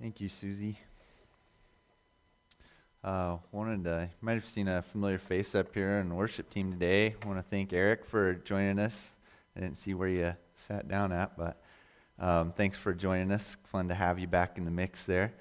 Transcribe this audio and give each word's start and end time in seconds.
Thank 0.00 0.18
you, 0.18 0.30
Susie. 0.30 0.78
Uh, 3.04 3.36
wanted 3.52 3.84
to, 3.84 4.08
you 4.10 4.16
might 4.22 4.32
have 4.32 4.46
seen 4.46 4.66
a 4.66 4.80
familiar 4.80 5.18
face 5.18 5.54
up 5.54 5.74
here 5.74 5.98
in 5.98 6.08
the 6.08 6.14
worship 6.14 6.48
team 6.48 6.72
today. 6.72 7.16
Want 7.26 7.38
to 7.38 7.42
thank 7.42 7.74
Eric 7.74 8.06
for 8.06 8.32
joining 8.32 8.78
us. 8.78 9.10
I 9.54 9.60
didn't 9.60 9.76
see 9.76 9.92
where 9.92 10.08
you 10.08 10.34
sat 10.54 10.88
down 10.88 11.12
at, 11.12 11.36
but 11.36 11.62
um, 12.18 12.54
thanks 12.56 12.78
for 12.78 12.94
joining 12.94 13.30
us. 13.30 13.58
Fun 13.64 13.88
to 13.88 13.94
have 13.94 14.18
you 14.18 14.26
back 14.26 14.56
in 14.56 14.64
the 14.64 14.70
mix 14.70 15.04
there. 15.04 15.34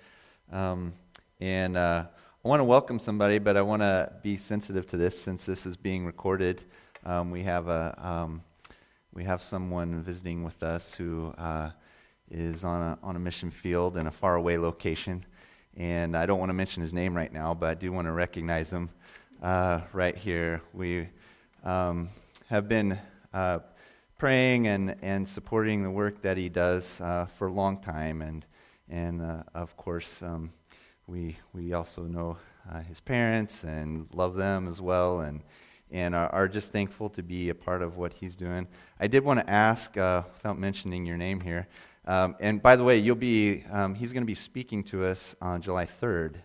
Um, 0.51 0.91
and 1.39 1.77
uh, 1.77 2.03
I 2.43 2.47
want 2.47 2.59
to 2.59 2.65
welcome 2.65 2.99
somebody, 2.99 3.39
but 3.39 3.55
I 3.55 3.61
want 3.61 3.81
to 3.81 4.11
be 4.21 4.35
sensitive 4.37 4.85
to 4.87 4.97
this 4.97 5.17
since 5.17 5.45
this 5.45 5.65
is 5.65 5.77
being 5.77 6.05
recorded. 6.05 6.65
Um, 7.05 7.31
we 7.31 7.43
have 7.43 7.69
a 7.69 7.95
um, 7.97 8.43
we 9.13 9.23
have 9.23 9.41
someone 9.41 10.03
visiting 10.03 10.43
with 10.43 10.61
us 10.63 10.93
who 10.93 11.33
uh, 11.37 11.69
is 12.31 12.63
on 12.63 12.81
a 12.81 12.99
on 13.03 13.15
a 13.15 13.19
mission 13.19 13.51
field 13.51 13.97
in 13.97 14.07
a 14.07 14.11
faraway 14.11 14.57
location, 14.57 15.25
and 15.75 16.15
I 16.15 16.25
don't 16.25 16.39
want 16.39 16.49
to 16.49 16.53
mention 16.53 16.81
his 16.81 16.93
name 16.93 17.15
right 17.15 17.31
now, 17.31 17.53
but 17.53 17.69
I 17.69 17.73
do 17.73 17.91
want 17.91 18.07
to 18.07 18.11
recognize 18.11 18.71
him 18.71 18.89
uh, 19.41 19.81
right 19.93 20.15
here. 20.15 20.61
We 20.73 21.07
um, 21.63 22.09
have 22.49 22.67
been 22.67 22.97
uh, 23.33 23.59
praying 24.17 24.67
and, 24.67 24.95
and 25.01 25.27
supporting 25.27 25.83
the 25.83 25.91
work 25.91 26.21
that 26.21 26.37
he 26.37 26.49
does 26.49 26.99
uh, 27.01 27.27
for 27.37 27.47
a 27.47 27.51
long 27.51 27.81
time, 27.81 28.21
and 28.21 28.45
and 28.89 29.21
uh, 29.21 29.43
of 29.53 29.75
course 29.77 30.21
um, 30.21 30.51
we 31.07 31.37
we 31.53 31.73
also 31.73 32.03
know 32.03 32.37
uh, 32.71 32.81
his 32.81 32.99
parents 32.99 33.63
and 33.63 34.07
love 34.13 34.35
them 34.35 34.67
as 34.67 34.81
well, 34.81 35.21
and 35.21 35.41
and 35.91 36.13
are, 36.13 36.29
are, 36.29 36.47
just 36.47 36.71
thankful 36.71 37.09
to 37.09 37.23
be 37.23 37.49
a 37.49 37.55
part 37.55 37.81
of 37.81 37.97
what 37.97 38.13
he's 38.13 38.35
doing. 38.35 38.67
I 38.99 39.07
did 39.07 39.23
want 39.23 39.39
to 39.39 39.49
ask, 39.49 39.97
uh, 39.97 40.21
without 40.35 40.59
mentioning 40.59 41.03
your 41.03 41.17
name 41.17 41.39
here, 41.39 41.67
um, 42.05 42.35
and 42.39 42.61
by 42.61 42.75
the 42.75 42.83
way, 42.83 42.97
you'll 42.97 43.15
be 43.15 43.63
um, 43.71 43.95
he's 43.95 44.13
going 44.13 44.23
to 44.23 44.27
be 44.27 44.35
speaking 44.35 44.83
to 44.85 45.05
us 45.05 45.35
on 45.41 45.61
July 45.61 45.85
3rd, 45.85 46.35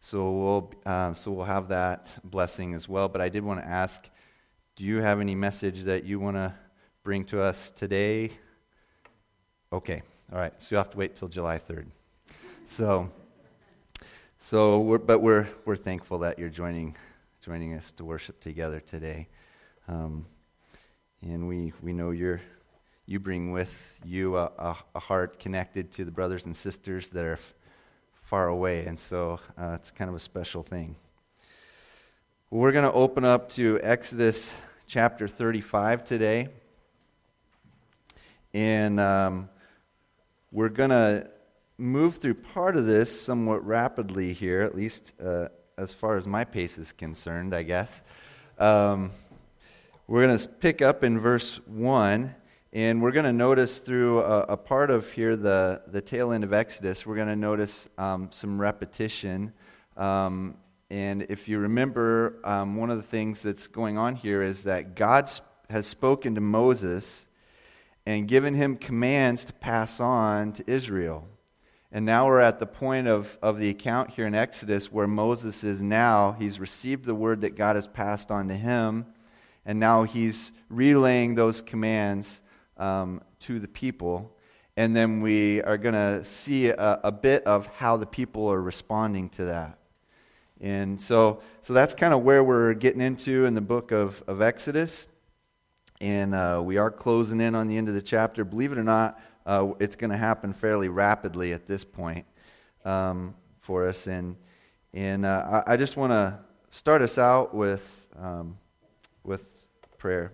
so 0.00 0.30
we'll 0.32 0.72
um, 0.86 1.14
so 1.14 1.30
we'll 1.30 1.44
have 1.44 1.68
that 1.68 2.06
blessing 2.24 2.74
as 2.74 2.88
well. 2.88 3.08
But 3.08 3.20
I 3.20 3.28
did 3.28 3.44
want 3.44 3.60
to 3.60 3.66
ask, 3.66 4.08
do 4.76 4.84
you 4.84 4.98
have 4.98 5.20
any 5.20 5.34
message 5.34 5.82
that 5.82 6.04
you 6.04 6.18
want 6.20 6.36
to 6.36 6.54
bring 7.04 7.24
to 7.26 7.42
us 7.42 7.70
today? 7.70 8.32
Okay, 9.72 10.02
all 10.32 10.38
right. 10.38 10.52
So 10.58 10.68
you'll 10.70 10.82
have 10.82 10.90
to 10.92 10.98
wait 10.98 11.16
till 11.16 11.28
July 11.28 11.58
3rd. 11.58 11.86
So. 12.66 13.10
So, 14.46 14.80
we're, 14.80 14.98
but 14.98 15.20
we're, 15.20 15.46
we're 15.64 15.76
thankful 15.76 16.18
that 16.18 16.36
you're 16.36 16.48
joining, 16.48 16.96
joining 17.42 17.74
us 17.74 17.92
to 17.92 18.04
worship 18.04 18.40
together 18.40 18.80
today. 18.80 19.28
Um, 19.86 20.26
and 21.22 21.46
we, 21.46 21.72
we 21.80 21.92
know 21.92 22.10
you're, 22.10 22.40
you 23.12 23.20
bring 23.20 23.52
with 23.52 24.00
you 24.06 24.38
a, 24.38 24.50
a, 24.58 24.76
a, 24.94 24.98
heart 24.98 25.38
connected 25.38 25.92
to 25.92 26.02
the 26.02 26.10
brothers 26.10 26.46
and 26.46 26.56
sisters 26.56 27.10
that 27.10 27.22
are 27.22 27.34
f- 27.34 27.54
far 28.22 28.48
away. 28.48 28.86
And 28.86 28.98
so 28.98 29.38
uh, 29.58 29.72
it's 29.74 29.90
kind 29.90 30.08
of 30.08 30.16
a 30.16 30.20
special 30.20 30.62
thing. 30.62 30.96
We're 32.48 32.72
going 32.72 32.86
to 32.86 32.92
open 32.92 33.26
up 33.26 33.50
to 33.50 33.78
Exodus 33.82 34.50
chapter 34.86 35.28
35 35.28 36.04
today. 36.04 36.48
And 38.54 38.98
um, 38.98 39.50
we're 40.50 40.70
going 40.70 40.90
to 40.90 41.28
move 41.76 42.16
through 42.16 42.34
part 42.34 42.76
of 42.76 42.86
this 42.86 43.20
somewhat 43.20 43.66
rapidly 43.66 44.32
here, 44.32 44.62
at 44.62 44.74
least 44.74 45.12
uh, 45.22 45.48
as 45.76 45.92
far 45.92 46.16
as 46.16 46.26
my 46.26 46.44
pace 46.44 46.78
is 46.78 46.92
concerned, 46.92 47.54
I 47.54 47.62
guess. 47.62 48.02
Um, 48.58 49.10
we're 50.06 50.26
going 50.26 50.38
to 50.38 50.48
pick 50.48 50.80
up 50.80 51.04
in 51.04 51.20
verse 51.20 51.60
1, 51.66 52.36
and 52.74 53.02
we're 53.02 53.12
going 53.12 53.26
to 53.26 53.34
notice 53.34 53.76
through 53.76 54.20
a, 54.20 54.40
a, 54.44 54.56
part 54.56 54.90
of 54.90 55.12
here, 55.12 55.36
the, 55.36 55.82
the 55.88 56.00
tail 56.00 56.32
end 56.32 56.42
of 56.42 56.54
Exodus, 56.54 57.04
we're 57.04 57.16
going 57.16 57.28
to 57.28 57.36
notice 57.36 57.86
um, 57.98 58.30
some 58.32 58.58
repetition. 58.58 59.52
Um, 59.94 60.56
and 60.88 61.26
if 61.28 61.48
you 61.48 61.58
remember, 61.58 62.40
um, 62.44 62.76
one 62.76 62.88
of 62.88 62.96
the 62.96 63.02
things 63.02 63.42
that's 63.42 63.66
going 63.66 63.98
on 63.98 64.14
here 64.14 64.42
is 64.42 64.64
that 64.64 64.96
God 64.96 65.30
has 65.68 65.86
spoken 65.86 66.34
to 66.34 66.40
Moses 66.40 67.26
and 68.06 68.26
given 68.26 68.54
him 68.54 68.76
commands 68.76 69.44
to 69.44 69.52
pass 69.52 70.00
on 70.00 70.54
to 70.54 70.64
Israel. 70.66 71.28
And 71.92 72.06
now 72.06 72.26
we're 72.26 72.40
at 72.40 72.58
the 72.58 72.66
point 72.66 73.06
of, 73.06 73.36
of 73.42 73.58
the 73.58 73.68
account 73.68 74.12
here 74.12 74.26
in 74.26 74.34
Exodus 74.34 74.90
where 74.90 75.06
Moses 75.06 75.62
is 75.62 75.82
now. 75.82 76.36
He's 76.38 76.58
received 76.58 77.04
the 77.04 77.14
word 77.14 77.42
that 77.42 77.54
God 77.54 77.76
has 77.76 77.86
passed 77.86 78.30
on 78.30 78.48
to 78.48 78.54
him, 78.54 79.04
and 79.66 79.78
now 79.78 80.04
he's 80.04 80.52
relaying 80.70 81.34
those 81.34 81.60
commands 81.60 82.41
um, 82.82 83.20
to 83.38 83.60
the 83.60 83.68
people. 83.68 84.36
And 84.76 84.96
then 84.96 85.20
we 85.20 85.62
are 85.62 85.78
going 85.78 85.94
to 85.94 86.24
see 86.24 86.68
a, 86.68 87.00
a, 87.04 87.12
bit 87.12 87.44
of 87.44 87.68
how 87.68 87.96
the 87.96 88.06
people 88.06 88.50
are 88.50 88.60
responding 88.60 89.28
to 89.30 89.44
that. 89.44 89.78
And 90.60 91.00
so, 91.00 91.42
so 91.60 91.72
that's 91.74 91.94
kind 91.94 92.12
of 92.12 92.22
where 92.22 92.42
we're 92.42 92.74
getting 92.74 93.00
into 93.00 93.44
in 93.44 93.54
the 93.54 93.60
book 93.60 93.92
of, 93.92 94.24
of 94.26 94.42
Exodus. 94.42 95.06
And 96.00 96.34
uh, 96.34 96.60
we 96.64 96.76
are 96.78 96.90
closing 96.90 97.40
in 97.40 97.54
on 97.54 97.68
the 97.68 97.76
end 97.76 97.88
of 97.88 97.94
the 97.94 98.02
chapter. 98.02 98.44
Believe 98.44 98.72
it 98.72 98.78
or 98.78 98.84
not, 98.84 99.20
uh, 99.46 99.68
it's 99.78 99.94
going 99.94 100.10
to 100.10 100.16
happen 100.16 100.52
fairly 100.52 100.88
rapidly 100.88 101.52
at 101.52 101.66
this 101.66 101.84
point 101.84 102.26
um, 102.84 103.34
for 103.60 103.86
us. 103.86 104.08
And, 104.08 104.36
and 104.92 105.24
uh, 105.24 105.62
I, 105.66 105.74
I, 105.74 105.76
just 105.76 105.96
want 105.96 106.10
to 106.10 106.40
start 106.70 107.02
us 107.02 107.18
out 107.18 107.54
with, 107.54 108.08
um, 108.18 108.58
with 109.22 109.44
prayer. 109.98 110.32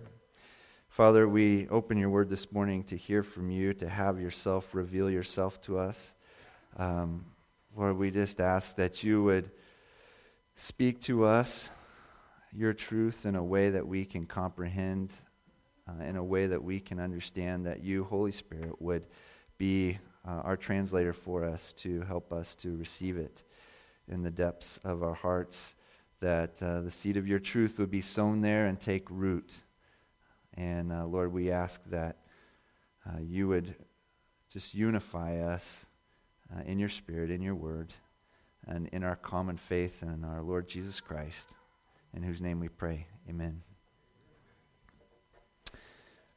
Father, 0.99 1.29
we 1.29 1.65
open 1.69 1.97
your 1.97 2.09
word 2.09 2.29
this 2.29 2.51
morning 2.51 2.83
to 2.83 2.97
hear 2.97 3.23
from 3.23 3.49
you, 3.49 3.73
to 3.75 3.87
have 3.87 4.19
yourself 4.19 4.75
reveal 4.75 5.09
yourself 5.09 5.61
to 5.61 5.79
us. 5.79 6.13
Um, 6.75 7.23
Lord, 7.73 7.97
we 7.97 8.11
just 8.11 8.41
ask 8.41 8.75
that 8.75 9.01
you 9.01 9.23
would 9.23 9.49
speak 10.57 10.99
to 11.03 11.23
us 11.23 11.69
your 12.51 12.73
truth 12.73 13.25
in 13.25 13.37
a 13.37 13.41
way 13.41 13.69
that 13.69 13.87
we 13.87 14.03
can 14.03 14.25
comprehend 14.25 15.13
uh, 15.87 16.03
in 16.03 16.17
a 16.17 16.23
way 16.23 16.47
that 16.47 16.61
we 16.61 16.81
can 16.81 16.99
understand 16.99 17.65
that 17.65 17.81
you, 17.81 18.03
Holy 18.03 18.33
Spirit, 18.33 18.81
would 18.81 19.07
be 19.57 19.99
uh, 20.27 20.41
our 20.43 20.57
translator 20.57 21.13
for 21.13 21.45
us 21.45 21.71
to 21.77 22.01
help 22.01 22.33
us 22.33 22.55
to 22.55 22.75
receive 22.75 23.15
it 23.15 23.41
in 24.09 24.21
the 24.21 24.31
depths 24.31 24.81
of 24.83 25.01
our 25.01 25.13
hearts, 25.13 25.75
that 26.19 26.61
uh, 26.61 26.81
the 26.81 26.91
seed 26.91 27.15
of 27.15 27.25
your 27.25 27.39
truth 27.39 27.79
would 27.79 27.89
be 27.89 28.01
sown 28.01 28.41
there 28.41 28.65
and 28.65 28.81
take 28.81 29.09
root. 29.09 29.53
And 30.55 30.91
uh, 30.91 31.05
Lord, 31.05 31.31
we 31.31 31.51
ask 31.51 31.81
that 31.85 32.17
uh, 33.07 33.19
you 33.21 33.47
would 33.47 33.75
just 34.51 34.73
unify 34.73 35.37
us 35.39 35.85
uh, 36.53 36.61
in 36.65 36.79
your 36.79 36.89
spirit, 36.89 37.31
in 37.31 37.41
your 37.41 37.55
word, 37.55 37.93
and 38.67 38.87
in 38.87 39.03
our 39.03 39.15
common 39.15 39.57
faith 39.57 40.01
in 40.01 40.23
our 40.23 40.41
Lord 40.41 40.67
Jesus 40.67 40.99
Christ, 40.99 41.53
in 42.13 42.23
whose 42.23 42.41
name 42.41 42.59
we 42.59 42.67
pray. 42.67 43.07
Amen. 43.29 43.61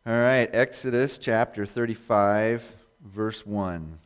All 0.04 0.12
right, 0.12 0.48
Exodus 0.52 1.18
chapter 1.18 1.64
35, 1.64 2.74
verse 3.04 3.46
1. 3.46 3.98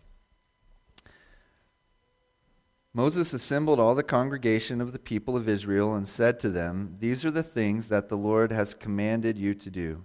Moses 2.97 3.35
assembled 3.35 3.79
all 3.79 3.95
the 3.95 4.03
congregation 4.03 4.81
of 4.81 4.95
the 4.95 4.99
people 4.99 5.37
of 5.37 5.51
Israel 5.51 5.95
and 5.95 6.09
said 6.09 6.41
to 6.41 6.49
them, 6.49 6.97
These 6.99 7.27
are 7.27 7.31
the 7.31 7.43
things 7.43 7.91
that 7.91 8.09
the 8.09 8.17
Lord 8.17 8.51
has 8.51 8.73
commanded 8.73 9.37
you 9.37 9.55
to 9.55 9.69
do. 9.69 10.03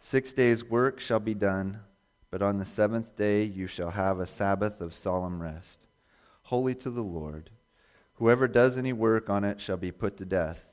Six 0.00 0.32
days' 0.32 0.64
work 0.64 1.00
shall 1.00 1.20
be 1.20 1.34
done, 1.34 1.80
but 2.30 2.40
on 2.40 2.56
the 2.56 2.64
seventh 2.64 3.14
day 3.14 3.42
you 3.42 3.66
shall 3.66 3.90
have 3.90 4.20
a 4.20 4.24
Sabbath 4.24 4.80
of 4.80 4.94
solemn 4.94 5.42
rest, 5.42 5.86
holy 6.44 6.74
to 6.76 6.88
the 6.88 7.02
Lord. 7.02 7.50
Whoever 8.14 8.48
does 8.48 8.78
any 8.78 8.94
work 8.94 9.28
on 9.28 9.44
it 9.44 9.60
shall 9.60 9.76
be 9.76 9.92
put 9.92 10.16
to 10.16 10.24
death. 10.24 10.64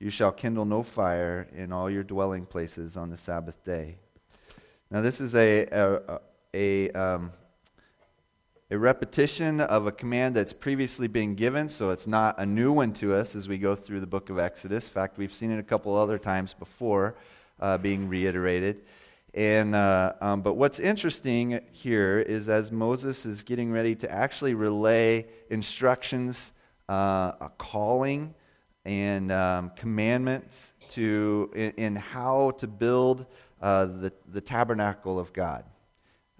You 0.00 0.10
shall 0.10 0.32
kindle 0.32 0.64
no 0.64 0.82
fire 0.82 1.46
in 1.54 1.72
all 1.72 1.88
your 1.88 2.02
dwelling 2.02 2.46
places 2.46 2.96
on 2.96 3.10
the 3.10 3.16
Sabbath 3.16 3.62
day. 3.62 3.98
Now, 4.90 5.02
this 5.02 5.20
is 5.20 5.36
a, 5.36 5.66
a, 5.66 6.20
a, 6.52 6.90
um, 6.90 7.30
a 8.72 8.78
repetition 8.78 9.60
of 9.60 9.88
a 9.88 9.92
command 9.92 10.36
that's 10.36 10.52
previously 10.52 11.08
been 11.08 11.34
given, 11.34 11.68
so 11.68 11.90
it's 11.90 12.06
not 12.06 12.38
a 12.38 12.46
new 12.46 12.70
one 12.70 12.92
to 12.92 13.12
us 13.12 13.34
as 13.34 13.48
we 13.48 13.58
go 13.58 13.74
through 13.74 13.98
the 13.98 14.06
book 14.06 14.30
of 14.30 14.38
Exodus. 14.38 14.86
In 14.86 14.92
fact, 14.92 15.18
we've 15.18 15.34
seen 15.34 15.50
it 15.50 15.58
a 15.58 15.62
couple 15.64 15.96
other 15.96 16.18
times 16.18 16.54
before 16.54 17.16
uh, 17.58 17.78
being 17.78 18.08
reiterated. 18.08 18.82
And, 19.34 19.74
uh, 19.74 20.12
um, 20.20 20.42
but 20.42 20.54
what's 20.54 20.78
interesting 20.78 21.60
here 21.72 22.20
is 22.20 22.48
as 22.48 22.70
Moses 22.70 23.26
is 23.26 23.42
getting 23.42 23.72
ready 23.72 23.96
to 23.96 24.10
actually 24.10 24.54
relay 24.54 25.26
instructions, 25.50 26.52
uh, 26.88 27.32
a 27.40 27.50
calling, 27.58 28.34
and 28.84 29.32
um, 29.32 29.72
commandments 29.74 30.72
to 30.90 31.50
in, 31.54 31.70
in, 31.72 31.96
how 31.96 32.52
to 32.58 32.66
build 32.68 33.26
uh, 33.60 33.86
the, 33.86 34.12
the 34.32 34.40
tabernacle 34.40 35.18
of 35.18 35.32
God, 35.32 35.64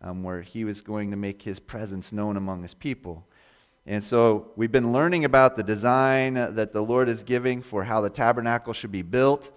um, 0.02 0.23
where 0.23 0.43
he 0.43 0.64
was 0.64 0.81
going 0.81 1.11
to 1.11 1.17
make 1.17 1.43
his 1.43 1.61
presence 1.61 2.12
known 2.12 2.37
among 2.37 2.62
his 2.62 2.75
people. 2.75 3.26
And 3.87 4.05
so 4.05 4.52
we've 4.56 4.73
been 4.73 4.93
learning 4.93 5.25
about 5.25 5.56
the 5.56 5.62
design 5.62 6.35
that 6.35 6.73
the 6.73 6.82
Lord 6.82 7.08
is 7.08 7.23
giving 7.23 7.62
for 7.62 7.85
how 7.85 8.00
the 8.00 8.11
tabernacle 8.11 8.73
should 8.73 8.93
be 8.93 9.02
built. 9.02 9.50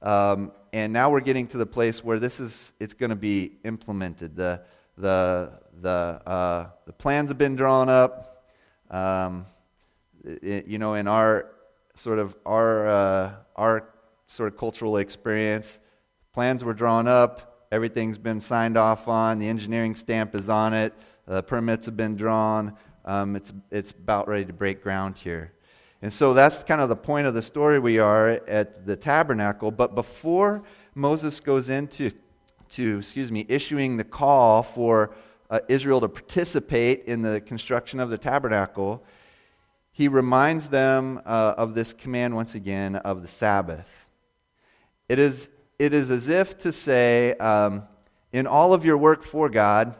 Um, 0.00 0.52
and 0.72 0.92
now 0.92 1.10
we're 1.10 1.20
getting 1.20 1.46
to 1.48 1.58
the 1.58 1.66
place 1.66 2.04
where 2.04 2.18
this 2.18 2.40
is 2.40 2.72
it's 2.78 2.94
going 2.94 3.10
to 3.10 3.16
be 3.16 3.52
implemented. 3.64 4.36
The, 4.36 4.62
the, 4.98 5.52
the, 5.80 6.20
uh, 6.26 6.70
the 6.86 6.92
plans 6.92 7.30
have 7.30 7.38
been 7.38 7.56
drawn 7.56 7.88
up 7.88 8.28
Um, 8.92 9.46
it, 10.22 10.66
you 10.66 10.78
know, 10.78 10.94
in 11.00 11.08
our 11.08 11.46
sort 11.94 12.18
of 12.18 12.36
our 12.44 12.86
uh, 12.86 13.32
our 13.56 13.88
sort 14.26 14.52
of 14.52 14.58
cultural 14.58 14.98
experience, 14.98 15.80
plans 16.34 16.62
were 16.62 16.74
drawn 16.74 17.08
up, 17.08 17.51
everything's 17.72 18.18
been 18.18 18.40
signed 18.40 18.76
off 18.76 19.08
on, 19.08 19.40
the 19.40 19.48
engineering 19.48 19.96
stamp 19.96 20.36
is 20.36 20.48
on 20.48 20.74
it, 20.74 20.92
the 21.26 21.42
permits 21.42 21.86
have 21.86 21.96
been 21.96 22.14
drawn. 22.14 22.76
Um, 23.04 23.34
it's 23.34 23.52
it's 23.72 23.90
about 23.90 24.28
ready 24.28 24.44
to 24.44 24.52
break 24.52 24.82
ground 24.82 25.18
here. 25.18 25.52
And 26.02 26.12
so 26.12 26.34
that's 26.34 26.62
kind 26.62 26.80
of 26.80 26.88
the 26.88 26.96
point 26.96 27.26
of 27.26 27.34
the 27.34 27.42
story 27.42 27.78
we 27.78 27.98
are 27.98 28.28
at 28.28 28.86
the 28.86 28.96
tabernacle. 28.96 29.70
But 29.70 29.94
before 29.94 30.62
Moses 30.94 31.40
goes 31.40 31.68
into 31.68 32.12
to, 32.70 32.98
excuse 32.98 33.30
me, 33.32 33.46
issuing 33.48 33.96
the 33.96 34.04
call 34.04 34.62
for 34.62 35.14
uh, 35.48 35.60
Israel 35.68 36.00
to 36.00 36.08
participate 36.08 37.04
in 37.06 37.22
the 37.22 37.40
construction 37.40 38.00
of 38.00 38.10
the 38.10 38.18
tabernacle, 38.18 39.04
he 39.92 40.08
reminds 40.08 40.70
them 40.70 41.20
uh, 41.24 41.54
of 41.56 41.74
this 41.74 41.92
command 41.92 42.34
once 42.34 42.54
again 42.54 42.96
of 42.96 43.22
the 43.22 43.28
Sabbath. 43.28 44.08
It 45.08 45.18
is, 45.18 45.48
it 45.82 45.92
is 45.92 46.12
as 46.12 46.28
if 46.28 46.58
to 46.58 46.70
say, 46.70 47.34
um, 47.34 47.82
in 48.32 48.46
all 48.46 48.72
of 48.72 48.84
your 48.84 48.96
work 48.96 49.24
for 49.24 49.48
God, 49.48 49.96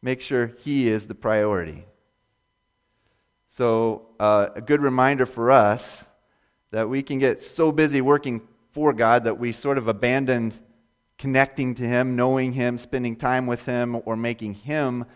make 0.00 0.20
sure 0.20 0.52
He 0.60 0.86
is 0.86 1.08
the 1.08 1.16
priority. 1.16 1.84
So, 3.48 4.06
uh, 4.20 4.50
a 4.54 4.60
good 4.60 4.80
reminder 4.80 5.26
for 5.26 5.50
us 5.50 6.06
that 6.70 6.88
we 6.88 7.02
can 7.02 7.18
get 7.18 7.42
so 7.42 7.72
busy 7.72 8.00
working 8.00 8.40
for 8.70 8.92
God 8.92 9.24
that 9.24 9.36
we 9.36 9.50
sort 9.50 9.78
of 9.78 9.88
abandon 9.88 10.52
connecting 11.18 11.74
to 11.74 11.82
Him, 11.82 12.14
knowing 12.14 12.52
Him, 12.52 12.78
spending 12.78 13.16
time 13.16 13.48
with 13.48 13.66
Him, 13.66 14.00
or 14.04 14.16
making 14.16 14.54
Him 14.54 15.06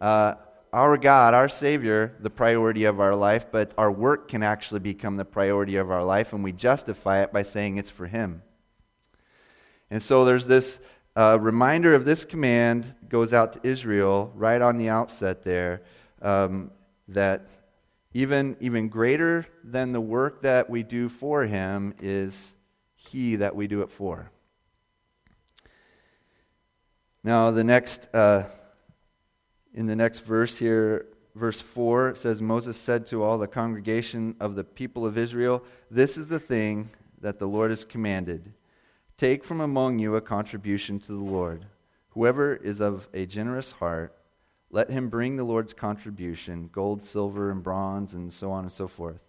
uh, 0.00 0.34
our 0.72 0.96
God, 0.96 1.34
our 1.34 1.48
Savior, 1.48 2.14
the 2.20 2.30
priority 2.30 2.84
of 2.84 3.00
our 3.00 3.16
life, 3.16 3.46
but 3.50 3.72
our 3.76 3.90
work 3.90 4.28
can 4.28 4.44
actually 4.44 4.80
become 4.80 5.16
the 5.16 5.24
priority 5.24 5.74
of 5.74 5.90
our 5.90 6.04
life, 6.04 6.32
and 6.32 6.44
we 6.44 6.52
justify 6.52 7.22
it 7.22 7.32
by 7.32 7.42
saying 7.42 7.76
it's 7.76 7.90
for 7.90 8.06
Him. 8.06 8.42
And 9.94 10.02
so 10.02 10.24
there's 10.24 10.48
this 10.48 10.80
uh, 11.14 11.38
reminder 11.40 11.94
of 11.94 12.04
this 12.04 12.24
command 12.24 12.96
goes 13.08 13.32
out 13.32 13.52
to 13.52 13.60
Israel 13.62 14.32
right 14.34 14.60
on 14.60 14.76
the 14.76 14.88
outset 14.88 15.44
there 15.44 15.82
um, 16.20 16.72
that 17.06 17.46
even, 18.12 18.56
even 18.58 18.88
greater 18.88 19.46
than 19.62 19.92
the 19.92 20.00
work 20.00 20.42
that 20.42 20.68
we 20.68 20.82
do 20.82 21.08
for 21.08 21.46
him 21.46 21.94
is 22.02 22.56
he 22.96 23.36
that 23.36 23.54
we 23.54 23.68
do 23.68 23.82
it 23.82 23.90
for. 23.92 24.32
Now, 27.22 27.52
the 27.52 27.62
next, 27.62 28.12
uh, 28.12 28.46
in 29.74 29.86
the 29.86 29.94
next 29.94 30.24
verse 30.24 30.56
here, 30.56 31.06
verse 31.36 31.60
4, 31.60 32.08
it 32.08 32.18
says, 32.18 32.42
Moses 32.42 32.76
said 32.76 33.06
to 33.06 33.22
all 33.22 33.38
the 33.38 33.46
congregation 33.46 34.34
of 34.40 34.56
the 34.56 34.64
people 34.64 35.06
of 35.06 35.16
Israel, 35.16 35.62
This 35.88 36.16
is 36.16 36.26
the 36.26 36.40
thing 36.40 36.90
that 37.20 37.38
the 37.38 37.46
Lord 37.46 37.70
has 37.70 37.84
commanded. 37.84 38.54
Take 39.16 39.44
from 39.44 39.60
among 39.60 40.00
you 40.00 40.16
a 40.16 40.20
contribution 40.20 40.98
to 41.00 41.08
the 41.12 41.18
Lord. 41.18 41.66
Whoever 42.10 42.56
is 42.56 42.80
of 42.80 43.06
a 43.14 43.26
generous 43.26 43.70
heart, 43.72 44.12
let 44.70 44.90
him 44.90 45.08
bring 45.08 45.36
the 45.36 45.44
Lord's 45.44 45.72
contribution 45.72 46.68
gold, 46.72 47.00
silver, 47.00 47.52
and 47.52 47.62
bronze, 47.62 48.14
and 48.14 48.32
so 48.32 48.50
on 48.50 48.64
and 48.64 48.72
so 48.72 48.88
forth. 48.88 49.20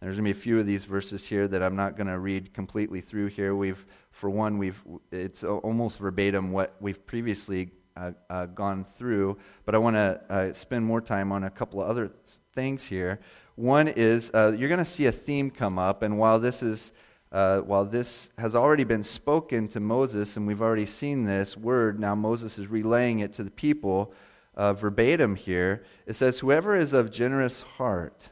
And 0.00 0.08
there's 0.08 0.16
going 0.16 0.24
to 0.24 0.34
be 0.34 0.38
a 0.38 0.42
few 0.42 0.58
of 0.58 0.64
these 0.64 0.86
verses 0.86 1.22
here 1.22 1.46
that 1.48 1.62
I'm 1.62 1.76
not 1.76 1.98
going 1.98 2.06
to 2.06 2.18
read 2.18 2.54
completely 2.54 3.02
through 3.02 3.26
here. 3.26 3.54
We've, 3.54 3.84
for 4.10 4.30
one, 4.30 4.56
we've 4.56 4.82
it's 5.12 5.44
almost 5.44 5.98
verbatim 5.98 6.50
what 6.50 6.74
we've 6.80 7.04
previously 7.06 7.72
uh, 7.94 8.12
uh, 8.30 8.46
gone 8.46 8.86
through, 8.96 9.36
but 9.66 9.74
I 9.74 9.78
want 9.78 9.96
to 9.96 10.20
uh, 10.30 10.52
spend 10.54 10.86
more 10.86 11.02
time 11.02 11.30
on 11.30 11.44
a 11.44 11.50
couple 11.50 11.82
of 11.82 11.90
other 11.90 12.10
things 12.54 12.86
here. 12.86 13.20
One 13.54 13.86
is 13.86 14.30
uh, 14.32 14.56
you're 14.58 14.70
going 14.70 14.78
to 14.78 14.84
see 14.86 15.04
a 15.04 15.12
theme 15.12 15.50
come 15.50 15.78
up, 15.78 16.02
and 16.02 16.18
while 16.18 16.38
this 16.38 16.62
is 16.62 16.92
uh, 17.32 17.60
while 17.60 17.84
this 17.84 18.30
has 18.38 18.54
already 18.54 18.84
been 18.84 19.02
spoken 19.02 19.68
to 19.68 19.80
Moses, 19.80 20.36
and 20.36 20.46
we've 20.46 20.62
already 20.62 20.86
seen 20.86 21.24
this 21.24 21.56
word, 21.56 21.98
now 21.98 22.14
Moses 22.14 22.58
is 22.58 22.68
relaying 22.68 23.18
it 23.18 23.32
to 23.34 23.44
the 23.44 23.50
people 23.50 24.12
uh, 24.54 24.72
verbatim 24.72 25.34
here. 25.34 25.84
It 26.06 26.14
says, 26.14 26.38
Whoever 26.38 26.76
is 26.76 26.92
of 26.92 27.10
generous 27.10 27.62
heart, 27.62 28.30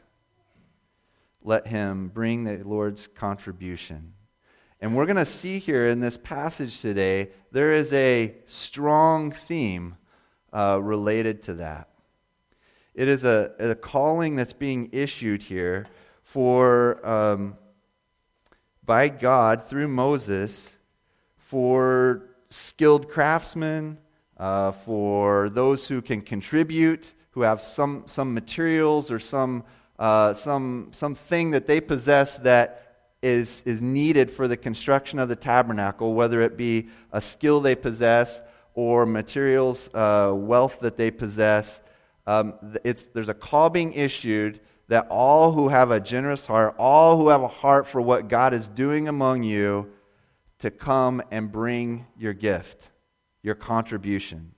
let 1.43 1.67
him 1.67 2.07
bring 2.07 2.43
the 2.43 2.63
Lord's 2.63 3.07
contribution. 3.07 4.13
And 4.81 4.95
we're 4.95 5.05
going 5.05 5.15
to 5.17 5.25
see 5.25 5.59
here 5.59 5.87
in 5.87 5.99
this 5.99 6.17
passage 6.17 6.81
today, 6.81 7.29
there 7.51 7.73
is 7.73 7.93
a 7.93 8.35
strong 8.47 9.31
theme 9.31 9.97
uh, 10.51 10.79
related 10.81 11.41
to 11.43 11.53
that. 11.55 11.89
It 12.93 13.07
is 13.07 13.23
a, 13.23 13.51
a 13.59 13.75
calling 13.75 14.35
that's 14.35 14.53
being 14.53 14.89
issued 14.91 15.43
here 15.43 15.85
for 16.23 17.05
um, 17.05 17.57
by 18.85 19.09
God 19.09 19.65
through 19.65 19.87
Moses 19.87 20.77
for 21.37 22.23
skilled 22.49 23.09
craftsmen, 23.09 23.97
uh, 24.37 24.71
for 24.71 25.49
those 25.49 25.87
who 25.87 26.01
can 26.01 26.21
contribute, 26.21 27.13
who 27.31 27.41
have 27.41 27.61
some, 27.63 28.03
some 28.05 28.33
materials 28.33 29.09
or 29.09 29.19
some, 29.19 29.63
uh, 29.97 30.33
some, 30.33 30.89
something 30.91 31.51
that 31.51 31.67
they 31.67 31.81
possess 31.81 32.37
that 32.39 32.81
is, 33.21 33.63
is 33.65 33.81
needed 33.81 34.29
for 34.29 34.47
the 34.47 34.57
construction 34.57 35.19
of 35.19 35.29
the 35.29 35.35
tabernacle, 35.35 36.13
whether 36.13 36.41
it 36.41 36.57
be 36.57 36.87
a 37.11 37.21
skill 37.21 37.61
they 37.61 37.75
possess 37.75 38.41
or 38.73 39.05
materials, 39.05 39.89
uh, 39.93 40.31
wealth 40.35 40.79
that 40.81 40.97
they 40.97 41.09
possess. 41.09 41.81
Um, 42.27 42.53
it's, 42.83 43.07
there's 43.07 43.29
a 43.29 43.33
call 43.33 43.69
being 43.69 43.93
issued 43.93 44.59
that 44.87 45.07
all 45.09 45.51
who 45.51 45.69
have 45.69 45.91
a 45.91 45.99
generous 45.99 46.45
heart, 46.45 46.75
all 46.77 47.17
who 47.17 47.29
have 47.29 47.41
a 47.41 47.47
heart 47.47 47.87
for 47.87 48.01
what 48.01 48.27
God 48.27 48.53
is 48.53 48.67
doing 48.67 49.07
among 49.07 49.43
you, 49.43 49.91
to 50.59 50.71
come 50.71 51.21
and 51.31 51.51
bring 51.51 52.07
your 52.17 52.33
gift 52.33 52.89
your 53.45 53.53
contribution. 53.53 54.51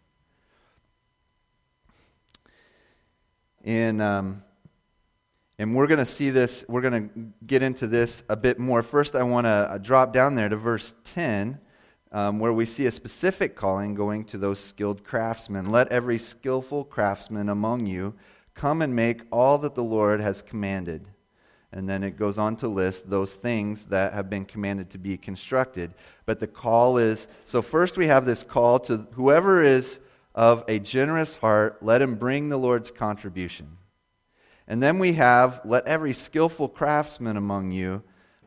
And, 3.66 4.02
um, 4.02 4.44
and 5.60 5.76
we're 5.76 5.88
going 5.88 6.00
to 6.00 6.06
see 6.06 6.30
this, 6.30 6.64
we're 6.70 6.80
going 6.80 7.10
to 7.10 7.46
get 7.46 7.62
into 7.62 7.86
this 7.86 8.24
a 8.30 8.38
bit 8.38 8.60
more. 8.60 8.82
First, 8.82 9.14
I 9.14 9.24
want 9.24 9.44
to 9.44 9.50
uh, 9.50 9.78
drop 9.80 10.14
down 10.14 10.36
there 10.36 10.48
to 10.48 10.56
verse 10.56 10.96
10, 11.04 11.60
um, 12.14 12.40
where 12.40 12.54
we 12.54 12.66
see 12.66 12.86
a 12.86 12.92
specific 12.92 13.58
calling 13.58 13.94
going 13.94 14.24
to 14.26 14.38
those 14.38 14.62
skilled 14.62 15.04
craftsmen. 15.04 15.70
Let 15.70 15.90
every 15.90 16.18
skillful 16.18 16.86
craftsman 16.86 17.50
among 17.50 17.88
you 17.88 18.14
come 18.58 18.82
and 18.82 18.96
make 18.96 19.22
all 19.32 19.60
that 19.60 19.76
the 19.76 19.84
Lord 19.84 20.20
has 20.20 20.42
commanded. 20.42 21.08
And 21.72 21.88
then 21.88 22.04
it 22.04 22.18
goes 22.18 22.38
on 22.38 22.56
to 22.58 22.68
list 22.68 23.10
those 23.10 23.36
things 23.36 23.86
that 23.86 24.14
have 24.14 24.30
been 24.30 24.46
commanded 24.46 24.90
to 24.92 24.98
be 24.98 25.16
constructed. 25.16 25.94
But 26.26 26.40
the 26.40 26.48
call 26.48 26.98
is 26.98 27.28
so, 27.46 27.62
first 27.62 27.98
we 27.98 28.08
have 28.08 28.26
this 28.26 28.44
call 28.44 28.80
to 28.82 29.08
whoever 29.14 29.62
is 29.62 30.00
of 30.34 30.64
a 30.68 30.80
generous 30.80 31.36
heart, 31.36 31.78
let 31.82 32.02
him 32.02 32.16
bring 32.16 32.50
the 32.50 32.58
Lord's 32.58 32.92
contribution. 32.92 33.78
And 34.68 34.84
then 34.84 35.00
we 35.00 35.14
have, 35.14 35.62
let 35.64 35.88
every 35.88 36.14
skillful 36.14 36.68
craftsman 36.68 37.38
among 37.38 37.72
you 37.72 38.04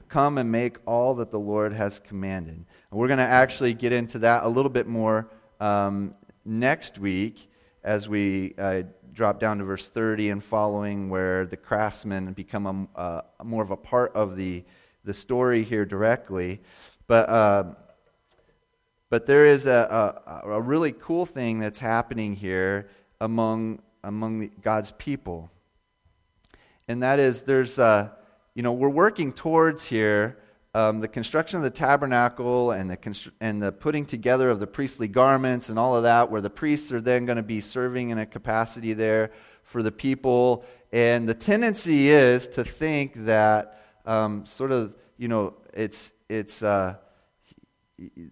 come 0.08 0.38
and 0.38 0.50
make 0.50 0.78
all 0.86 1.14
that 1.14 1.30
the 1.30 1.38
Lord 1.38 1.72
has 1.72 1.98
commanded. 1.98 2.54
And 2.54 2.66
we're 3.00 3.08
going 3.08 3.18
to 3.18 3.24
actually 3.24 3.74
get 3.74 3.92
into 3.92 4.18
that 4.20 4.44
a 4.44 4.48
little 4.48 4.70
bit 4.70 4.86
more 4.86 5.30
um, 5.60 6.14
next 6.44 6.98
week 6.98 7.50
as 7.82 8.08
we 8.08 8.54
uh, 8.58 8.82
drop 9.12 9.40
down 9.40 9.58
to 9.58 9.64
verse 9.64 9.88
30 9.88 10.30
and 10.30 10.44
following, 10.44 11.08
where 11.08 11.46
the 11.46 11.56
craftsmen 11.56 12.32
become 12.32 12.88
a, 12.96 12.98
uh, 12.98 13.22
more 13.44 13.62
of 13.62 13.70
a 13.70 13.76
part 13.76 14.14
of 14.14 14.36
the, 14.36 14.64
the 15.04 15.14
story 15.14 15.64
here 15.64 15.84
directly. 15.84 16.60
But, 17.06 17.28
uh, 17.28 17.64
but 19.08 19.26
there 19.26 19.46
is 19.46 19.66
a, 19.66 20.14
a, 20.26 20.50
a, 20.50 20.60
really 20.60 20.92
cool 20.92 21.26
thing 21.26 21.58
that's 21.58 21.78
happening 21.78 22.36
here 22.36 22.88
among, 23.20 23.82
among 24.04 24.50
God's 24.62 24.92
people. 24.92 25.50
And 26.86 27.02
that 27.02 27.18
is, 27.18 27.42
there's, 27.42 27.78
uh, 27.78 28.10
you 28.54 28.62
know, 28.62 28.72
we're 28.72 28.88
working 28.88 29.32
towards 29.32 29.84
here 29.84 30.38
um, 30.74 31.00
the 31.00 31.08
construction 31.08 31.56
of 31.56 31.62
the 31.62 31.70
tabernacle 31.70 32.70
and 32.70 32.88
the, 32.88 32.96
constr- 32.96 33.32
and 33.40 33.60
the 33.60 33.72
putting 33.72 34.06
together 34.06 34.50
of 34.50 34.60
the 34.60 34.66
priestly 34.66 35.08
garments 35.08 35.68
and 35.68 35.78
all 35.78 35.96
of 35.96 36.04
that, 36.04 36.30
where 36.30 36.40
the 36.40 36.50
priests 36.50 36.92
are 36.92 37.00
then 37.00 37.26
going 37.26 37.36
to 37.36 37.42
be 37.42 37.60
serving 37.60 38.10
in 38.10 38.18
a 38.18 38.26
capacity 38.26 38.92
there 38.92 39.32
for 39.64 39.82
the 39.82 39.92
people. 39.92 40.64
And 40.92 41.28
the 41.28 41.34
tendency 41.34 42.08
is 42.08 42.48
to 42.48 42.64
think 42.64 43.26
that 43.26 43.82
um, 44.06 44.46
sort 44.46 44.72
of, 44.72 44.94
you 45.16 45.28
know, 45.28 45.54
it's, 45.74 46.12
it's 46.28 46.62
uh, 46.62 46.96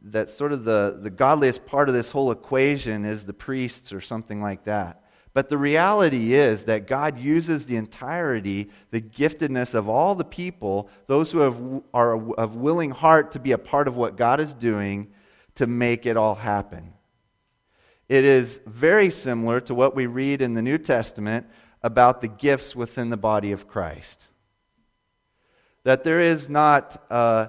that 0.04 0.30
sort 0.30 0.52
of 0.52 0.64
the, 0.64 0.98
the 1.00 1.10
godliest 1.10 1.66
part 1.66 1.88
of 1.88 1.94
this 1.94 2.10
whole 2.10 2.30
equation 2.30 3.04
is 3.04 3.26
the 3.26 3.32
priests 3.32 3.92
or 3.92 4.00
something 4.00 4.40
like 4.40 4.64
that. 4.64 5.02
But 5.34 5.50
the 5.50 5.58
reality 5.58 6.34
is 6.34 6.64
that 6.64 6.86
God 6.86 7.18
uses 7.18 7.66
the 7.66 7.76
entirety, 7.76 8.70
the 8.90 9.00
giftedness 9.00 9.74
of 9.74 9.88
all 9.88 10.14
the 10.14 10.24
people, 10.24 10.88
those 11.06 11.30
who 11.30 11.40
have, 11.40 11.82
are 11.92 12.32
of 12.34 12.56
willing 12.56 12.90
heart 12.90 13.32
to 13.32 13.38
be 13.38 13.52
a 13.52 13.58
part 13.58 13.88
of 13.88 13.96
what 13.96 14.16
God 14.16 14.40
is 14.40 14.54
doing, 14.54 15.12
to 15.56 15.66
make 15.66 16.06
it 16.06 16.16
all 16.16 16.36
happen. 16.36 16.92
It 18.08 18.24
is 18.24 18.60
very 18.66 19.10
similar 19.10 19.60
to 19.62 19.74
what 19.74 19.94
we 19.94 20.06
read 20.06 20.40
in 20.40 20.54
the 20.54 20.62
New 20.62 20.78
Testament 20.78 21.46
about 21.82 22.20
the 22.20 22.28
gifts 22.28 22.74
within 22.74 23.10
the 23.10 23.16
body 23.16 23.52
of 23.52 23.68
Christ. 23.68 24.28
That 25.84 26.04
there 26.04 26.20
is 26.20 26.48
not, 26.48 27.04
uh, 27.10 27.48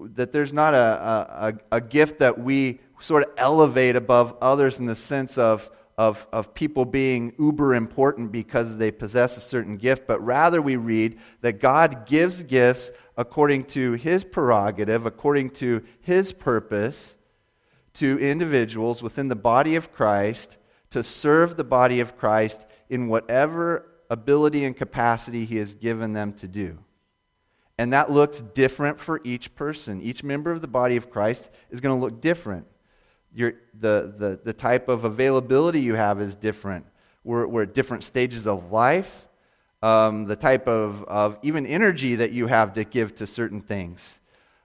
that 0.00 0.32
there's 0.32 0.52
not 0.52 0.74
a, 0.74 1.58
a, 1.70 1.76
a 1.76 1.80
gift 1.80 2.18
that 2.18 2.40
we 2.40 2.80
sort 3.00 3.22
of 3.22 3.30
elevate 3.36 3.94
above 3.94 4.36
others 4.40 4.80
in 4.80 4.86
the 4.86 4.96
sense 4.96 5.38
of, 5.38 5.70
of, 5.98 6.26
of 6.32 6.54
people 6.54 6.84
being 6.84 7.34
uber 7.38 7.74
important 7.74 8.30
because 8.30 8.76
they 8.76 8.90
possess 8.92 9.36
a 9.36 9.40
certain 9.40 9.76
gift, 9.76 10.06
but 10.06 10.24
rather 10.24 10.62
we 10.62 10.76
read 10.76 11.18
that 11.40 11.60
God 11.60 12.06
gives 12.06 12.44
gifts 12.44 12.92
according 13.16 13.64
to 13.64 13.92
his 13.94 14.22
prerogative, 14.22 15.04
according 15.04 15.50
to 15.50 15.82
his 16.00 16.32
purpose, 16.32 17.18
to 17.94 18.16
individuals 18.20 19.02
within 19.02 19.26
the 19.26 19.34
body 19.34 19.74
of 19.74 19.92
Christ 19.92 20.56
to 20.90 21.02
serve 21.02 21.56
the 21.56 21.64
body 21.64 22.00
of 22.00 22.16
Christ 22.16 22.64
in 22.88 23.08
whatever 23.08 23.86
ability 24.08 24.64
and 24.64 24.76
capacity 24.76 25.44
he 25.44 25.56
has 25.56 25.74
given 25.74 26.12
them 26.12 26.32
to 26.34 26.48
do. 26.48 26.78
And 27.76 27.92
that 27.92 28.10
looks 28.10 28.40
different 28.40 28.98
for 28.98 29.20
each 29.24 29.54
person. 29.54 30.00
Each 30.00 30.24
member 30.24 30.50
of 30.50 30.60
the 30.60 30.68
body 30.68 30.96
of 30.96 31.10
Christ 31.10 31.50
is 31.70 31.80
going 31.80 31.96
to 31.96 32.00
look 32.00 32.20
different. 32.20 32.66
Your, 33.38 33.52
the, 33.72 34.12
the, 34.18 34.40
the 34.42 34.52
type 34.52 34.88
of 34.88 35.04
availability 35.04 35.80
you 35.80 35.94
have 35.94 36.20
is 36.20 36.34
different. 36.34 36.86
We're, 37.22 37.46
we're 37.46 37.62
at 37.62 37.72
different 37.72 38.02
stages 38.02 38.48
of 38.48 38.72
life. 38.72 39.28
Um, 39.80 40.24
the 40.24 40.34
type 40.34 40.66
of, 40.66 41.04
of 41.04 41.38
even 41.42 41.64
energy 41.64 42.16
that 42.16 42.32
you 42.32 42.48
have 42.48 42.72
to 42.72 42.82
give 42.82 43.14
to 43.14 43.28
certain 43.28 43.60
things. 43.60 44.18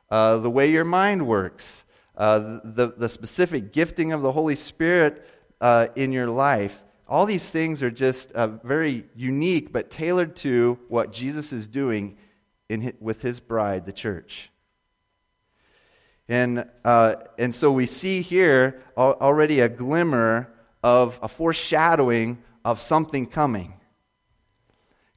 Uh, 0.10 0.38
the 0.38 0.50
way 0.50 0.72
your 0.72 0.86
mind 0.86 1.28
works. 1.28 1.86
Uh, 2.18 2.62
the, 2.64 2.92
the 2.98 3.08
specific 3.10 3.74
gifting 3.74 4.12
of 4.12 4.24
the 4.24 4.32
Holy 4.32 4.56
Spirit 4.56 5.24
uh, 5.62 5.90
in 5.96 6.12
your 6.12 6.28
life. 6.28 6.84
All 7.08 7.28
these 7.28 7.48
things 7.48 7.84
are 7.84 7.92
just 7.92 8.32
uh, 8.32 8.48
very 8.64 9.06
unique, 9.16 9.72
but 9.72 9.92
tailored 9.92 10.36
to 10.38 10.80
what 10.88 11.14
Jesus 11.14 11.54
is 11.54 11.68
doing 11.68 12.18
in 12.70 12.82
his, 12.82 12.94
with 13.00 13.22
his 13.22 13.40
bride, 13.40 13.86
the 13.86 13.94
church. 13.94 14.50
And, 16.30 16.70
uh, 16.86 17.16
and 17.38 17.54
so 17.54 17.72
we 17.72 17.86
see 17.86 18.22
here 18.22 18.82
already 18.98 19.60
a 19.60 19.70
glimmer 19.70 20.54
of 20.82 21.20
a 21.22 21.28
foreshadowing 21.28 22.42
of 22.64 22.82
something 22.82 23.26
coming. 23.26 23.74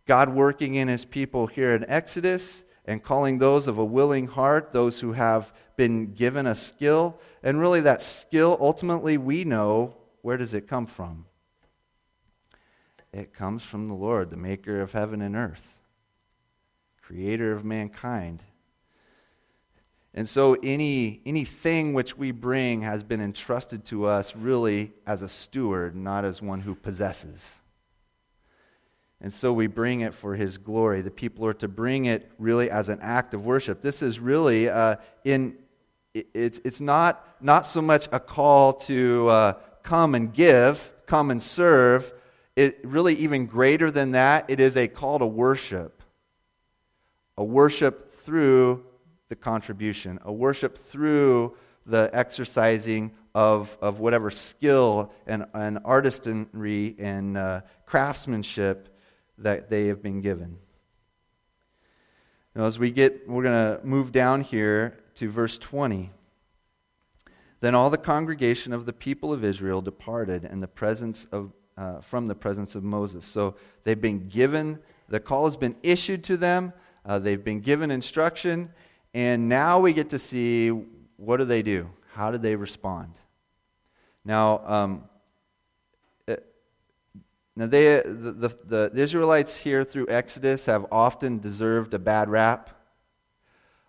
God 0.06 0.28
working 0.30 0.74
in 0.74 0.88
his 0.88 1.04
people 1.04 1.46
here 1.46 1.74
in 1.74 1.84
Exodus 1.88 2.64
and 2.84 3.02
calling 3.02 3.38
those 3.38 3.66
of 3.66 3.78
a 3.78 3.84
willing 3.84 4.28
heart, 4.28 4.72
those 4.72 5.00
who 5.00 5.12
have 5.12 5.52
been 5.76 6.12
given 6.14 6.46
a 6.46 6.54
skill. 6.54 7.18
And 7.42 7.60
really, 7.60 7.80
that 7.82 8.02
skill, 8.02 8.56
ultimately, 8.60 9.18
we 9.18 9.44
know 9.44 9.96
where 10.22 10.36
does 10.36 10.54
it 10.54 10.68
come 10.68 10.86
from? 10.86 11.26
It 13.12 13.32
comes 13.32 13.62
from 13.62 13.88
the 13.88 13.94
Lord, 13.94 14.30
the 14.30 14.36
maker 14.36 14.80
of 14.80 14.92
heaven 14.92 15.22
and 15.22 15.34
earth, 15.34 15.82
creator 17.02 17.52
of 17.52 17.64
mankind. 17.64 18.42
And 20.16 20.28
so 20.28 20.54
any 20.62 21.20
anything 21.26 21.92
which 21.92 22.16
we 22.16 22.32
bring 22.32 22.82
has 22.82 23.02
been 23.02 23.20
entrusted 23.20 23.84
to 23.86 24.06
us 24.06 24.34
really 24.34 24.92
as 25.06 25.22
a 25.22 25.28
steward, 25.28 25.94
not 25.94 26.24
as 26.24 26.42
one 26.42 26.62
who 26.62 26.74
possesses. 26.74 27.60
And 29.20 29.32
so 29.32 29.52
we 29.52 29.66
bring 29.66 30.00
it 30.00 30.14
for 30.14 30.34
his 30.34 30.58
glory. 30.58 31.02
The 31.02 31.10
people 31.10 31.46
are 31.46 31.54
to 31.54 31.68
bring 31.68 32.06
it 32.06 32.30
really 32.38 32.70
as 32.70 32.88
an 32.88 32.98
act 33.02 33.34
of 33.34 33.44
worship. 33.44 33.82
This 33.82 34.02
is 34.02 34.18
really 34.18 34.68
uh, 34.68 34.96
in 35.24 35.56
it's, 36.34 36.60
it's 36.64 36.80
not, 36.80 37.22
not 37.40 37.66
so 37.66 37.82
much 37.82 38.08
a 38.12 38.20
call 38.20 38.74
to 38.74 39.28
uh, 39.28 39.52
come 39.82 40.14
and 40.14 40.32
give, 40.32 40.92
come 41.06 41.30
and 41.30 41.42
serve. 41.42 42.12
It 42.54 42.78
really 42.84 43.14
even 43.16 43.46
greater 43.46 43.90
than 43.90 44.12
that, 44.12 44.46
it 44.48 44.60
is 44.60 44.76
a 44.76 44.88
call 44.88 45.18
to 45.18 45.26
worship. 45.26 46.02
A 47.36 47.44
worship 47.44 48.14
through 48.14 48.84
the 49.28 49.36
contribution, 49.36 50.18
a 50.24 50.32
worship 50.32 50.76
through 50.76 51.56
the 51.84 52.10
exercising 52.12 53.12
of, 53.34 53.76
of 53.80 54.00
whatever 54.00 54.30
skill 54.30 55.12
and, 55.26 55.46
and 55.54 55.78
artistry 55.84 56.96
and 56.98 57.36
uh, 57.36 57.60
craftsmanship 57.84 58.88
that 59.38 59.68
they 59.68 59.86
have 59.86 60.02
been 60.02 60.20
given. 60.20 60.58
Now, 62.54 62.64
as 62.64 62.78
we 62.78 62.90
get, 62.90 63.28
we're 63.28 63.42
going 63.42 63.78
to 63.78 63.84
move 63.84 64.12
down 64.12 64.40
here 64.40 64.98
to 65.16 65.30
verse 65.30 65.58
20. 65.58 66.10
Then 67.60 67.74
all 67.74 67.90
the 67.90 67.98
congregation 67.98 68.72
of 68.72 68.86
the 68.86 68.92
people 68.92 69.32
of 69.32 69.44
Israel 69.44 69.82
departed 69.82 70.44
in 70.44 70.60
the 70.60 70.66
presence 70.66 71.26
of, 71.32 71.52
uh, 71.76 72.00
from 72.00 72.26
the 72.26 72.34
presence 72.34 72.74
of 72.74 72.82
Moses. 72.82 73.26
So 73.26 73.56
they've 73.84 74.00
been 74.00 74.28
given, 74.28 74.78
the 75.08 75.20
call 75.20 75.44
has 75.44 75.56
been 75.56 75.76
issued 75.82 76.24
to 76.24 76.36
them, 76.36 76.72
uh, 77.04 77.18
they've 77.18 77.42
been 77.42 77.60
given 77.60 77.90
instruction, 77.90 78.70
and 79.16 79.48
now 79.48 79.78
we 79.78 79.94
get 79.94 80.10
to 80.10 80.18
see 80.18 80.68
what 81.16 81.38
do 81.38 81.46
they 81.46 81.62
do? 81.62 81.88
How 82.12 82.30
do 82.30 82.36
they 82.36 82.54
respond? 82.54 83.14
Now, 84.26 84.60
um, 84.66 85.04
uh, 86.28 86.36
now 87.56 87.66
they, 87.66 88.02
the, 88.04 88.54
the, 88.62 88.90
the 88.92 89.02
Israelites 89.02 89.56
here 89.56 89.84
through 89.84 90.08
Exodus 90.10 90.66
have 90.66 90.84
often 90.92 91.38
deserved 91.38 91.94
a 91.94 91.98
bad 91.98 92.28
rap. 92.28 92.68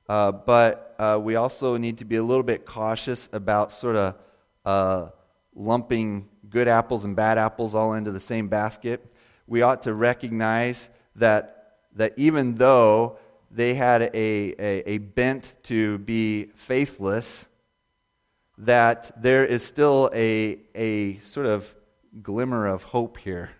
Uh, 0.08 0.32
but 0.32 0.96
uh, 0.98 1.20
we 1.22 1.36
also 1.36 1.76
need 1.76 1.98
to 1.98 2.06
be 2.06 2.16
a 2.16 2.24
little 2.24 2.42
bit 2.42 2.66
cautious 2.66 3.28
about 3.34 3.74
sort 3.74 3.98
of 3.98 4.16
uh, 4.64 5.10
lumping 5.54 6.30
good 6.50 6.70
apples 6.70 7.04
and 7.04 7.18
bad 7.18 7.38
apples 7.38 7.76
all 7.76 7.96
into 7.96 8.14
the 8.14 8.22
same 8.22 8.48
basket. 8.48 9.06
We 9.46 9.62
ought 9.62 9.84
to 9.84 9.94
recognize 9.94 10.88
that, 11.18 11.80
that 11.98 12.14
even 12.16 12.56
though 12.56 13.20
they 13.52 13.74
had 13.76 14.02
a, 14.02 14.12
a, 14.14 14.90
a 14.90 14.98
bent 14.98 15.56
to 15.64 15.98
be 16.00 16.52
faithless, 16.56 17.48
that 18.60 19.12
there 19.22 19.46
is 19.46 19.64
still 19.64 20.10
a, 20.14 20.60
a 20.76 21.20
sort 21.20 21.46
of 21.46 21.74
glimmer 22.22 22.68
of 22.68 22.84
hope 22.84 23.18
here. 23.18 23.52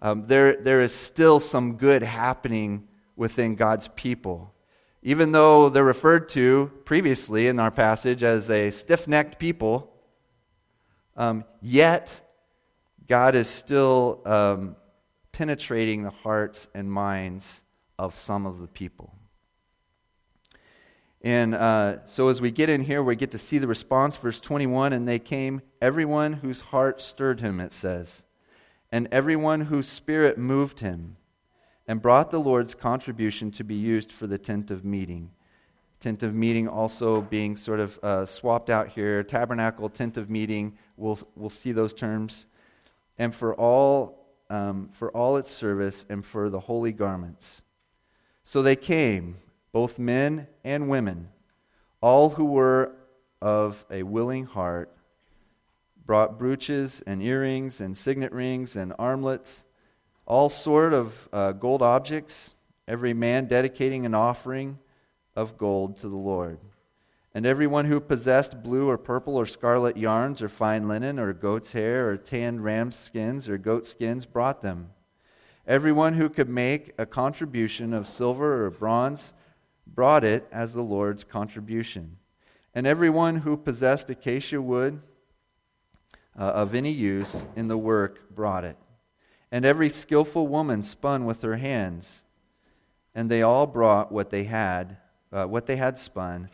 Um, 0.00 0.26
there, 0.26 0.56
there 0.56 0.80
is 0.80 0.94
still 0.94 1.40
some 1.40 1.76
good 1.76 2.02
happening 2.02 2.88
within 3.16 3.54
God's 3.56 3.88
people 3.96 4.54
even 5.02 5.32
though 5.32 5.68
they're 5.68 5.84
referred 5.84 6.28
to 6.30 6.70
previously 6.84 7.48
in 7.48 7.60
our 7.60 7.70
passage 7.70 8.22
as 8.22 8.50
a 8.50 8.70
stiff 8.70 9.06
necked 9.06 9.38
people, 9.38 9.92
um, 11.16 11.44
yet 11.62 12.20
God 13.06 13.34
is 13.34 13.48
still 13.48 14.20
um, 14.26 14.76
penetrating 15.32 16.02
the 16.02 16.10
hearts 16.10 16.68
and 16.74 16.90
minds 16.90 17.62
of 17.98 18.14
some 18.14 18.46
of 18.46 18.60
the 18.60 18.68
people. 18.68 19.14
And 21.22 21.54
uh, 21.54 22.04
so 22.06 22.28
as 22.28 22.40
we 22.40 22.50
get 22.50 22.68
in 22.68 22.84
here, 22.84 23.02
we 23.02 23.16
get 23.16 23.32
to 23.32 23.38
see 23.38 23.58
the 23.58 23.66
response. 23.66 24.16
Verse 24.16 24.40
21 24.40 24.92
And 24.92 25.08
they 25.08 25.18
came, 25.18 25.62
everyone 25.82 26.34
whose 26.34 26.60
heart 26.60 27.02
stirred 27.02 27.40
him, 27.40 27.60
it 27.60 27.72
says, 27.72 28.24
and 28.92 29.08
everyone 29.10 29.62
whose 29.62 29.88
spirit 29.88 30.38
moved 30.38 30.80
him 30.80 31.16
and 31.86 32.00
brought 32.00 32.30
the 32.30 32.38
Lord's 32.38 32.74
contribution 32.74 33.50
to 33.52 33.64
be 33.64 33.74
used 33.74 34.12
for 34.12 34.26
the 34.26 34.38
tent 34.38 34.70
of 34.70 34.84
meeting. 34.84 35.30
Tent 36.00 36.22
of 36.22 36.34
meeting 36.34 36.68
also 36.68 37.22
being 37.22 37.56
sort 37.56 37.80
of 37.80 37.98
uh, 38.04 38.24
swapped 38.24 38.70
out 38.70 38.88
here. 38.88 39.24
Tabernacle, 39.24 39.88
tent 39.88 40.16
of 40.16 40.30
meeting, 40.30 40.78
we'll, 40.96 41.18
we'll 41.34 41.50
see 41.50 41.72
those 41.72 41.92
terms. 41.92 42.46
And 43.18 43.34
for 43.34 43.54
all, 43.54 44.26
um, 44.48 44.90
for 44.92 45.10
all 45.10 45.36
its 45.36 45.50
service 45.50 46.04
and 46.08 46.24
for 46.24 46.48
the 46.50 46.60
holy 46.60 46.92
garments. 46.92 47.62
So 48.48 48.62
they 48.62 48.76
came, 48.76 49.36
both 49.72 49.98
men 49.98 50.46
and 50.64 50.88
women, 50.88 51.28
all 52.00 52.30
who 52.30 52.46
were 52.46 52.92
of 53.42 53.84
a 53.90 54.04
willing 54.04 54.46
heart, 54.46 54.90
brought 56.06 56.38
brooches 56.38 57.02
and 57.06 57.22
earrings 57.22 57.78
and 57.78 57.94
signet 57.94 58.32
rings 58.32 58.74
and 58.74 58.94
armlets 58.98 59.64
all 60.24 60.48
sort 60.48 60.94
of 60.94 61.28
uh, 61.30 61.52
gold 61.52 61.82
objects, 61.82 62.54
every 62.88 63.12
man 63.12 63.48
dedicating 63.48 64.06
an 64.06 64.14
offering 64.14 64.78
of 65.36 65.58
gold 65.58 65.98
to 65.98 66.08
the 66.08 66.16
Lord. 66.16 66.58
And 67.34 67.44
everyone 67.44 67.84
who 67.84 68.00
possessed 68.00 68.62
blue 68.62 68.88
or 68.88 68.96
purple 68.96 69.36
or 69.36 69.44
scarlet 69.44 69.98
yarns 69.98 70.40
or 70.40 70.48
fine 70.48 70.88
linen 70.88 71.18
or 71.18 71.34
goat's 71.34 71.72
hair 71.72 72.08
or 72.08 72.16
tanned 72.16 72.64
ram 72.64 72.92
skins 72.92 73.46
or 73.46 73.58
goat 73.58 73.86
skins 73.86 74.24
brought 74.24 74.62
them. 74.62 74.88
Everyone 75.68 76.14
who 76.14 76.30
could 76.30 76.48
make 76.48 76.94
a 76.96 77.04
contribution 77.04 77.92
of 77.92 78.08
silver 78.08 78.64
or 78.64 78.70
bronze 78.70 79.34
brought 79.86 80.24
it 80.24 80.48
as 80.50 80.72
the 80.72 80.82
Lord's 80.82 81.24
contribution. 81.24 82.16
And 82.74 82.86
everyone 82.86 83.36
who 83.36 83.54
possessed 83.54 84.08
acacia 84.08 84.62
wood 84.62 85.02
uh, 86.38 86.42
of 86.42 86.74
any 86.74 86.90
use 86.90 87.44
in 87.54 87.68
the 87.68 87.76
work 87.76 88.34
brought 88.34 88.64
it. 88.64 88.78
And 89.52 89.66
every 89.66 89.90
skillful 89.90 90.48
woman 90.48 90.82
spun 90.82 91.26
with 91.26 91.42
her 91.42 91.56
hands. 91.56 92.24
And 93.14 93.30
they 93.30 93.42
all 93.42 93.66
brought 93.66 94.10
what 94.10 94.30
they 94.30 94.44
had, 94.44 94.96
uh, 95.30 95.44
what 95.44 95.66
they 95.66 95.76
had 95.76 95.98
spun, 95.98 96.48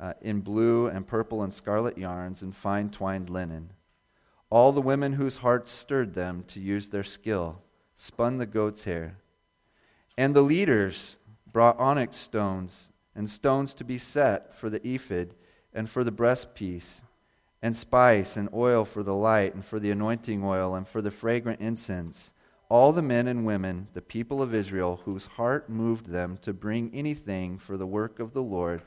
uh, 0.00 0.14
in 0.20 0.40
blue 0.40 0.88
and 0.88 1.06
purple 1.06 1.44
and 1.44 1.54
scarlet 1.54 1.96
yarns 1.96 2.42
and 2.42 2.54
fine 2.54 2.90
twined 2.90 3.30
linen. 3.30 3.70
All 4.50 4.72
the 4.72 4.82
women 4.82 5.12
whose 5.12 5.36
hearts 5.36 5.70
stirred 5.70 6.14
them 6.14 6.42
to 6.48 6.58
use 6.58 6.88
their 6.88 7.04
skill 7.04 7.62
spun 7.96 8.38
the 8.38 8.46
goat's 8.46 8.84
hair. 8.84 9.16
And 10.16 10.34
the 10.34 10.42
leaders 10.42 11.16
brought 11.50 11.78
onyx 11.78 12.16
stones 12.16 12.90
and 13.14 13.28
stones 13.30 13.74
to 13.74 13.84
be 13.84 13.98
set 13.98 14.54
for 14.54 14.70
the 14.70 14.86
ephod 14.86 15.34
and 15.72 15.88
for 15.90 16.04
the 16.04 16.12
breastpiece, 16.12 17.02
and 17.62 17.76
spice 17.76 18.36
and 18.36 18.48
oil 18.54 18.84
for 18.84 19.02
the 19.02 19.14
light, 19.14 19.54
and 19.54 19.64
for 19.64 19.78
the 19.78 19.90
anointing 19.90 20.42
oil, 20.42 20.74
and 20.74 20.88
for 20.88 21.02
the 21.02 21.10
fragrant 21.10 21.60
incense. 21.60 22.32
All 22.68 22.92
the 22.92 23.02
men 23.02 23.26
and 23.26 23.44
women, 23.44 23.88
the 23.92 24.02
people 24.02 24.42
of 24.42 24.54
Israel, 24.54 25.00
whose 25.04 25.26
heart 25.26 25.68
moved 25.68 26.06
them 26.06 26.38
to 26.42 26.52
bring 26.52 26.90
anything 26.94 27.58
for 27.58 27.76
the 27.76 27.86
work 27.86 28.20
of 28.20 28.32
the 28.32 28.42
Lord, 28.42 28.82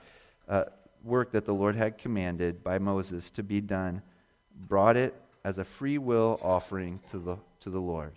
uh, 0.47 0.65
work 1.03 1.31
that 1.31 1.45
the 1.45 1.53
Lord 1.53 1.75
had 1.75 1.97
commanded 1.97 2.63
by 2.63 2.79
Moses 2.79 3.29
to 3.31 3.43
be 3.43 3.61
done, 3.61 4.01
brought 4.55 4.97
it 4.97 5.13
as 5.43 5.57
a 5.57 5.65
free 5.65 5.97
will 5.97 6.39
offering 6.41 6.99
to 7.11 7.19
the, 7.19 7.37
to 7.61 7.69
the 7.69 7.79
Lord. 7.79 8.13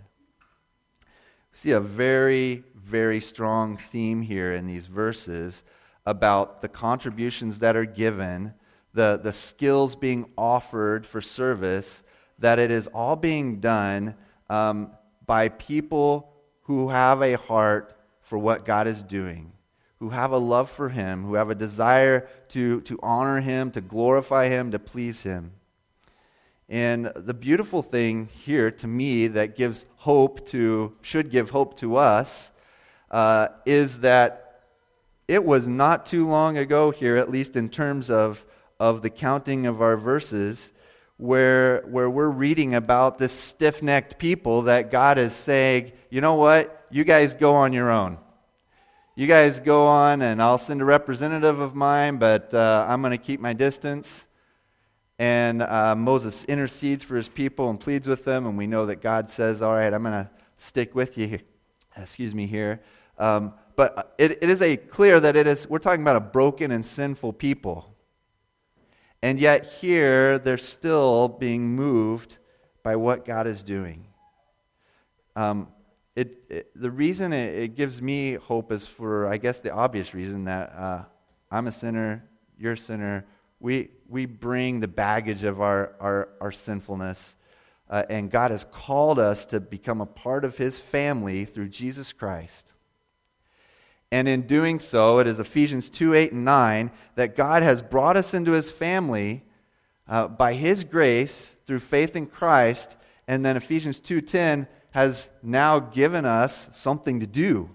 See 1.55 1.73
a 1.73 1.81
very, 1.81 2.65
very 2.75 3.21
strong 3.21 3.77
theme 3.77 4.23
here 4.23 4.55
in 4.55 4.67
these 4.67 4.87
verses 4.87 5.65
about 6.07 6.63
the 6.63 6.69
contributions 6.69 7.61
that 7.61 7.77
are 7.77 7.85
given, 7.85 8.55
the, 8.95 9.21
the 9.23 9.33
skills 9.33 9.95
being 9.95 10.31
offered 10.37 11.07
for 11.07 11.21
service, 11.21 12.03
that 12.39 12.59
it 12.59 12.71
is 12.71 12.89
all 12.89 13.17
being 13.17 13.61
done 13.61 14.15
um, 14.51 14.91
by 15.27 15.49
people 15.49 16.33
who 16.63 16.89
have 16.89 17.23
a 17.23 17.35
heart 17.35 17.97
for 18.21 18.39
what 18.39 18.65
God 18.65 18.87
is 18.87 19.03
doing, 19.03 19.53
who 19.99 20.11
have 20.11 20.33
a 20.33 20.39
love 20.39 20.71
for 20.71 20.89
Him, 20.89 21.25
who 21.25 21.35
have 21.35 21.51
a 21.51 21.55
desire 21.55 22.29
to, 22.49 22.81
to 22.83 22.99
honor 23.03 23.41
Him, 23.41 23.71
to 23.73 23.81
glorify 23.81 24.49
Him, 24.49 24.71
to 24.71 24.79
please 24.79 25.23
Him. 25.23 25.53
And 26.73 27.13
the 27.15 27.35
beautiful 27.35 27.83
thing 27.83 28.31
here 28.47 28.71
to 28.71 28.87
me 28.87 29.27
that 29.27 29.57
gives 29.57 29.85
hope 29.97 30.47
to, 30.49 30.97
should 31.03 31.31
give 31.31 31.51
hope 31.51 31.77
to 31.81 31.97
us, 31.97 32.51
uh, 33.11 33.49
is 33.67 33.99
that 33.99 34.63
it 35.29 35.45
was 35.45 35.69
not 35.69 36.07
too 36.07 36.27
long 36.27 36.57
ago 36.57 36.91
here, 36.91 37.19
at 37.19 37.31
least 37.31 37.57
in 37.57 37.69
terms 37.69 38.09
of, 38.09 38.47
of 38.81 39.03
the 39.03 39.11
counting 39.11 39.67
of 39.67 39.83
our 39.83 39.99
verses, 39.99 40.73
where, 41.19 41.83
where 41.83 42.09
we're 42.09 42.31
reading 42.31 42.75
about 42.75 43.19
this 43.19 43.35
stiff 43.35 43.83
necked 43.83 44.19
people 44.19 44.63
that 44.63 44.91
God 44.91 45.19
is 45.19 45.35
saying, 45.35 45.93
you 46.09 46.23
know 46.23 46.37
what? 46.37 46.87
You 46.91 47.05
guys 47.05 47.35
go 47.35 47.55
on 47.55 47.75
your 47.75 47.91
own. 47.91 48.17
You 49.15 49.27
guys 49.27 49.61
go 49.61 49.85
on, 49.85 50.23
and 50.23 50.41
I'll 50.41 50.57
send 50.57 50.81
a 50.81 50.87
representative 50.87 51.61
of 51.61 51.75
mine, 51.75 52.17
but 52.17 52.55
uh, 52.55 52.87
I'm 52.89 53.03
going 53.03 53.11
to 53.11 53.19
keep 53.19 53.41
my 53.41 53.53
distance. 53.53 54.27
And 55.23 55.63
uh, 55.63 55.95
Moses 55.95 56.43
intercedes 56.47 57.05
for 57.05 57.15
his 57.15 57.29
people 57.29 57.71
and 57.71 57.79
pleads 57.79 58.09
with 58.09 58.25
them, 58.25 58.45
and 58.45 58.59
we 58.59 58.67
know 58.67 58.87
that 58.87 59.01
God 59.01 59.31
says, 59.31 59.63
All 59.63 59.73
right, 59.73 59.95
I'm 59.95 60.03
going 60.03 60.25
to 60.25 60.29
stick 60.57 60.97
with 60.97 61.17
you 61.17 61.29
here. 61.29 61.43
Excuse 61.97 62.35
me 62.35 62.49
here. 62.49 62.83
Um, 63.19 63.55
but 63.77 64.17
it, 64.19 64.43
it 64.43 64.51
is 64.51 64.61
a 64.61 64.77
clear 64.77 65.21
that 65.21 65.37
it 65.37 65.47
is, 65.47 65.69
we're 65.69 65.79
talking 65.79 66.03
about 66.03 66.17
a 66.17 66.21
broken 66.21 66.73
and 66.73 66.85
sinful 66.85 67.35
people. 67.35 67.95
And 69.23 69.39
yet 69.39 69.65
here, 69.65 70.41
they're 70.41 70.59
still 70.59 71.29
being 71.29 71.69
moved 71.69 72.39
by 72.83 72.97
what 72.97 73.25
God 73.25 73.47
is 73.47 73.63
doing. 73.63 74.07
Um, 75.37 75.69
it, 76.17 76.43
it, 76.49 76.71
the 76.75 76.91
reason 76.91 77.33
it, 77.33 77.55
it, 77.55 77.77
gives 77.77 78.03
me 78.03 78.33
hope 78.33 78.73
is 78.73 78.87
for, 78.87 79.29
I 79.29 79.37
guess, 79.37 79.61
the 79.61 79.73
obvious 79.73 80.15
reason 80.15 80.47
that 80.47 80.73
uh, 80.73 81.05
I'm 81.49 81.69
a 81.69 81.73
sinner, 81.73 82.25
you're 82.59 82.73
a 82.73 82.77
sinner, 82.77 83.25
we, 83.63 83.91
we 84.09 84.27
bring 84.27 84.81
the 84.81 84.89
baggage 84.89 85.45
of 85.45 85.61
our, 85.61 85.95
our, 86.01 86.29
our 86.41 86.53
sinfulness. 86.53 87.37
Uh, 87.89 88.03
and 88.11 88.31
God 88.31 88.51
has 88.51 88.67
called 88.73 89.21
us 89.21 89.47
to 89.47 89.61
become 89.61 90.01
a 90.01 90.07
part 90.07 90.45
of 90.45 90.57
His 90.57 90.79
family 90.79 91.45
through 91.45 91.69
Jesus 91.69 92.13
Christ. 92.13 92.73
And 94.11 94.29
in 94.29 94.43
doing 94.43 94.81
so, 94.81 95.21
it 95.21 95.27
is 95.27 95.39
Ephesians 95.39 95.91
2 95.91 96.13
8 96.13 96.33
and 96.33 96.45
9 96.45 96.91
that 97.15 97.37
God 97.37 97.63
has 97.63 97.81
brought 97.81 98.17
us 98.17 98.35
into 98.35 98.53
His 98.53 98.71
family 98.71 99.45
uh, 100.09 100.27
by 100.27 100.55
His 100.55 100.83
grace 100.83 101.55
through 101.65 101.81
faith 101.81 102.17
in 102.17 102.27
Christ. 102.27 102.97
And 103.29 103.47
then 103.47 103.57
Ephesians 103.57 104.01
2:10 104.01 104.67
has 104.91 105.31
now 105.43 105.79
given 105.79 106.27
us 106.27 106.69
something 106.73 107.21
to 107.21 107.27
do. 107.27 107.71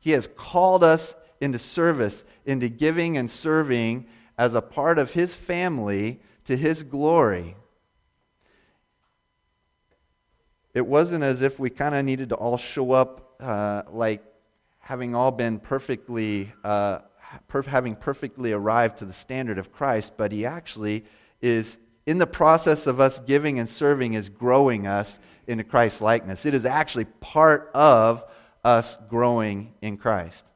He 0.00 0.10
has 0.10 0.28
called 0.36 0.84
us 0.84 1.14
into 1.40 1.58
service, 1.58 2.24
into 2.44 2.68
giving 2.68 3.16
and 3.16 3.30
serving 3.30 4.06
as 4.38 4.54
a 4.54 4.62
part 4.62 4.98
of 4.98 5.12
his 5.12 5.34
family 5.34 6.20
to 6.44 6.56
his 6.56 6.82
glory. 6.82 7.56
It 10.74 10.86
wasn't 10.86 11.24
as 11.24 11.40
if 11.40 11.58
we 11.58 11.70
kind 11.70 11.94
of 11.94 12.04
needed 12.04 12.28
to 12.30 12.34
all 12.34 12.58
show 12.58 12.92
up 12.92 13.36
uh, 13.40 13.82
like 13.90 14.22
having 14.78 15.14
all 15.14 15.30
been 15.30 15.58
perfectly, 15.58 16.52
uh, 16.62 16.98
perf- 17.50 17.66
having 17.66 17.96
perfectly 17.96 18.52
arrived 18.52 18.98
to 18.98 19.04
the 19.04 19.12
standard 19.12 19.58
of 19.58 19.72
Christ, 19.72 20.12
but 20.16 20.32
he 20.32 20.44
actually 20.44 21.04
is 21.40 21.78
in 22.04 22.18
the 22.18 22.26
process 22.26 22.86
of 22.86 23.00
us 23.00 23.18
giving 23.18 23.58
and 23.58 23.68
serving 23.68 24.14
is 24.14 24.28
growing 24.28 24.86
us 24.86 25.18
into 25.46 25.64
Christ's 25.64 26.00
likeness. 26.00 26.46
It 26.46 26.54
is 26.54 26.64
actually 26.64 27.06
part 27.06 27.70
of 27.74 28.24
us 28.62 28.96
growing 29.08 29.72
in 29.80 29.96
Christ 29.96 30.52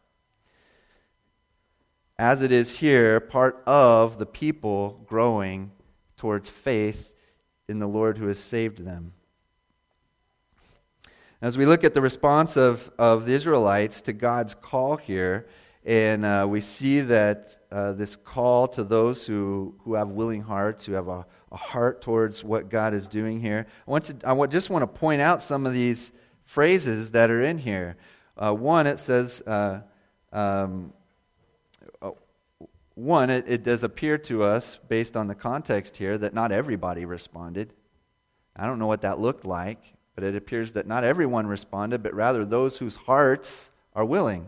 as 2.21 2.43
it 2.43 2.53
is 2.53 2.81
here, 2.81 3.19
part 3.19 3.63
of 3.67 4.19
the 4.19 4.27
people 4.27 5.03
growing 5.07 5.71
towards 6.19 6.51
faith 6.51 7.15
in 7.67 7.79
the 7.79 7.87
Lord 7.87 8.19
who 8.19 8.27
has 8.27 8.39
saved 8.39 8.85
them. 8.85 9.15
As 11.41 11.57
we 11.57 11.65
look 11.65 11.83
at 11.83 11.95
the 11.95 12.03
response 12.03 12.59
of, 12.59 12.91
of 12.99 13.25
the 13.25 13.33
Israelites 13.33 14.03
to 14.03 14.13
God's 14.13 14.55
call 14.55 14.99
here, 14.99 15.47
and 15.83 16.27
uh, 16.27 16.47
we 16.47 16.61
see 16.61 17.01
that 17.01 17.59
uh, 17.73 17.93
this 17.93 18.17
call 18.17 18.69
to 18.69 18.85
those 18.85 19.25
who, 19.25 19.75
who 19.85 19.95
have 19.95 20.09
willing 20.09 20.43
hearts, 20.43 20.85
who 20.85 20.93
have 20.93 21.09
a, 21.09 21.25
a 21.51 21.57
heart 21.57 22.03
towards 22.03 22.45
what 22.45 22.69
God 22.69 22.93
is 22.93 23.09
doing 23.09 23.41
here. 23.41 23.67
I, 23.89 23.91
want 23.91 24.05
to, 24.05 24.17
I 24.29 24.47
just 24.47 24.69
want 24.69 24.83
to 24.83 24.87
point 24.87 25.23
out 25.23 25.41
some 25.41 25.65
of 25.65 25.73
these 25.73 26.13
phrases 26.45 27.13
that 27.13 27.31
are 27.31 27.41
in 27.41 27.57
here. 27.57 27.97
Uh, 28.37 28.53
one, 28.53 28.87
it 28.87 29.01
says, 29.01 29.41
uh, 29.47 29.81
um, 30.35 30.93
Uh, 32.01 32.11
one, 32.95 33.31
it, 33.31 33.45
it 33.49 33.63
does 33.63 33.83
appear 33.83 34.19
to 34.19 34.43
us, 34.43 34.79
based 34.89 35.17
on 35.17 35.27
the 35.27 35.35
context 35.35 35.97
here, 35.97 36.19
that 36.19 36.35
not 36.35 36.53
everybody 36.53 37.05
responded. 37.05 37.73
I 38.55 38.67
don't 38.67 38.79
know 38.79 38.87
what 38.87 39.03
that 39.03 39.19
looked 39.19 39.47
like, 39.47 39.95
but 40.15 40.25
it 40.25 40.37
appears 40.37 40.73
that 40.75 40.87
not 40.87 41.05
everyone 41.05 41.47
responded, 41.47 42.03
but 42.03 42.15
rather 42.15 42.45
those 42.45 42.77
whose 42.79 42.97
hearts 42.97 43.71
are 43.95 44.05
willing. 44.05 44.47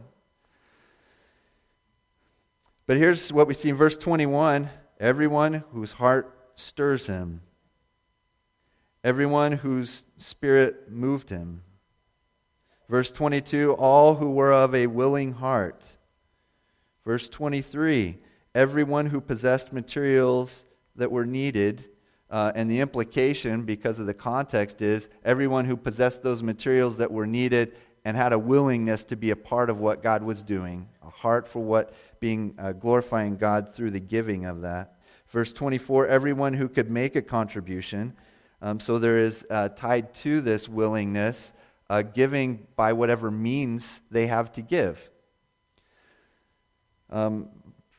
But 2.87 2.97
here's 2.97 3.33
what 3.33 3.47
we 3.47 3.55
see 3.55 3.71
in 3.71 3.77
verse 3.77 3.97
21 3.97 4.69
everyone 5.01 5.65
whose 5.73 5.93
heart 5.93 6.37
stirs 6.57 7.07
him, 7.07 7.41
everyone 9.03 9.53
whose 9.53 10.05
spirit 10.19 10.91
moved 10.91 11.31
him. 11.31 11.63
Verse 12.89 13.11
22 13.11 13.73
all 13.73 14.17
who 14.17 14.31
were 14.31 14.53
of 14.53 14.75
a 14.75 14.89
willing 14.89 15.33
heart. 15.33 15.83
Verse 17.05 17.29
23 17.29 18.19
everyone 18.55 19.07
who 19.07 19.21
possessed 19.21 19.73
materials 19.73 20.67
that 20.97 21.11
were 21.11 21.27
needed. 21.27 21.89
Uh, 22.31 22.53
and 22.55 22.71
the 22.71 22.81
implication, 22.81 23.63
because 23.63 23.99
of 23.99 24.07
the 24.07 24.15
context, 24.15 24.81
is 24.81 25.09
everyone 25.25 25.67
who 25.67 25.77
possessed 25.77 26.23
those 26.23 26.43
materials 26.43 26.97
that 26.97 27.11
were 27.11 27.27
needed 27.27 27.77
and 28.05 28.17
had 28.17 28.33
a 28.33 28.39
willingness 28.39 29.05
to 29.05 29.17
be 29.17 29.31
a 29.31 29.37
part 29.37 29.71
of 29.71 29.79
what 29.79 30.03
God 30.03 30.23
was 30.23 30.43
doing, 30.43 30.89
a 31.03 31.11
heart 31.11 31.47
for 31.47 31.61
what 31.61 31.95
being 32.21 32.55
uh, 32.59 32.73
glorifying 32.73 33.37
God 33.37 33.73
through 33.75 33.91
the 33.91 34.01
giving 34.01 34.45
of 34.45 34.63
that. 34.63 34.97
Verse 35.29 35.53
24, 35.53 36.09
everyone 36.09 36.55
who 36.55 36.69
could 36.69 36.91
make 36.91 37.17
a 37.17 37.23
contribution. 37.23 38.15
Um, 38.61 38.81
so 38.81 38.99
there 38.99 39.19
is 39.19 39.47
uh, 39.51 39.69
tied 39.71 40.15
to 40.15 40.41
this 40.41 40.69
willingness, 40.69 41.53
uh, 41.89 42.03
giving 42.03 42.67
by 42.77 42.93
whatever 42.93 43.31
means 43.31 44.01
they 44.11 44.27
have 44.27 44.53
to 44.53 44.63
give. 44.63 45.11
Um, 47.13 47.51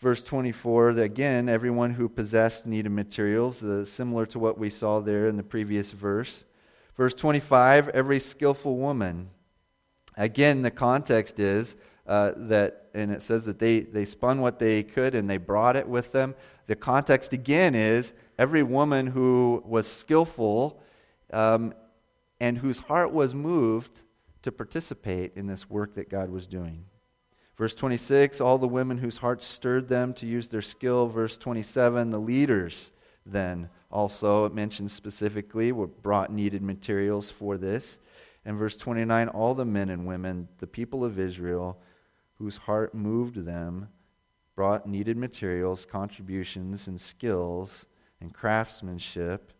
verse 0.01 0.23
24, 0.23 0.89
again, 0.89 1.47
everyone 1.47 1.93
who 1.93 2.09
possessed 2.09 2.65
needed 2.65 2.89
materials, 2.89 3.63
uh, 3.63 3.85
similar 3.85 4.25
to 4.25 4.39
what 4.39 4.57
we 4.57 4.71
saw 4.71 4.99
there 4.99 5.27
in 5.27 5.37
the 5.37 5.43
previous 5.43 5.91
verse. 5.91 6.45
Verse 6.97 7.13
25, 7.13 7.89
every 7.89 8.19
skillful 8.19 8.75
woman. 8.75 9.29
Again, 10.17 10.63
the 10.63 10.71
context 10.71 11.39
is 11.39 11.75
uh, 12.07 12.31
that, 12.35 12.87
and 12.95 13.11
it 13.11 13.21
says 13.21 13.45
that 13.45 13.59
they, 13.59 13.81
they 13.81 14.03
spun 14.03 14.41
what 14.41 14.57
they 14.57 14.81
could 14.81 15.13
and 15.13 15.29
they 15.29 15.37
brought 15.37 15.75
it 15.75 15.87
with 15.87 16.11
them. 16.11 16.33
The 16.65 16.75
context 16.75 17.33
again 17.33 17.75
is 17.75 18.13
every 18.39 18.63
woman 18.63 19.05
who 19.05 19.61
was 19.63 19.85
skillful 19.85 20.81
um, 21.31 21.75
and 22.39 22.57
whose 22.57 22.79
heart 22.79 23.11
was 23.11 23.35
moved 23.35 24.01
to 24.41 24.51
participate 24.51 25.33
in 25.35 25.45
this 25.45 25.69
work 25.69 25.93
that 25.93 26.09
God 26.09 26.31
was 26.31 26.47
doing. 26.47 26.85
Verse 27.57 27.75
26, 27.75 28.41
all 28.41 28.57
the 28.57 28.67
women 28.67 28.97
whose 28.97 29.17
hearts 29.17 29.45
stirred 29.45 29.87
them 29.87 30.13
to 30.15 30.25
use 30.25 30.47
their 30.47 30.61
skill. 30.61 31.07
Verse 31.07 31.37
27, 31.37 32.09
the 32.09 32.19
leaders 32.19 32.91
then 33.25 33.69
also, 33.91 34.45
it 34.45 34.53
mentions 34.55 34.91
specifically, 34.91 35.71
were 35.71 35.87
brought 35.87 36.31
needed 36.31 36.63
materials 36.63 37.29
for 37.29 37.57
this. 37.57 37.99
And 38.43 38.57
verse 38.57 38.75
29 38.75 39.29
all 39.29 39.53
the 39.53 39.65
men 39.65 39.89
and 39.89 40.07
women, 40.07 40.47
the 40.57 40.67
people 40.67 41.05
of 41.05 41.19
Israel, 41.19 41.79
whose 42.39 42.57
heart 42.57 42.95
moved 42.95 43.45
them, 43.45 43.89
brought 44.55 44.87
needed 44.87 45.15
materials, 45.15 45.85
contributions, 45.85 46.87
and 46.87 46.99
skills 46.99 47.85
and 48.19 48.33
craftsmanship 48.33 49.53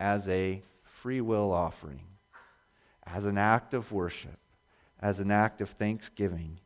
as 0.00 0.28
a 0.28 0.62
free 0.82 1.20
will 1.20 1.52
offering, 1.52 2.02
as 3.06 3.24
an 3.24 3.38
act 3.38 3.72
of 3.72 3.92
worship, 3.92 4.38
as 5.00 5.20
an 5.20 5.30
act 5.30 5.60
of 5.60 5.70
thanksgiving 5.70 6.58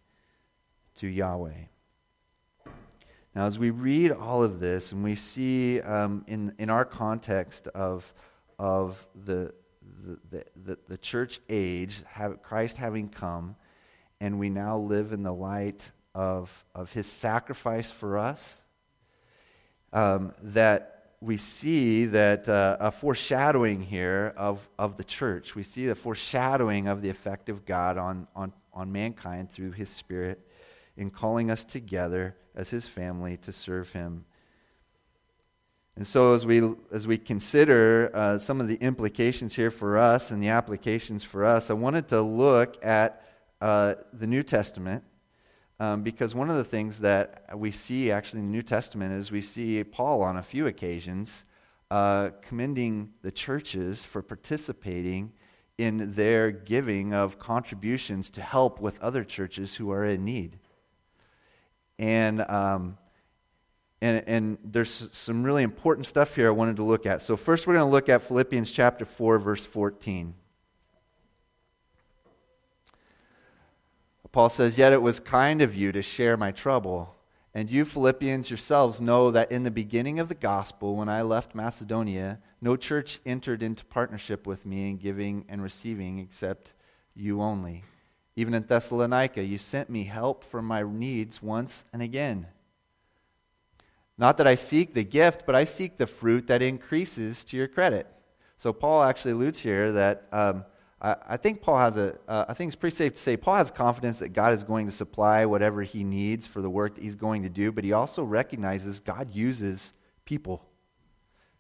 to 0.97 1.07
Yahweh. 1.07 1.67
Now, 3.35 3.47
as 3.47 3.59
we 3.59 3.71
read 3.71 4.13
all 4.13 4.45
of 4.45 4.61
this 4.61 4.93
and 4.93 5.03
we 5.03 5.17
see 5.17 5.81
um, 5.81 6.25
in, 6.29 6.55
in 6.59 6.71
our 6.71 6.85
context 6.85 7.67
of, 7.69 8.15
of 8.61 9.05
the, 9.25 9.53
the, 10.31 10.45
the, 10.65 10.79
the 10.87 10.99
church 10.99 11.41
age, 11.49 12.03
have, 12.07 12.43
Christ 12.43 12.77
having 12.77 13.09
come, 13.09 13.57
and 14.21 14.39
we 14.39 14.51
now 14.51 14.79
live 14.79 15.11
in 15.11 15.25
the 15.25 15.33
light 15.33 15.83
of, 16.15 16.65
of 16.77 16.93
his 16.93 17.09
sacrifice 17.09 17.91
for 17.91 18.19
us, 18.19 18.61
um, 19.93 20.33
that 20.41 20.91
we 21.21 21.37
see 21.37 22.05
that 22.05 22.49
uh, 22.49 22.77
a 22.79 22.91
foreshadowing 22.93 23.81
here 23.81 24.33
of, 24.37 24.61
of 24.79 24.97
the 24.97 25.05
church. 25.05 25.57
We 25.57 25.65
see 25.65 25.87
the 25.87 25.95
foreshadowing 25.97 26.87
of 26.87 27.03
the 27.03 27.09
effect 27.09 27.49
of 27.49 27.65
God 27.65 27.99
on, 27.99 28.29
on, 28.37 28.53
on 28.73 28.93
mankind 28.93 29.51
through 29.51 29.73
his 29.73 29.89
Spirit 29.89 30.44
in 30.97 31.11
calling 31.11 31.51
us 31.51 31.65
together 31.65 32.37
as 32.55 32.71
his 32.71 32.87
family 32.87 33.37
to 33.39 33.53
serve 33.53 33.93
him. 33.93 34.25
And 35.97 36.07
so, 36.07 36.35
as 36.35 36.45
we, 36.45 36.75
as 36.93 37.07
we 37.07 37.19
consider 37.19 38.11
uh, 38.13 38.39
some 38.39 38.61
of 38.61 38.67
the 38.67 38.77
implications 38.77 39.55
here 39.55 39.71
for 39.71 39.97
us 39.97 40.33
and 40.33 40.43
the 40.43 40.49
applications 40.49 41.23
for 41.23 41.45
us, 41.45 41.71
I 41.71 41.75
wanted 41.75 42.09
to 42.09 42.21
look 42.21 42.85
at 42.85 43.25
uh, 43.61 43.95
the 44.13 44.27
New 44.27 44.43
Testament 44.43 45.05
um, 45.79 46.03
because 46.03 46.35
one 46.35 46.51
of 46.51 46.57
the 46.57 46.65
things 46.65 47.01
that 47.01 47.47
we 47.57 47.71
see 47.71 48.11
actually 48.11 48.41
in 48.41 48.47
the 48.47 48.53
New 48.53 48.63
Testament 48.63 49.13
is 49.13 49.31
we 49.31 49.41
see 49.41 49.83
Paul 49.85 50.23
on 50.23 50.37
a 50.37 50.43
few 50.43 50.67
occasions 50.67 51.47
uh, 51.91 52.31
commending 52.43 53.13
the 53.23 53.31
churches 53.31 54.05
for 54.05 54.23
participating 54.23 55.33
in 55.79 56.15
their 56.15 56.51
giving 56.51 57.13
of 57.13 57.39
contributions 57.39 58.31
to 58.31 58.43
help 58.43 58.81
with 58.81 59.01
other 59.01 59.25
churches 59.25 59.77
who 59.77 59.91
are 59.91 60.05
in 60.05 60.25
need. 60.25 60.59
And, 61.99 62.41
um, 62.43 62.99
and, 64.01 64.25
and 64.27 64.59
there's 64.65 65.09
some 65.13 65.45
really 65.45 65.63
important 65.63 66.07
stuff 66.07 66.35
here 66.35 66.49
I 66.49 66.51
wanted 66.51 66.77
to 66.77 66.83
look 66.83 67.07
at. 67.07 67.23
So, 67.23 67.37
first, 67.37 67.67
we're 67.67 67.75
going 67.75 67.87
to 67.87 67.93
look 67.93 68.09
at 68.09 68.23
Philippians 68.23 68.71
chapter 68.71 69.05
4, 69.05 69.39
verse 69.39 69.65
14. 69.65 70.35
Paul 74.35 74.49
says, 74.49 74.77
Yet 74.77 74.93
it 74.93 75.01
was 75.01 75.21
kind 75.21 75.63
of 75.63 75.77
you 75.77 75.93
to 75.93 76.03
share 76.03 76.37
my 76.37 76.51
trouble. 76.51 77.15
And 77.55 77.71
you, 77.71 77.85
Philippians, 77.85 78.51
yourselves 78.51 79.01
know 79.01 79.31
that 79.31 79.53
in 79.53 79.63
the 79.63 79.71
beginning 79.71 80.19
of 80.19 80.29
the 80.29 80.35
gospel, 80.35 80.97
when 80.97 81.09
I 81.09 81.23
left 81.23 81.55
Macedonia, 81.55 82.41
no 82.61 82.75
church 82.75 83.21
entered 83.25 83.63
into 83.63 83.85
partnership 83.85 84.45
with 84.45 84.67
me 84.67 84.91
in 84.91 84.97
giving 84.97 85.45
and 85.49 85.63
receiving 85.63 86.19
except 86.19 86.73
you 87.15 87.41
only. 87.41 87.85
Even 88.37 88.55
in 88.55 88.65
Thessalonica, 88.65 89.43
you 89.43 89.59
sent 89.59 89.89
me 89.89 90.05
help 90.05 90.43
for 90.43 90.61
my 90.61 90.83
needs 90.83 91.43
once 91.43 91.85
and 91.93 92.03
again. 92.03 92.49
Not 94.17 94.39
that 94.39 94.47
I 94.47 94.55
seek 94.55 94.95
the 94.95 95.05
gift, 95.05 95.45
but 95.47 95.55
I 95.55 95.65
seek 95.65 95.97
the 95.97 96.07
fruit 96.07 96.47
that 96.47 96.63
increases 96.63 97.45
to 97.45 97.57
your 97.57 97.69
credit. 97.69 98.07
So 98.57 98.73
Paul 98.73 99.03
actually 99.03 99.33
alludes 99.33 99.61
here 99.61 99.93
that 99.93 100.27
um, 100.33 100.65
I, 101.01 101.17
I, 101.31 101.37
think 101.37 101.61
Paul 101.61 101.79
has 101.79 101.97
a. 101.97 102.17
Uh, 102.29 102.45
I 102.49 102.55
think 102.55 102.69
it's 102.71 102.77
pretty 102.77 102.97
safe 102.97 103.15
to 103.15 103.21
say 103.21 103.37
Paul 103.37 103.57
has 103.57 103.71
confidence 103.71 104.21
that 104.21 104.31
God 104.31 104.53
is 104.53 104.63
going 104.63 104.87
to 104.87 104.93
supply 104.93 105.45
whatever 105.45 105.83
he 105.83 106.05
needs 106.05 106.47
for 106.47 106.63
the 106.63 106.71
work 106.71 106.95
that 106.95 107.03
he's 107.03 107.17
going 107.17 107.43
to 107.43 107.49
do, 107.49 107.73
but 107.73 107.85
he 107.85 107.93
also 107.93 108.23
recognizes 108.23 109.01
God 109.01 109.35
uses 109.35 109.93
people. 110.25 110.65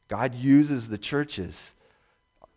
God 0.08 0.34
uses 0.34 0.88
the 0.88 0.98
churches 0.98 1.74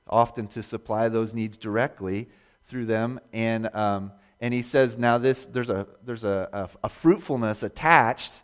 often 0.07 0.47
to 0.47 0.63
supply 0.63 1.09
those 1.09 1.33
needs 1.33 1.57
directly 1.57 2.29
through 2.67 2.85
them. 2.85 3.19
And, 3.33 3.73
um, 3.75 4.11
and 4.39 4.53
he 4.53 4.61
says 4.61 4.97
now 4.97 5.17
this, 5.17 5.45
there's, 5.45 5.69
a, 5.69 5.87
there's 6.03 6.23
a, 6.23 6.49
a, 6.53 6.69
a 6.85 6.89
fruitfulness 6.89 7.63
attached, 7.63 8.41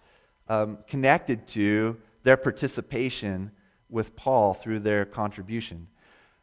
um, 0.47 0.79
connected 0.87 1.47
to 1.49 1.97
their 2.23 2.37
participation 2.37 3.51
with 3.89 4.15
Paul 4.15 4.53
through 4.53 4.79
their 4.79 5.05
contribution. 5.05 5.87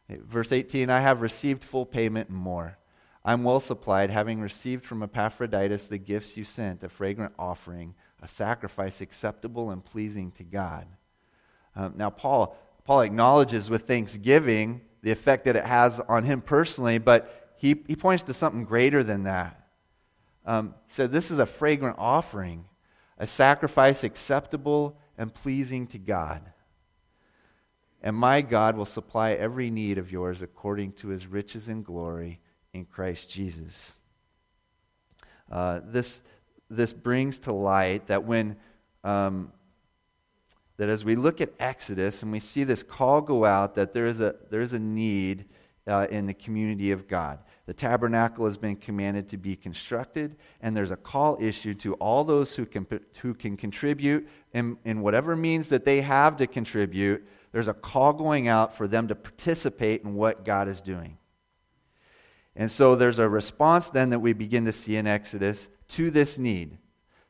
Verse 0.09 0.51
18 0.51 0.89
I 0.89 1.01
have 1.01 1.21
received 1.21 1.63
full 1.63 1.85
payment 1.85 2.29
and 2.29 2.37
more. 2.37 2.77
I'm 3.23 3.43
well 3.43 3.59
supplied, 3.59 4.09
having 4.09 4.41
received 4.41 4.83
from 4.83 5.03
Epaphroditus 5.03 5.87
the 5.87 5.99
gifts 5.99 6.37
you 6.37 6.43
sent, 6.43 6.83
a 6.83 6.89
fragrant 6.89 7.33
offering, 7.37 7.93
a 8.21 8.27
sacrifice 8.27 8.99
acceptable 8.99 9.69
and 9.69 9.85
pleasing 9.85 10.31
to 10.31 10.43
God. 10.43 10.87
Um, 11.75 11.93
now, 11.97 12.09
Paul, 12.09 12.57
Paul 12.83 13.01
acknowledges 13.01 13.69
with 13.69 13.83
thanksgiving 13.83 14.81
the 15.03 15.11
effect 15.11 15.45
that 15.45 15.55
it 15.55 15.65
has 15.65 15.99
on 15.99 16.23
him 16.23 16.41
personally, 16.41 16.97
but 16.97 17.40
he, 17.61 17.83
he 17.87 17.95
points 17.95 18.23
to 18.23 18.33
something 18.33 18.63
greater 18.63 19.03
than 19.03 19.23
that. 19.23 19.67
Um, 20.47 20.73
he 20.87 20.93
said, 20.93 21.11
This 21.11 21.29
is 21.29 21.37
a 21.37 21.45
fragrant 21.45 21.97
offering, 21.99 22.65
a 23.19 23.27
sacrifice 23.27 24.03
acceptable 24.03 24.97
and 25.15 25.31
pleasing 25.31 25.85
to 25.87 25.99
God. 25.99 26.41
And 28.01 28.15
my 28.15 28.41
God 28.41 28.75
will 28.75 28.87
supply 28.87 29.33
every 29.33 29.69
need 29.69 29.99
of 29.99 30.11
yours 30.11 30.41
according 30.41 30.93
to 30.93 31.09
his 31.09 31.27
riches 31.27 31.67
and 31.67 31.85
glory 31.85 32.39
in 32.73 32.85
Christ 32.85 33.31
Jesus. 33.31 33.93
Uh, 35.51 35.81
this, 35.83 36.21
this 36.67 36.93
brings 36.93 37.37
to 37.39 37.53
light 37.53 38.07
that 38.07 38.23
when 38.23 38.55
um, 39.03 39.51
that 40.77 40.89
as 40.89 41.05
we 41.05 41.15
look 41.15 41.41
at 41.41 41.53
Exodus 41.59 42.23
and 42.23 42.31
we 42.31 42.39
see 42.39 42.63
this 42.63 42.81
call 42.81 43.21
go 43.21 43.45
out, 43.45 43.75
that 43.75 43.93
there 43.93 44.07
is 44.07 44.19
a, 44.19 44.33
there 44.49 44.61
is 44.61 44.73
a 44.73 44.79
need 44.79 45.45
uh, 45.87 46.07
in 46.11 46.27
the 46.27 46.33
community 46.33 46.91
of 46.91 47.07
God. 47.07 47.39
The 47.65 47.73
tabernacle 47.73 48.45
has 48.45 48.57
been 48.57 48.75
commanded 48.75 49.29
to 49.29 49.37
be 49.37 49.55
constructed, 49.55 50.35
and 50.61 50.75
there's 50.75 50.91
a 50.91 50.95
call 50.95 51.37
issued 51.39 51.79
to 51.81 51.93
all 51.95 52.23
those 52.23 52.55
who 52.55 52.65
can, 52.65 52.85
who 53.21 53.33
can 53.33 53.57
contribute 53.57 54.27
in, 54.53 54.77
in 54.85 55.01
whatever 55.01 55.35
means 55.35 55.69
that 55.69 55.85
they 55.85 56.01
have 56.01 56.37
to 56.37 56.47
contribute. 56.47 57.25
There's 57.51 57.67
a 57.67 57.73
call 57.73 58.13
going 58.13 58.47
out 58.47 58.75
for 58.75 58.87
them 58.87 59.07
to 59.07 59.15
participate 59.15 60.03
in 60.03 60.15
what 60.15 60.45
God 60.45 60.67
is 60.67 60.81
doing. 60.81 61.17
And 62.55 62.71
so 62.71 62.95
there's 62.95 63.19
a 63.19 63.29
response 63.29 63.89
then 63.89 64.09
that 64.09 64.19
we 64.19 64.33
begin 64.33 64.65
to 64.65 64.73
see 64.73 64.97
in 64.97 65.07
Exodus 65.07 65.69
to 65.89 66.11
this 66.11 66.37
need. 66.37 66.77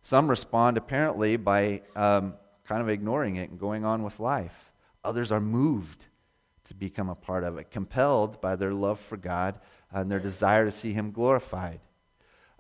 Some 0.02 0.28
respond 0.28 0.78
apparently 0.78 1.38
by 1.38 1.84
um, 1.96 2.34
kind 2.66 2.82
of 2.82 2.90
ignoring 2.90 3.36
it 3.36 3.50
and 3.52 3.60
going 3.60 3.86
on 3.86 4.02
with 4.04 4.20
life. 4.20 4.72
Others 5.04 5.32
are 5.32 5.40
moved 5.40 6.08
to 6.72 6.76
become 6.78 7.10
a 7.10 7.16
part 7.16 7.44
of 7.44 7.58
it, 7.58 7.70
compelled 7.70 8.40
by 8.40 8.56
their 8.56 8.74
love 8.74 8.98
for 8.98 9.18
God 9.18 9.60
and 9.92 10.10
their 10.10 10.20
desire 10.20 10.64
to 10.64 10.72
see 10.72 10.94
Him 10.94 11.12
glorified. 11.12 11.82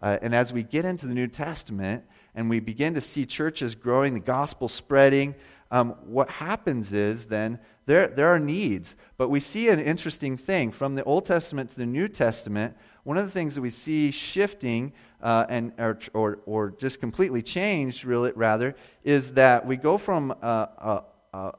Uh, 0.01 0.17
and 0.21 0.35
as 0.35 0.51
we 0.51 0.63
get 0.63 0.83
into 0.83 1.07
the 1.07 1.13
New 1.13 1.27
Testament 1.27 2.03
and 2.35 2.49
we 2.49 2.59
begin 2.59 2.93
to 2.95 2.99
see 2.99 3.25
churches 3.25 3.73
growing, 3.73 4.13
the 4.13 4.19
gospel 4.19 4.67
spreading, 4.67 5.33
um, 5.71 5.91
what 6.03 6.29
happens 6.29 6.91
is 6.91 7.27
then 7.27 7.57
there, 7.85 8.07
there 8.07 8.27
are 8.27 8.39
needs. 8.39 8.97
But 9.15 9.29
we 9.29 9.39
see 9.39 9.69
an 9.69 9.79
interesting 9.79 10.35
thing. 10.35 10.71
From 10.71 10.95
the 10.95 11.05
Old 11.05 11.25
Testament 11.25 11.69
to 11.69 11.77
the 11.77 11.85
New 11.85 12.09
Testament, 12.09 12.75
one 13.05 13.17
of 13.17 13.23
the 13.23 13.31
things 13.31 13.55
that 13.55 13.61
we 13.61 13.69
see 13.69 14.11
shifting 14.11 14.91
uh, 15.21 15.45
and, 15.47 15.71
or, 15.77 15.99
or, 16.13 16.39
or, 16.45 16.71
just 16.71 16.99
completely 16.99 17.41
changed, 17.41 18.03
really, 18.03 18.33
rather, 18.35 18.75
is 19.05 19.33
that 19.33 19.65
we 19.65 19.77
go 19.77 19.97
from 19.97 20.31
uh, 20.41 20.65
a, 20.77 21.03
a 21.33 21.53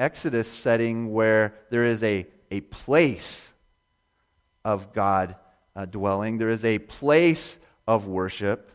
Exodus 0.00 0.48
setting 0.48 1.12
where 1.12 1.54
there 1.68 1.84
is 1.84 2.02
a, 2.02 2.26
a 2.50 2.62
place 2.62 3.52
of 4.64 4.94
God 4.94 5.36
uh, 5.76 5.84
dwelling. 5.84 6.38
There 6.38 6.48
is 6.48 6.64
a 6.64 6.78
place 6.78 7.58
of 7.86 8.06
worship. 8.06 8.72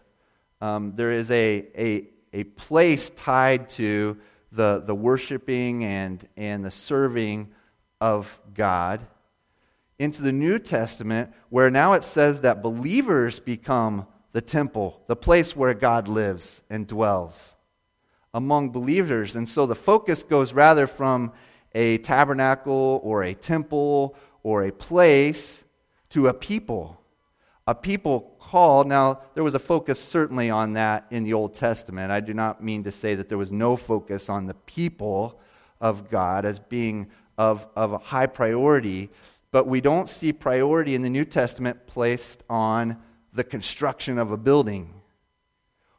Um, 0.61 0.93
there 0.95 1.11
is 1.11 1.31
a, 1.31 1.65
a, 1.75 2.07
a 2.31 2.43
place 2.43 3.09
tied 3.09 3.69
to 3.69 4.17
the, 4.51 4.83
the 4.85 4.93
worshiping 4.93 5.83
and, 5.83 6.25
and 6.38 6.63
the 6.63 6.69
serving 6.69 7.51
of 7.99 8.39
God. 8.53 9.01
Into 9.97 10.21
the 10.21 10.31
New 10.31 10.59
Testament, 10.59 11.33
where 11.49 11.71
now 11.71 11.93
it 11.93 12.03
says 12.03 12.41
that 12.41 12.61
believers 12.61 13.39
become 13.39 14.05
the 14.31 14.41
temple, 14.41 15.01
the 15.07 15.15
place 15.15 15.55
where 15.55 15.73
God 15.73 16.07
lives 16.07 16.61
and 16.69 16.85
dwells 16.85 17.55
among 18.36 18.69
believers. 18.69 19.34
And 19.38 19.48
so 19.48 19.65
the 19.65 19.76
focus 19.76 20.21
goes 20.21 20.52
rather 20.52 20.88
from 20.88 21.32
a 21.74 22.00
tabernacle 22.00 23.00
or 23.02 23.24
a 23.24 23.34
temple 23.34 24.13
or 24.43 24.65
a 24.65 24.74
place 24.74 25.63
to 26.10 26.28
a 26.28 26.34
people. 26.34 27.02
A 27.65 27.74
people 27.74 28.36
called. 28.41 28.88
Now, 28.88 29.21
there 29.36 29.43
was 29.43 29.56
a 29.56 29.60
focus 29.60 30.02
certainly 30.02 30.50
on 30.50 30.74
that 30.74 31.06
in 31.12 31.24
the 31.24 31.34
Old 31.34 31.56
Testament. 31.56 32.12
I 32.12 32.19
do 32.19 32.34
not 32.34 32.62
mean 32.62 32.84
to 32.84 32.91
say 32.91 33.15
that 33.15 33.30
there 33.30 33.38
was 33.38 33.54
no 33.54 33.78
focus 33.78 34.30
on 34.30 34.48
the 34.48 34.54
people 34.54 35.39
of 35.80 36.10
God 36.10 36.43
as 36.43 36.60
being 36.60 37.08
of, 37.38 37.65
of 37.74 37.93
a 37.93 37.98
high 37.98 38.28
priority, 38.28 39.10
but 39.52 39.65
we 39.65 39.80
don't 39.80 40.10
see 40.10 40.34
priority 40.34 40.93
in 40.93 41.04
the 41.04 41.10
New 41.10 41.26
Testament 41.26 41.88
placed 41.88 42.43
on 42.50 42.98
the 43.32 43.45
construction 43.45 44.17
of 44.17 44.32
a 44.32 44.38
building 44.38 44.93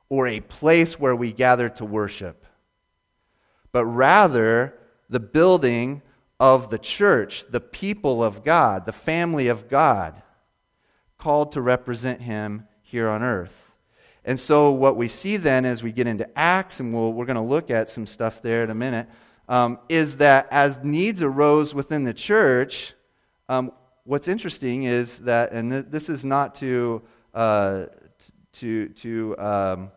or 0.08 0.26
a 0.26 0.40
place 0.40 0.98
where 0.98 1.16
we 1.16 1.32
gather 1.32 1.68
to 1.68 1.84
worship, 1.84 2.46
but 3.72 3.84
rather 3.84 4.78
the 5.08 5.20
building 5.20 6.02
of 6.38 6.70
the 6.70 6.78
church, 6.78 7.44
the 7.50 7.60
people 7.60 8.22
of 8.22 8.44
God, 8.44 8.86
the 8.86 8.92
family 8.92 9.48
of 9.48 9.68
God, 9.68 10.22
called 11.18 11.52
to 11.52 11.60
represent 11.60 12.20
Him 12.22 12.66
here 12.82 13.08
on 13.08 13.22
earth. 13.22 13.72
And 14.24 14.38
so, 14.38 14.72
what 14.72 14.96
we 14.96 15.08
see 15.08 15.36
then 15.36 15.64
as 15.64 15.82
we 15.82 15.92
get 15.92 16.06
into 16.06 16.28
Acts, 16.38 16.80
and 16.80 16.92
we 16.92 17.10
we 17.10 17.22
are 17.22 17.26
going 17.26 17.36
to 17.36 17.42
look 17.42 17.70
at 17.70 17.88
some 17.88 18.06
stuff 18.06 18.42
there 18.42 18.64
in 18.64 18.70
a 18.70 18.74
minute, 18.74 19.08
um, 19.48 19.78
is 19.88 20.16
that 20.18 20.48
as 20.50 20.82
needs 20.82 21.22
arose 21.22 21.74
within 21.74 22.04
the 22.04 22.12
church, 22.12 22.94
um, 23.48 23.70
what's 24.04 24.28
interesting 24.28 24.82
is 24.82 25.18
that, 25.20 25.52
and 25.52 25.70
th- 25.70 25.86
this 25.88 26.08
is 26.08 26.24
not 26.24 26.56
to, 26.56 27.02
uh, 27.34 27.86
to, 28.54 28.88
to 28.88 29.38
um, 29.38 29.90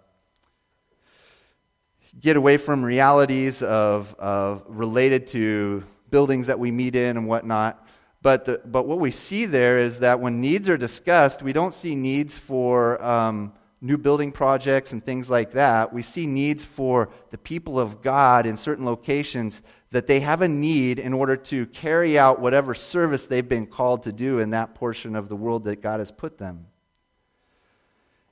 get 2.19 2.35
away 2.35 2.57
from 2.57 2.83
realities 2.83 3.61
of, 3.61 4.13
of 4.19 4.63
related 4.67 5.27
to 5.27 5.83
buildings 6.09 6.47
that 6.47 6.59
we 6.59 6.71
meet 6.71 6.95
in 6.95 7.17
and 7.17 7.27
whatnot. 7.27 7.85
But, 8.21 8.45
the, 8.45 8.61
but 8.65 8.85
what 8.85 8.99
we 8.99 9.11
see 9.11 9.45
there 9.45 9.79
is 9.79 9.99
that 9.99 10.19
when 10.19 10.41
needs 10.41 10.67
are 10.67 10.77
discussed, 10.77 11.41
we 11.41 11.53
don't 11.53 11.73
see 11.73 11.95
needs 11.95 12.37
for 12.37 13.01
um, 13.01 13.53
new 13.79 13.97
building 13.97 14.31
projects 14.31 14.91
and 14.91 15.03
things 15.03 15.29
like 15.29 15.53
that. 15.53 15.93
We 15.93 16.01
see 16.01 16.25
needs 16.25 16.65
for 16.65 17.09
the 17.29 17.37
people 17.37 17.79
of 17.79 18.01
God 18.01 18.45
in 18.45 18.57
certain 18.57 18.85
locations 18.85 19.61
that 19.91 20.07
they 20.07 20.19
have 20.19 20.41
a 20.41 20.47
need 20.47 20.99
in 20.99 21.13
order 21.13 21.35
to 21.35 21.65
carry 21.67 22.19
out 22.19 22.41
whatever 22.41 22.73
service 22.73 23.25
they've 23.25 23.47
been 23.47 23.65
called 23.65 24.03
to 24.03 24.11
do 24.11 24.39
in 24.39 24.49
that 24.49 24.75
portion 24.75 25.15
of 25.15 25.29
the 25.29 25.35
world 25.35 25.63
that 25.63 25.81
God 25.81 25.99
has 25.99 26.11
put 26.11 26.37
them. 26.37 26.67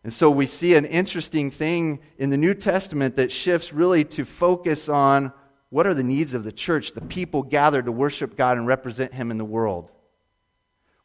And 0.08 0.13
so 0.13 0.32
we 0.32 0.48
see 0.48 0.76
an 0.76 0.86
interesting 0.86 1.52
thing 1.52 2.00
in 2.17 2.30
the 2.30 2.38
New 2.38 2.54
Testament 2.54 3.17
that 3.17 3.30
shifts 3.30 3.74
really 3.74 4.06
to 4.06 4.24
focus 4.24 4.88
on 4.88 5.34
what 5.67 5.86
are 5.86 5.93
the 5.93 6.02
needs 6.02 6.34
of 6.34 6.46
the 6.46 6.52
church, 6.54 6.93
the 6.93 7.02
people 7.02 7.43
gathered 7.43 7.88
to 7.88 7.91
worship 7.91 8.38
God 8.38 8.58
and 8.58 8.65
represent 8.65 9.13
Him 9.13 9.32
in 9.32 9.38
the 9.38 9.43
world? 9.43 9.91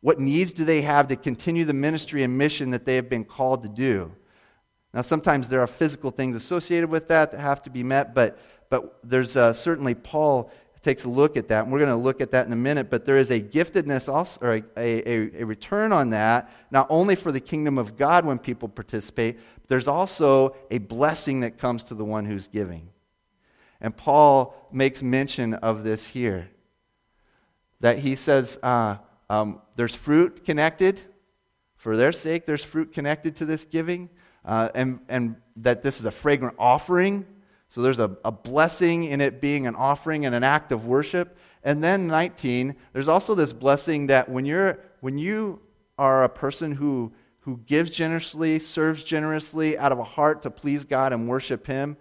What 0.03 0.21
needs 0.21 0.53
do 0.53 0.65
they 0.65 0.83
have 0.83 1.09
to 1.09 1.17
continue 1.17 1.65
the 1.65 1.73
ministry 1.73 2.23
and 2.23 2.39
mission 2.39 2.71
that 2.71 2.85
they 2.85 2.95
have 2.95 3.09
been 3.09 3.25
called 3.25 3.65
to 3.65 3.69
do? 3.69 4.13
Now, 4.95 5.01
sometimes 5.01 5.49
there 5.49 5.63
are 5.63 5.67
physical 5.67 6.13
things 6.13 6.37
associated 6.37 6.89
with 6.89 7.09
that 7.09 7.33
that 7.33 7.41
have 7.41 7.61
to 7.65 7.71
be 7.71 7.83
met, 7.83 8.15
but, 8.15 8.39
but 8.71 9.01
there's 9.03 9.37
uh, 9.37 9.53
certainly 9.53 9.97
Paul 9.97 10.49
takes 10.83 11.05
a 11.05 11.09
look 11.09 11.37
at 11.37 11.49
that, 11.49 11.65
and 11.65 11.73
we're 11.73 11.79
going 11.79 11.91
to 11.91 11.97
look 11.97 12.21
at 12.21 12.33
that 12.33 12.47
in 12.47 12.53
a 12.53 12.57
minute. 12.57 12.91
But 12.91 13.05
there 13.05 13.17
is 13.17 13.31
a 13.31 13.41
giftedness 13.41 14.13
also, 14.13 14.41
or 14.41 14.53
a, 14.55 14.63
a, 14.77 15.43
a 15.43 15.45
return 15.45 15.93
on 15.93 16.11
that, 16.11 16.51
not 16.71 16.89
only 16.91 17.15
for 17.15 17.31
the 17.31 17.41
kingdom 17.41 17.79
of 17.79 17.97
God 17.97 18.25
when 18.25 18.39
people 18.39 18.69
participate, 18.69 19.39
but 19.61 19.69
there's 19.69 19.89
also 19.89 20.57
a 20.71 20.79
blessing 20.79 21.41
that 21.41 21.59
comes 21.59 21.85
to 21.85 21.95
the 21.95 22.05
one 22.05 22.25
who's 22.25 22.49
giving. 22.49 22.89
And 23.81 23.97
Paul 23.97 24.55
makes 24.73 25.03
mention 25.03 25.55
of 25.55 25.85
this 25.85 26.07
here. 26.09 26.51
That 27.81 27.99
he 27.99 28.15
says 28.15 28.59
uh, 28.63 28.97
um, 29.29 29.61
there's 29.77 29.95
fruit 29.95 30.45
connected. 30.45 31.01
For 31.77 31.97
their 31.97 32.13
sake, 32.13 32.47
there's 32.47 32.63
fruit 32.63 32.93
connected 32.93 33.37
to 33.37 33.45
this 33.45 33.65
giving. 33.65 34.09
Uh, 34.45 34.69
and, 34.75 35.01
and 35.09 35.37
that 35.57 35.83
this 35.83 35.99
is 35.99 36.05
a 36.05 36.11
fragrant 36.13 36.55
offering. 36.59 37.27
So 37.73 37.81
there's 37.81 37.99
a, 37.99 38.19
a 38.23 38.31
blessing 38.31 39.05
in 39.05 39.23
it 39.23 39.41
being 39.41 39.67
an 39.67 39.77
offering 39.77 40.27
and 40.27 40.35
an 40.35 40.45
act 40.45 40.73
of 40.73 40.85
worship. 40.85 41.39
And 41.65 41.83
then 41.83 42.07
19, 42.07 42.77
there's 42.93 43.09
also 43.09 43.35
this 43.35 43.55
blessing 43.55 44.09
that 44.09 44.29
when, 44.29 44.45
you're, 44.45 44.79
when 45.01 45.17
you 45.17 45.59
are 45.97 46.23
a 46.23 46.29
person 46.29 46.73
who, 46.73 47.15
who 47.41 47.57
gives 47.65 47.91
generously, 47.91 48.59
serves 48.59 49.03
generously 49.03 49.79
out 49.79 49.91
of 49.91 49.99
a 49.99 50.05
heart 50.05 50.43
to 50.43 50.51
please 50.51 50.85
God 50.85 51.15
and 51.15 51.27
worship 51.27 51.67
Him, 51.67 51.97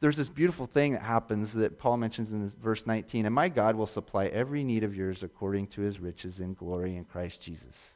there's 0.00 0.16
this 0.16 0.28
beautiful 0.28 0.66
thing 0.66 0.94
that 0.94 1.02
happens 1.02 1.52
that 1.52 1.78
Paul 1.78 1.96
mentions 1.98 2.32
in 2.32 2.48
verse 2.60 2.84
19. 2.84 3.26
And 3.26 3.34
my 3.34 3.48
God 3.48 3.76
will 3.76 3.86
supply 3.86 4.26
every 4.26 4.64
need 4.64 4.82
of 4.82 4.96
yours 4.96 5.22
according 5.22 5.68
to 5.68 5.82
his 5.82 6.00
riches 6.00 6.40
in 6.40 6.54
glory 6.54 6.96
in 6.96 7.04
Christ 7.04 7.40
Jesus. 7.40 7.94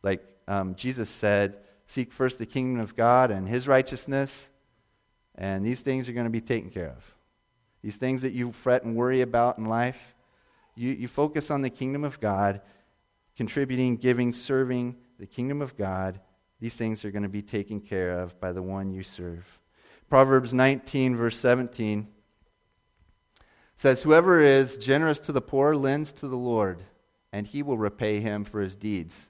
Like 0.00 0.24
um, 0.46 0.76
Jesus 0.76 1.10
said, 1.10 1.58
Seek 1.88 2.12
first 2.12 2.38
the 2.38 2.46
kingdom 2.46 2.80
of 2.80 2.94
God 2.94 3.32
and 3.32 3.48
his 3.48 3.66
righteousness, 3.66 4.52
and 5.34 5.64
these 5.64 5.80
things 5.80 6.08
are 6.08 6.12
going 6.12 6.24
to 6.26 6.30
be 6.30 6.40
taken 6.40 6.70
care 6.70 6.88
of. 6.88 7.14
These 7.82 7.96
things 7.96 8.22
that 8.22 8.32
you 8.32 8.52
fret 8.52 8.84
and 8.84 8.96
worry 8.96 9.20
about 9.20 9.58
in 9.58 9.66
life, 9.66 10.14
you, 10.74 10.90
you 10.90 11.08
focus 11.08 11.50
on 11.50 11.62
the 11.62 11.70
kingdom 11.70 12.04
of 12.04 12.20
God, 12.20 12.60
contributing, 13.36 13.96
giving, 13.96 14.32
serving 14.32 14.96
the 15.18 15.26
kingdom 15.26 15.60
of 15.60 15.76
God. 15.76 16.20
These 16.60 16.76
things 16.76 17.04
are 17.04 17.10
going 17.10 17.24
to 17.24 17.28
be 17.28 17.42
taken 17.42 17.80
care 17.80 18.20
of 18.20 18.38
by 18.40 18.52
the 18.52 18.62
one 18.62 18.92
you 18.92 19.02
serve. 19.02 19.58
Proverbs 20.08 20.54
19, 20.54 21.16
verse 21.16 21.38
17 21.38 22.08
says, 23.76 24.02
Whoever 24.02 24.40
is 24.40 24.76
generous 24.76 25.20
to 25.20 25.32
the 25.32 25.40
poor 25.40 25.74
lends 25.74 26.12
to 26.12 26.28
the 26.28 26.36
Lord, 26.36 26.82
and 27.32 27.46
he 27.46 27.62
will 27.62 27.78
repay 27.78 28.20
him 28.20 28.44
for 28.44 28.60
his 28.60 28.76
deeds. 28.76 29.28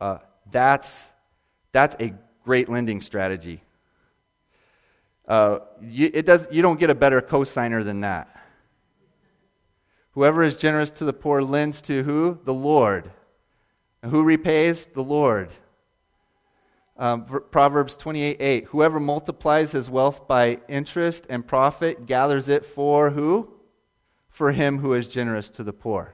Uh, 0.00 0.18
that's, 0.50 1.10
that's 1.72 1.96
a 2.00 2.14
great 2.44 2.68
lending 2.68 3.00
strategy. 3.00 3.62
Uh, 5.30 5.60
you, 5.80 6.10
it 6.12 6.26
does, 6.26 6.48
you 6.50 6.60
don't 6.60 6.80
get 6.80 6.90
a 6.90 6.94
better 6.94 7.20
cosigner 7.22 7.84
than 7.84 8.00
that. 8.00 8.36
Whoever 10.14 10.42
is 10.42 10.56
generous 10.56 10.90
to 10.90 11.04
the 11.04 11.12
poor 11.12 11.40
lends 11.40 11.80
to 11.82 12.02
who? 12.02 12.40
The 12.42 12.52
Lord. 12.52 13.12
And 14.02 14.10
who 14.10 14.24
repays? 14.24 14.86
The 14.86 15.04
Lord. 15.04 15.50
Um, 16.96 17.26
Proverbs 17.52 17.94
28 17.94 18.38
8. 18.40 18.64
Whoever 18.66 18.98
multiplies 18.98 19.70
his 19.70 19.88
wealth 19.88 20.26
by 20.26 20.58
interest 20.66 21.26
and 21.30 21.46
profit 21.46 22.06
gathers 22.06 22.48
it 22.48 22.66
for 22.66 23.10
who? 23.10 23.54
For 24.30 24.50
him 24.50 24.78
who 24.78 24.94
is 24.94 25.08
generous 25.08 25.48
to 25.50 25.62
the 25.62 25.72
poor. 25.72 26.12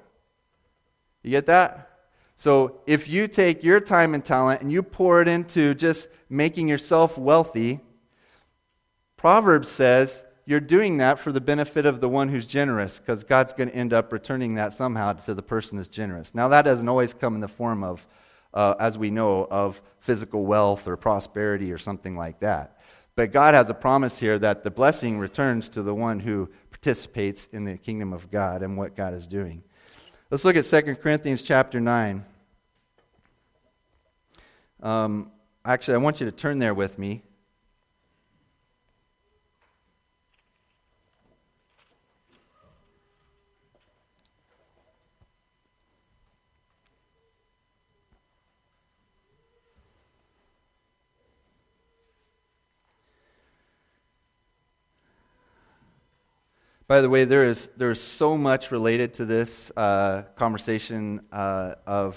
You 1.23 1.31
get 1.31 1.47
that? 1.47 1.91
So 2.37 2.83
if 2.87 3.09
you 3.09 3.29
take 3.29 3.65
your 3.65 3.81
time 3.81 4.13
and 4.13 4.23
talent 4.23 4.61
and 4.61 4.71
you 4.71 4.83
pour 4.83 5.23
it 5.23 5.27
into 5.27 5.75
just 5.75 6.09
making 6.29 6.69
yourself 6.69 7.17
wealthy, 7.17 7.81
Proverbs 9.17 9.69
says 9.69 10.25
you're 10.45 10.61
doing 10.61 10.99
that 10.99 11.19
for 11.19 11.33
the 11.33 11.41
benefit 11.41 11.87
of 11.87 12.01
the 12.01 12.09
one 12.09 12.29
who's 12.29 12.47
generous 12.47 12.99
because 12.99 13.25
God's 13.25 13.53
going 13.53 13.69
to 13.69 13.75
end 13.75 13.93
up 13.93 14.13
returning 14.13 14.55
that 14.55 14.73
somehow 14.73 15.15
to 15.15 15.35
the 15.35 15.43
person 15.43 15.79
who's 15.79 15.89
generous. 15.89 16.35
Now, 16.35 16.49
that 16.49 16.63
doesn't 16.63 16.89
always 16.89 17.13
come 17.15 17.35
in 17.35 17.41
the 17.41 17.49
form 17.49 17.83
of 17.83 18.07
uh, 18.57 18.75
as 18.81 18.97
we 18.97 19.11
know, 19.11 19.47
of 19.51 19.83
physical 20.01 20.47
wealth 20.47 20.89
or 20.89 20.97
prosperity 20.97 21.71
or 21.71 21.77
something 21.77 22.17
like 22.17 22.41
that. 22.41 22.81
But 23.15 23.31
God 23.31 23.55
has 23.55 23.69
a 23.69 23.75
promise 23.75 24.19
here 24.19 24.39
that 24.39 24.65
the 24.65 24.71
blessing 24.71 25.19
returns 25.19 25.69
to 25.71 25.83
the 25.83 25.95
one 25.95 26.21
who 26.21 26.49
participates 26.71 27.49
in 27.53 27.65
the 27.65 27.77
kingdom 27.77 28.15
of 28.15 28.31
God 28.31 28.63
and 28.63 28.79
what 28.79 28.97
God 28.97 29.13
is 29.13 29.27
doing. 29.27 29.63
Let's 30.31 30.45
look 30.45 30.57
at 30.57 30.65
2 30.65 30.97
Corinthians 30.97 31.43
chapter 31.43 31.81
9. 31.81 32.25
Um, 34.83 35.31
actually, 35.63 35.95
I 35.95 35.99
want 35.99 36.21
you 36.21 36.27
to 36.27 36.33
turn 36.33 36.59
there 36.59 36.75
with 36.75 36.99
me. 36.99 37.23
By 56.89 57.01
the 57.01 57.11
way, 57.11 57.25
there 57.25 57.45
is 57.45 57.69
there's 57.77 58.01
so 58.01 58.39
much 58.39 58.71
related 58.71 59.15
to 59.15 59.25
this 59.25 59.73
uh, 59.77 60.23
conversation 60.37 61.21
uh, 61.33 61.75
of 61.85 62.17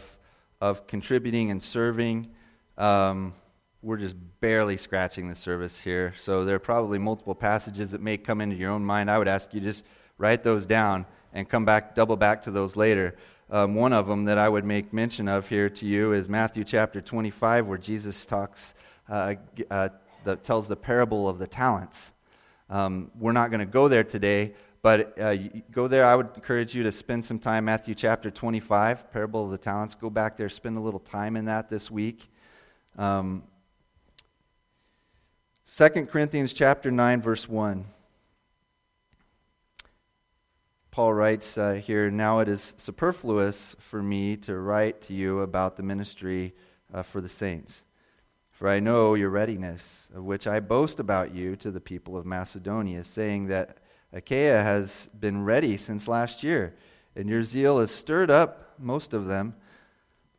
of 0.62 0.86
contributing 0.86 1.50
and 1.50 1.62
serving. 1.62 2.30
Um, 2.78 3.34
we're 3.82 3.98
just 3.98 4.16
barely 4.42 4.78
scratching 4.78 5.28
the 5.28 5.34
surface 5.34 5.80
here, 5.80 6.14
so 6.20 6.44
there 6.44 6.56
are 6.56 6.60
probably 6.60 7.00
multiple 7.00 7.34
passages 7.34 7.90
that 7.92 8.02
may 8.02 8.18
come 8.18 8.42
into 8.42 8.56
your 8.56 8.70
own 8.70 8.86
mind. 8.86 9.10
I 9.10 9.18
would 9.18 9.28
ask 9.28 9.52
you 9.56 9.60
just 9.60 9.84
write 10.20 10.44
those 10.44 10.68
down 10.68 11.08
and 11.34 11.50
come 11.50 11.66
back, 11.66 11.96
double 11.96 12.16
back 12.16 12.44
to 12.44 12.52
those 12.52 12.76
later. 12.76 13.16
Um, 13.50 13.74
one 13.74 13.92
of 13.92 14.06
them 14.06 14.26
that 14.26 14.38
I 14.38 14.48
would 14.48 14.66
make 14.66 14.94
mention 14.94 15.28
of 15.28 15.50
here 15.50 15.72
to 15.72 15.86
you 15.88 16.14
is 16.14 16.30
Matthew 16.30 16.64
chapter 16.64 17.02
25, 17.02 17.66
where 17.66 17.80
Jesus 17.80 18.24
talks, 18.24 18.76
uh, 19.10 19.34
uh, 19.72 19.90
the, 20.26 20.36
tells 20.36 20.68
the 20.68 20.76
parable 20.76 21.28
of 21.28 21.40
the 21.40 21.48
talents. 21.48 22.12
Um, 22.70 23.10
we're 23.18 23.32
not 23.32 23.50
going 23.50 23.62
to 23.62 23.66
go 23.66 23.88
there 23.88 24.04
today, 24.04 24.54
but 24.82 25.20
uh, 25.20 25.36
go 25.72 25.88
there. 25.88 26.06
I 26.06 26.16
would 26.16 26.30
encourage 26.36 26.76
you 26.76 26.84
to 26.84 26.92
spend 26.92 27.26
some 27.26 27.40
time, 27.40 27.66
Matthew 27.66 27.96
chapter 27.96 28.30
25, 28.30 29.12
parable 29.12 29.46
of 29.46 29.52
the 29.52 29.58
talents. 29.58 29.96
Go 29.96 30.10
back 30.10 30.38
there, 30.38 30.50
spend 30.50 30.78
a 30.78 30.82
little 30.82 31.00
time 31.00 31.36
in 31.36 31.46
that 31.46 31.70
this 31.70 31.90
week. 31.90 32.30
Um, 32.98 33.44
2 35.76 35.90
Corinthians 36.08 36.54
chapter 36.54 36.92
9, 36.92 37.22
verse 37.22 37.48
1. 37.48 37.86
Paul 40.92 41.14
writes 41.14 41.58
uh, 41.58 41.74
here, 41.74 42.12
Now 42.12 42.40
it 42.40 42.48
is 42.48 42.74
superfluous 42.78 43.76
for 43.80 44.04
me 44.04 44.36
to 44.38 44.58
write 44.58 45.02
to 45.04 45.14
you 45.14 45.40
about 45.40 45.78
the 45.78 45.84
ministry 45.84 46.54
uh, 46.94 47.04
for 47.04 47.22
the 47.22 47.30
saints. 47.30 47.86
For 48.60 48.68
I 48.68 48.82
know 48.82 49.14
your 49.14 49.30
readiness, 49.30 50.10
of 50.14 50.26
which 50.26 50.46
I 50.46 50.60
boast 50.60 51.00
about 51.00 51.34
you 51.34 51.56
to 51.56 51.72
the 51.72 51.80
people 51.80 52.18
of 52.18 52.26
Macedonia, 52.26 53.06
saying 53.06 53.48
that 53.48 53.78
Achaia 54.12 54.62
has 54.62 55.08
been 55.18 55.46
ready 55.46 55.78
since 55.78 56.10
last 56.10 56.44
year, 56.44 56.76
and 57.16 57.30
your 57.30 57.46
zeal 57.46 57.80
has 57.80 57.90
stirred 57.90 58.30
up 58.30 58.74
most 58.78 59.14
of 59.14 59.28
them. 59.28 59.56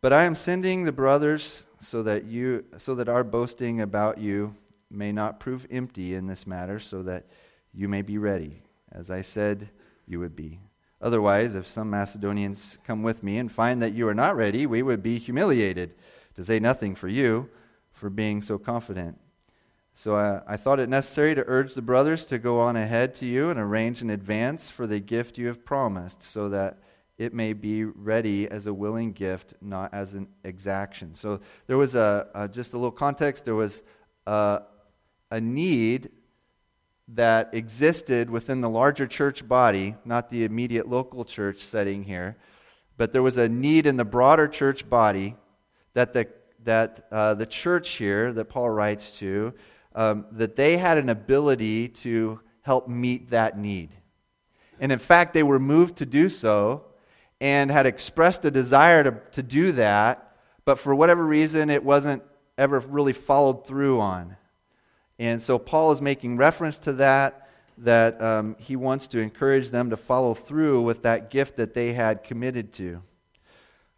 But 0.02 0.12
I 0.12 0.24
am 0.24 0.34
sending 0.34 0.84
the 0.84 0.92
brothers 0.92 1.62
so 1.80 2.02
that 2.02 2.26
you 2.26 2.66
so 2.76 2.94
that 2.96 3.08
our 3.08 3.24
boasting 3.24 3.80
about 3.80 4.18
you 4.18 4.52
may 4.90 5.12
not 5.12 5.40
prove 5.40 5.66
empty 5.70 6.14
in 6.14 6.26
this 6.26 6.46
matter, 6.46 6.78
so 6.78 7.02
that 7.04 7.24
you 7.72 7.88
may 7.88 8.02
be 8.02 8.18
ready, 8.18 8.60
as 8.92 9.10
I 9.10 9.22
said 9.22 9.70
you 10.06 10.20
would 10.20 10.36
be. 10.36 10.60
Otherwise, 11.00 11.54
if 11.54 11.66
some 11.66 11.88
Macedonians 11.88 12.76
come 12.86 13.02
with 13.02 13.22
me 13.22 13.38
and 13.38 13.50
find 13.50 13.80
that 13.80 13.94
you 13.94 14.06
are 14.08 14.14
not 14.14 14.36
ready, 14.36 14.66
we 14.66 14.82
would 14.82 15.02
be 15.02 15.18
humiliated, 15.18 15.94
to 16.34 16.44
say 16.44 16.60
nothing 16.60 16.94
for 16.94 17.08
you, 17.08 17.48
for 18.00 18.10
being 18.10 18.40
so 18.40 18.56
confident. 18.56 19.18
So 19.94 20.16
I, 20.16 20.40
I 20.48 20.56
thought 20.56 20.80
it 20.80 20.88
necessary 20.88 21.34
to 21.34 21.44
urge 21.46 21.74
the 21.74 21.82
brothers 21.82 22.24
to 22.26 22.38
go 22.38 22.60
on 22.60 22.74
ahead 22.74 23.14
to 23.16 23.26
you 23.26 23.50
and 23.50 23.60
arrange 23.60 24.00
in 24.00 24.08
advance 24.08 24.70
for 24.70 24.86
the 24.86 24.98
gift 24.98 25.36
you 25.36 25.48
have 25.48 25.64
promised, 25.64 26.22
so 26.22 26.48
that 26.48 26.78
it 27.18 27.34
may 27.34 27.52
be 27.52 27.84
ready 27.84 28.48
as 28.50 28.66
a 28.66 28.72
willing 28.72 29.12
gift, 29.12 29.52
not 29.60 29.92
as 29.92 30.14
an 30.14 30.26
exaction. 30.42 31.14
So 31.14 31.40
there 31.66 31.76
was 31.76 31.94
a, 31.94 32.28
a 32.34 32.48
just 32.48 32.72
a 32.72 32.78
little 32.78 32.90
context. 32.90 33.44
There 33.44 33.54
was 33.54 33.82
a, 34.26 34.62
a 35.30 35.40
need 35.40 36.08
that 37.08 37.50
existed 37.52 38.30
within 38.30 38.62
the 38.62 38.70
larger 38.70 39.06
church 39.06 39.46
body, 39.46 39.96
not 40.06 40.30
the 40.30 40.44
immediate 40.44 40.88
local 40.88 41.26
church 41.26 41.58
setting 41.58 42.04
here, 42.04 42.38
but 42.96 43.12
there 43.12 43.22
was 43.22 43.36
a 43.36 43.48
need 43.48 43.86
in 43.86 43.96
the 43.96 44.04
broader 44.04 44.48
church 44.48 44.88
body 44.88 45.36
that 45.92 46.14
the, 46.14 46.26
that, 46.64 47.06
uh, 47.10 47.34
the 47.34 47.46
church 47.46 47.90
here 47.90 48.32
that 48.32 48.46
Paul 48.46 48.70
writes 48.70 49.18
to, 49.18 49.54
um, 49.94 50.26
that 50.32 50.56
they 50.56 50.76
had 50.76 50.98
an 50.98 51.08
ability 51.08 51.88
to 51.88 52.40
help 52.62 52.88
meet 52.88 53.30
that 53.30 53.58
need. 53.58 53.90
And 54.78 54.92
in 54.92 54.98
fact, 54.98 55.34
they 55.34 55.42
were 55.42 55.58
moved 55.58 55.96
to 55.96 56.06
do 56.06 56.28
so 56.28 56.84
and 57.40 57.70
had 57.70 57.86
expressed 57.86 58.44
a 58.44 58.50
desire 58.50 59.02
to, 59.02 59.20
to 59.32 59.42
do 59.42 59.72
that, 59.72 60.36
but 60.64 60.78
for 60.78 60.94
whatever 60.94 61.24
reason, 61.24 61.70
it 61.70 61.84
wasn't 61.84 62.22
ever 62.58 62.80
really 62.80 63.14
followed 63.14 63.66
through 63.66 64.00
on. 64.00 64.36
And 65.18 65.40
so 65.40 65.58
Paul 65.58 65.92
is 65.92 66.02
making 66.02 66.36
reference 66.36 66.78
to 66.80 66.92
that, 66.94 67.48
that 67.78 68.20
um, 68.20 68.56
he 68.58 68.76
wants 68.76 69.08
to 69.08 69.20
encourage 69.20 69.70
them 69.70 69.90
to 69.90 69.96
follow 69.96 70.34
through 70.34 70.82
with 70.82 71.02
that 71.02 71.30
gift 71.30 71.56
that 71.56 71.74
they 71.74 71.92
had 71.92 72.22
committed 72.22 72.72
to. 72.74 73.02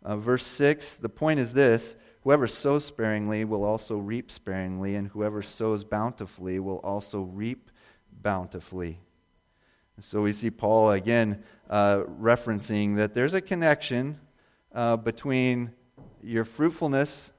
Uh, 0.05 0.16
verse 0.16 0.44
6 0.44 0.94
the 0.94 1.09
point 1.09 1.38
is 1.38 1.53
this 1.53 1.94
whoever 2.22 2.46
sows 2.46 2.85
sparingly 2.85 3.44
will 3.44 3.64
also 3.64 3.96
reap 3.96 4.30
sparingly, 4.30 4.94
and 4.94 5.08
whoever 5.08 5.42
sows 5.42 5.85
bountifully 5.85 6.58
will 6.58 6.78
also 6.78 7.22
reap 7.22 7.70
bountifully. 8.22 8.98
So 10.00 10.22
we 10.22 10.32
see 10.32 10.50
Paul 10.50 10.92
again 10.92 11.42
uh, 11.68 12.04
referencing 12.20 12.96
that 12.96 13.14
there's 13.14 13.35
a 13.35 13.40
connection 13.40 14.18
uh, 14.74 14.96
between 14.96 15.72
your 16.22 16.44
fruitfulness 16.44 17.32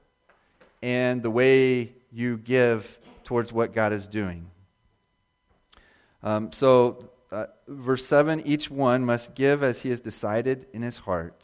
and 0.82 1.22
the 1.22 1.30
way 1.30 1.92
you 2.12 2.36
give 2.38 2.98
towards 3.24 3.52
what 3.52 3.72
God 3.72 3.92
is 3.92 4.06
doing. 4.06 4.50
Um, 6.22 6.52
so, 6.52 7.10
uh, 7.32 7.46
verse 7.68 8.06
7 8.06 8.46
each 8.46 8.70
one 8.70 9.04
must 9.04 9.34
give 9.34 9.62
as 9.62 9.82
he 9.82 9.90
has 9.90 10.00
decided 10.00 10.66
in 10.72 10.82
his 10.82 10.98
heart, 10.98 11.43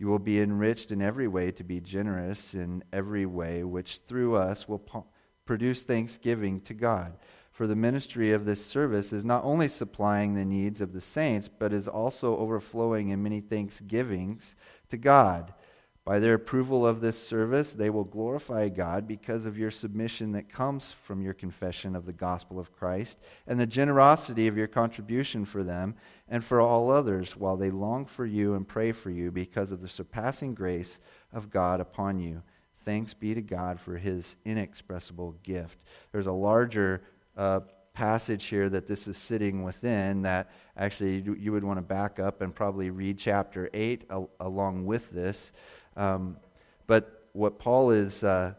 You 0.00 0.06
will 0.06 0.18
be 0.18 0.40
enriched 0.40 0.92
in 0.92 1.02
every 1.02 1.28
way 1.28 1.52
to 1.52 1.62
be 1.62 1.78
generous 1.78 2.54
in 2.54 2.82
every 2.90 3.26
way, 3.26 3.64
which 3.64 3.98
through 4.06 4.34
us 4.34 4.66
will 4.66 4.82
produce 5.44 5.82
thanksgiving 5.82 6.62
to 6.62 6.72
God. 6.72 7.18
For 7.52 7.66
the 7.66 7.76
ministry 7.76 8.32
of 8.32 8.46
this 8.46 8.64
service 8.64 9.12
is 9.12 9.26
not 9.26 9.44
only 9.44 9.68
supplying 9.68 10.34
the 10.34 10.46
needs 10.46 10.80
of 10.80 10.94
the 10.94 11.02
saints, 11.02 11.48
but 11.48 11.74
is 11.74 11.86
also 11.86 12.38
overflowing 12.38 13.10
in 13.10 13.22
many 13.22 13.42
thanksgivings 13.42 14.56
to 14.88 14.96
God. 14.96 15.52
By 16.04 16.18
their 16.18 16.34
approval 16.34 16.86
of 16.86 17.00
this 17.00 17.18
service, 17.18 17.72
they 17.72 17.90
will 17.90 18.04
glorify 18.04 18.68
God 18.70 19.06
because 19.06 19.44
of 19.44 19.58
your 19.58 19.70
submission 19.70 20.32
that 20.32 20.48
comes 20.48 20.92
from 21.04 21.20
your 21.20 21.34
confession 21.34 21.94
of 21.94 22.06
the 22.06 22.12
gospel 22.12 22.58
of 22.58 22.72
Christ 22.72 23.18
and 23.46 23.60
the 23.60 23.66
generosity 23.66 24.46
of 24.48 24.56
your 24.56 24.66
contribution 24.66 25.44
for 25.44 25.62
them 25.62 25.94
and 26.26 26.42
for 26.42 26.60
all 26.60 26.90
others, 26.90 27.36
while 27.36 27.56
they 27.56 27.70
long 27.70 28.06
for 28.06 28.24
you 28.24 28.54
and 28.54 28.66
pray 28.66 28.92
for 28.92 29.10
you 29.10 29.30
because 29.30 29.72
of 29.72 29.82
the 29.82 29.88
surpassing 29.88 30.54
grace 30.54 31.00
of 31.32 31.50
God 31.50 31.80
upon 31.80 32.18
you. 32.18 32.42
Thanks 32.84 33.12
be 33.12 33.34
to 33.34 33.42
God 33.42 33.78
for 33.78 33.98
his 33.98 34.36
inexpressible 34.44 35.36
gift. 35.42 35.84
There's 36.12 36.26
a 36.26 36.32
larger 36.32 37.02
uh, 37.36 37.60
passage 37.92 38.46
here 38.46 38.70
that 38.70 38.86
this 38.86 39.06
is 39.06 39.18
sitting 39.18 39.62
within 39.62 40.22
that 40.22 40.50
actually 40.76 41.20
you 41.38 41.52
would 41.52 41.64
want 41.64 41.76
to 41.76 41.82
back 41.82 42.18
up 42.18 42.40
and 42.40 42.54
probably 42.54 42.88
read 42.90 43.18
chapter 43.18 43.68
8 43.74 44.04
al- 44.10 44.30
along 44.40 44.86
with 44.86 45.10
this. 45.10 45.52
Um, 46.00 46.38
but 46.86 47.28
what 47.34 47.58
Paul 47.58 47.90
is 47.90 48.24
uh, 48.24 48.54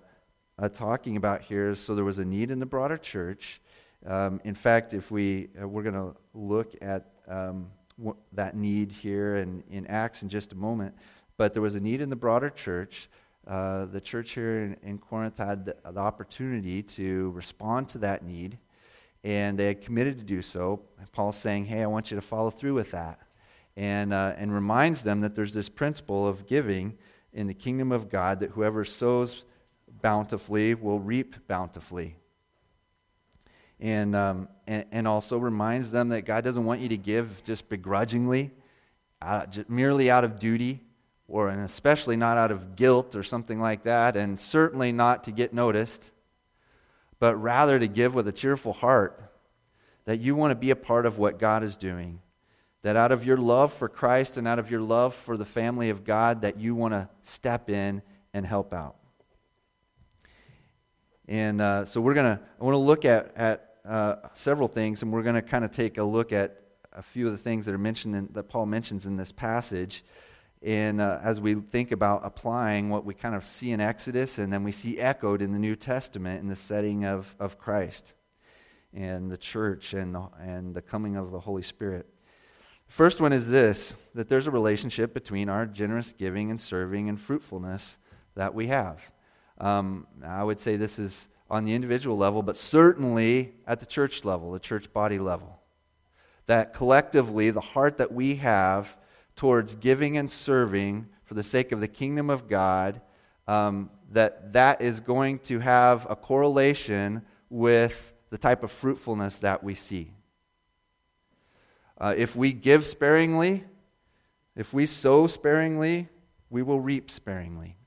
uh, 0.60 0.70
talking 0.70 1.18
about 1.18 1.42
here 1.42 1.72
is 1.72 1.80
so 1.80 1.96
there 1.96 2.06
was 2.06 2.20
a 2.20 2.26
need 2.26 2.52
in 2.52 2.60
the 2.60 2.68
broader 2.68 3.00
church. 3.00 3.60
Um, 4.06 4.40
in 4.44 4.54
fact, 4.54 4.94
if 4.94 5.10
we 5.10 5.50
uh, 5.60 5.68
we're 5.68 5.82
going 5.82 5.96
to 5.96 6.16
look 6.36 6.76
at 6.84 7.14
um, 7.28 7.72
w- 7.98 8.18
that 8.34 8.56
need 8.56 8.92
here 8.92 9.38
in, 9.38 9.64
in 9.72 9.88
Acts 9.88 10.22
in 10.22 10.30
just 10.30 10.52
a 10.52 10.56
moment, 10.56 10.94
but 11.38 11.54
there 11.54 11.64
was 11.64 11.74
a 11.74 11.80
need 11.80 12.00
in 12.00 12.12
the 12.12 12.16
broader 12.16 12.52
church. 12.52 13.10
Uh, 13.48 13.86
the 13.86 14.00
church 14.00 14.34
here 14.34 14.60
in, 14.60 14.78
in 14.84 15.00
Corinth 15.00 15.40
had 15.40 15.66
the, 15.66 15.76
the, 15.92 16.00
opportunity 16.00 16.84
to 16.84 17.32
respond 17.32 17.90
to 17.90 17.98
that 17.98 18.24
need, 18.24 18.60
and 19.24 19.58
they 19.58 19.66
had 19.66 19.82
committed 19.82 20.20
to 20.20 20.24
do 20.24 20.44
so. 20.44 20.80
Paul's 21.12 21.38
saying, 21.38 21.66
"Hey, 21.66 21.82
I 21.82 21.88
want 21.88 22.12
you 22.12 22.16
to 22.16 22.22
follow 22.22 22.52
through 22.52 22.76
with 22.76 22.92
that," 22.92 23.20
and 23.76 24.14
uh, 24.14 24.34
and 24.38 24.54
reminds 24.54 25.02
them 25.02 25.22
that 25.22 25.34
there's 25.34 25.56
this 25.56 25.70
principle 25.70 26.28
of 26.28 26.46
giving 26.46 27.00
in 27.34 27.48
the 27.48 27.54
kingdom 27.54 27.92
of 27.92 28.10
God 28.10 28.40
that 28.42 28.52
whoever 28.52 28.84
sows 28.84 29.44
bountifully 30.02 30.74
will 30.74 31.00
reap 31.00 31.36
bountifully. 31.48 32.16
And, 33.80 34.16
um, 34.16 34.48
and, 34.68 34.86
and, 34.92 35.08
also 35.08 35.38
reminds 35.38 35.92
them 35.92 36.10
that 36.10 36.22
God 36.22 36.44
doesn't 36.44 36.66
want 36.66 36.82
you 36.82 36.90
to 36.90 36.98
give 36.98 37.44
just 37.44 37.68
begrudgingly, 37.68 38.52
uh, 39.22 39.48
just 39.48 39.70
merely 39.70 40.12
out 40.12 40.24
of 40.24 40.40
duty, 40.40 40.82
or 41.28 41.50
and 41.50 41.64
especially 41.64 42.16
not 42.16 42.38
out 42.38 42.52
of 42.52 42.76
guilt 42.76 43.16
or 43.16 43.24
something 43.24 43.60
like 43.60 43.84
that, 43.84 44.16
and 44.16 44.40
certainly 44.40 44.92
not 44.92 45.24
to 45.24 45.32
get 45.32 45.52
noticed, 45.52 46.12
but 47.18 47.36
rather 47.38 47.80
to 47.80 47.88
give 47.88 48.14
with 48.14 48.28
a 48.28 48.32
cheerful 48.32 48.74
heart 48.74 49.32
that 50.06 50.20
you 50.20 50.36
want 50.36 50.52
to 50.52 50.56
be 50.56 50.70
a 50.70 50.76
part 50.76 51.08
of 51.08 51.18
what 51.18 51.40
God 51.40 51.64
is 51.64 51.76
doing 51.76 52.20
that 52.84 52.96
out 52.96 53.12
of 53.12 53.26
your 53.26 53.38
love 53.38 53.74
for 53.74 53.88
Christ 53.88 54.38
and 54.38 54.48
out 54.48 54.60
of 54.60 54.72
your 54.72 54.82
love 54.82 55.14
for 55.14 55.38
the 55.38 55.46
family 55.46 55.90
of 55.90 56.04
God, 56.04 56.42
that 56.42 56.60
you 56.60 56.74
want 56.76 56.94
to 56.94 57.10
step 57.22 57.70
in 57.70 58.02
and 58.34 58.46
help 58.46 58.74
out. 58.74 58.96
And 61.28 61.62
uh, 61.62 61.86
so 61.86 62.02
we're 62.02 62.14
going 62.14 62.38
to, 62.38 62.44
I 62.60 62.64
want 62.64 62.74
to 62.74 62.80
look 62.80 63.06
at, 63.06 63.34
at 63.36 63.76
uh, 63.86 64.16
several 64.34 64.68
things, 64.68 65.02
and 65.02 65.14
we're 65.14 65.24
going 65.24 65.36
to 65.36 65.42
kind 65.42 65.64
of 65.64 65.72
take 65.72 65.98
a 65.98 66.04
look 66.04 66.34
at 66.34 66.62
a 66.94 67.02
few 67.02 67.28
of 67.28 67.32
the 67.32 67.38
things 67.38 67.66
that 67.66 67.74
are 67.74 67.80
mentioned 67.80 68.16
in, 68.16 68.30
that 68.34 68.50
Paul 68.50 68.66
mentions 68.66 69.06
in 69.06 69.16
this 69.16 69.32
passage. 69.32 70.04
And 70.62 71.02
uh, 71.02 71.20
as 71.24 71.40
we 71.40 71.56
think 71.56 71.92
about 71.92 72.22
applying 72.24 72.90
what 72.90 73.06
we 73.06 73.14
kind 73.14 73.34
of 73.34 73.46
see 73.46 73.72
in 73.72 73.80
Exodus 73.80 74.38
and 74.38 74.54
then 74.54 74.64
we 74.64 74.72
see 74.72 75.00
echoed 75.00 75.42
in 75.42 75.54
the 75.54 75.60
New 75.60 75.76
Testament 75.76 76.42
in 76.42 76.50
the 76.50 76.56
setting 76.56 77.06
of, 77.06 77.36
of 77.40 77.58
Christ 77.58 78.14
and 78.94 79.32
the 79.32 79.38
church 79.38 79.94
and 79.94 80.14
the, 80.14 80.28
and 80.40 80.76
the 80.76 80.82
coming 80.82 81.16
of 81.16 81.32
the 81.32 81.40
Holy 81.40 81.64
Spirit. 81.64 82.08
First 82.92 83.22
one 83.22 83.32
is 83.32 83.48
this 83.48 83.96
that 84.16 84.28
there's 84.28 84.48
a 84.48 84.52
relationship 84.52 85.14
between 85.14 85.48
our 85.48 85.66
generous 85.66 86.12
giving 86.12 86.52
and 86.52 86.60
serving 86.60 87.08
and 87.08 87.18
fruitfulness 87.18 87.98
that 88.36 88.54
we 88.54 88.68
have. 88.68 89.14
Um, 89.60 90.08
I 90.22 90.44
would 90.44 90.60
say 90.60 90.76
this 90.76 91.00
is 91.00 91.30
on 91.50 91.64
the 91.64 91.74
individual 91.74 92.18
level, 92.18 92.44
but 92.44 92.58
certainly 92.58 93.54
at 93.66 93.80
the 93.80 93.86
church 93.86 94.26
level, 94.26 94.52
the 94.52 94.60
church 94.60 94.92
body 94.92 95.20
level. 95.20 95.62
That 96.48 96.74
collectively, 96.74 97.50
the 97.50 97.62
heart 97.62 97.98
that 98.00 98.12
we 98.12 98.36
have 98.36 98.98
towards 99.38 99.76
giving 99.76 100.18
and 100.18 100.30
serving 100.30 101.08
for 101.24 101.36
the 101.36 101.44
sake 101.44 101.72
of 101.72 101.80
the 101.80 101.88
kingdom 101.88 102.30
of 102.30 102.50
God, 102.50 103.00
um, 103.48 103.90
that 104.12 104.52
that 104.52 104.82
is 104.82 105.00
going 105.00 105.40
to 105.40 105.60
have 105.60 106.06
a 106.10 106.18
correlation 106.18 107.22
with 107.50 108.14
the 108.32 108.38
type 108.38 108.64
of 108.64 108.72
fruitfulness 108.72 109.38
that 109.38 109.64
we 109.64 109.76
see. 109.76 110.12
Uh, 112.02 112.16
if 112.18 112.36
we 112.36 112.52
give 112.52 112.84
sparingly, 112.84 113.64
if 114.56 114.74
we 114.74 114.88
sow 114.88 115.28
sparingly, 115.28 116.10
we 116.50 116.64
will 116.64 116.82
reap 116.82 117.12
sparingly. 117.12 117.78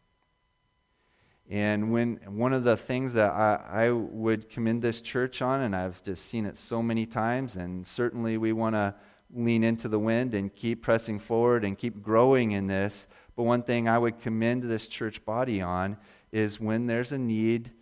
And 1.50 1.90
when 1.90 2.20
one 2.24 2.52
of 2.52 2.62
the 2.62 2.76
things 2.76 3.14
that 3.14 3.32
I, 3.32 3.86
I 3.86 3.90
would 3.90 4.48
commend 4.48 4.82
this 4.82 5.00
church 5.00 5.42
on, 5.42 5.62
and 5.62 5.74
I've 5.74 6.00
just 6.04 6.26
seen 6.26 6.46
it 6.46 6.56
so 6.56 6.80
many 6.80 7.06
times, 7.06 7.56
and 7.56 7.84
certainly 7.84 8.38
we 8.38 8.52
want 8.52 8.76
to 8.76 8.94
lean 9.34 9.64
into 9.64 9.88
the 9.88 9.98
wind 9.98 10.32
and 10.32 10.54
keep 10.54 10.80
pressing 10.80 11.18
forward 11.18 11.64
and 11.64 11.76
keep 11.76 12.00
growing 12.00 12.52
in 12.52 12.68
this. 12.68 13.08
But 13.34 13.42
one 13.42 13.64
thing 13.64 13.88
I 13.88 13.98
would 13.98 14.20
commend 14.20 14.62
this 14.62 14.86
church 14.86 15.24
body 15.24 15.60
on 15.60 15.96
is 16.30 16.60
when 16.60 16.86
there's 16.86 17.10
a 17.10 17.18
need, 17.18 17.72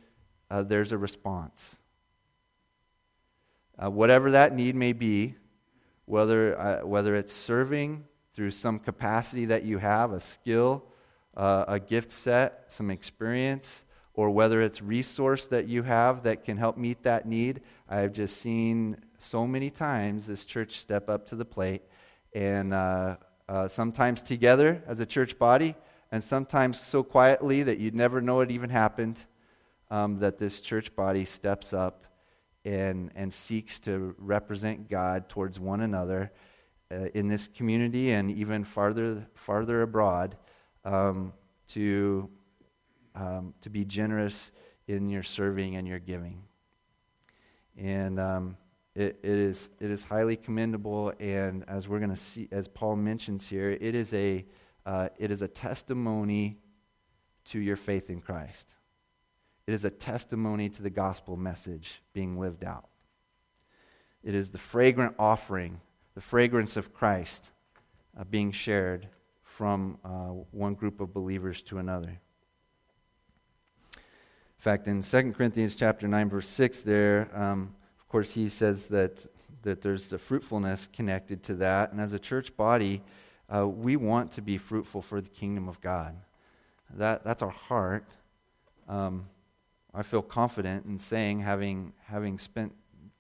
uh, 0.51 0.63
there's 0.63 0.93
a 0.93 0.99
response. 0.99 1.77
Uh, 3.79 3.91
whatever 3.91 4.31
that 4.31 4.55
need 4.55 4.75
may 4.75 4.95
be, 4.95 5.35
whether, 6.07 6.59
uh, 6.59 6.87
whether 6.87 7.15
it's 7.17 7.33
serving 7.33 8.05
through 8.35 8.51
some 8.51 8.79
capacity 8.79 9.45
that 9.47 9.65
you 9.65 9.79
have, 9.79 10.13
a 10.13 10.21
skill, 10.21 10.85
uh, 11.37 11.65
a 11.69 11.81
gift 11.81 12.11
set, 12.11 12.65
some 12.69 12.91
experience, 12.91 13.85
or 14.15 14.31
whether 14.31 14.61
it's 14.61 14.83
resource 14.83 15.47
that 15.47 15.67
you 15.67 15.83
have 15.83 16.23
that 16.25 16.45
can 16.45 16.57
help 16.57 16.77
meet 16.77 17.03
that 17.03 17.27
need. 17.27 17.63
I've 17.89 18.13
just 18.13 18.37
seen 18.39 18.99
so 19.19 19.47
many 19.47 19.71
times 19.71 20.27
this 20.27 20.45
church 20.45 20.79
step 20.79 21.09
up 21.09 21.27
to 21.29 21.37
the 21.37 21.45
plate, 21.45 21.83
and 22.35 22.75
uh, 22.75 23.17
uh, 23.49 23.69
sometimes 23.69 24.23
together 24.23 24.83
as 24.87 25.01
a 25.01 25.07
church 25.07 25.39
body, 25.39 25.75
and 26.11 26.23
sometimes 26.23 26.81
so 26.81 27.03
quietly 27.03 27.63
that 27.63 27.79
you'd 27.79 27.95
never 27.95 28.21
know 28.21 28.41
it 28.41 28.51
even 28.51 28.71
happened. 28.71 29.19
Um, 29.91 30.21
that 30.21 30.39
this 30.39 30.63
church 30.63 30.97
body 30.97 31.27
steps 31.27 31.75
up 31.75 32.07
and, 32.65 33.11
and 33.15 33.33
seeks 33.33 33.81
to 33.81 34.15
represent 34.19 34.89
God 34.89 35.29
towards 35.29 35.59
one 35.59 35.81
another 35.81 36.33
uh, 36.91 37.07
in 37.15 37.29
this 37.29 37.49
community 37.49 38.13
and 38.13 38.31
even 38.31 38.65
farther, 38.65 39.27
farther 39.35 39.83
abroad 39.83 40.37
um, 40.85 41.33
to, 41.69 42.29
um, 43.15 43.55
to 43.63 43.71
be 43.71 43.85
generous 43.85 44.53
in 44.87 45.09
your 45.09 45.23
serving 45.23 45.77
and 45.77 45.89
your 45.89 45.99
giving. 45.99 46.43
And 47.77 48.21
um, 48.21 48.57
it, 48.95 49.19
it, 49.23 49.31
is, 49.31 49.71
it 49.81 49.91
is 49.91 50.05
highly 50.05 50.37
commendable, 50.37 51.13
and 51.19 51.65
as 51.67 51.89
we're 51.89 51.99
going 51.99 52.11
to 52.11 52.17
see, 52.17 52.49
as 52.53 52.69
Paul 52.69 52.97
mentions 52.97 53.49
here, 53.49 53.71
it 53.71 53.95
is, 53.95 54.13
a, 54.13 54.45
uh, 54.85 55.09
it 55.17 55.31
is 55.31 55.41
a 55.41 55.49
testimony 55.49 56.59
to 57.47 57.59
your 57.59 57.77
faith 57.77 58.11
in 58.11 58.21
Christ. 58.21 58.75
It 59.67 59.75
is 59.75 59.85
a 59.85 59.91
testimony 59.91 60.69
to 60.71 60.83
the 60.83 60.91
gospel 60.91 61.37
message 61.37 62.03
being 62.13 62.39
lived 62.39 62.65
out. 62.65 62.89
It 64.25 64.35
is 64.35 64.51
the 64.51 64.59
fragrant 64.59 65.15
offering, 65.19 65.81
the 66.15 66.21
fragrance 66.21 66.77
of 66.77 66.93
Christ 66.93 67.51
uh, 68.19 68.25
being 68.25 68.53
shared 68.53 69.09
from 69.43 69.99
uh, 70.05 70.31
one 70.51 70.75
group 70.75 71.01
of 71.01 71.13
believers 71.13 71.63
to 71.65 71.79
another. 71.79 72.21
In 73.99 74.65
fact, 74.65 74.87
in 74.87 75.03
2 75.03 75.33
Corinthians 75.33 75.77
chapter 75.77 76.07
9, 76.07 76.29
verse 76.29 76.49
6, 76.49 76.83
there, 76.83 77.29
um, 77.35 77.75
of 77.99 78.09
course, 78.09 78.31
he 78.33 78.49
says 78.49 78.87
that, 78.89 79.27
that 79.63 79.83
there's 79.83 80.13
a 80.13 80.19
fruitfulness 80.19 80.89
connected 80.93 81.43
to 81.45 81.55
that. 81.55 81.91
And 81.91 82.01
as 82.01 82.13
a 82.13 82.19
church 82.19 82.57
body, 82.57 83.03
uh, 83.53 83.67
we 83.67 83.97
want 83.97 84.33
to 84.33 84.43
be 84.43 84.59
fruitful 84.59 85.03
for 85.03 85.21
the 85.21 85.29
kingdom 85.29 85.69
of 85.69 85.81
God. 85.81 86.17
That, 86.95 87.25
that's 87.25 87.43
our 87.43 87.51
heart. 87.51 88.07
Um, 88.89 89.27
I 89.95 90.03
feel 90.03 90.23
confident 90.23 90.87
in 90.87 90.99
saying, 90.99 91.41
having, 91.41 91.93
having 92.07 92.39
spent 92.39 92.73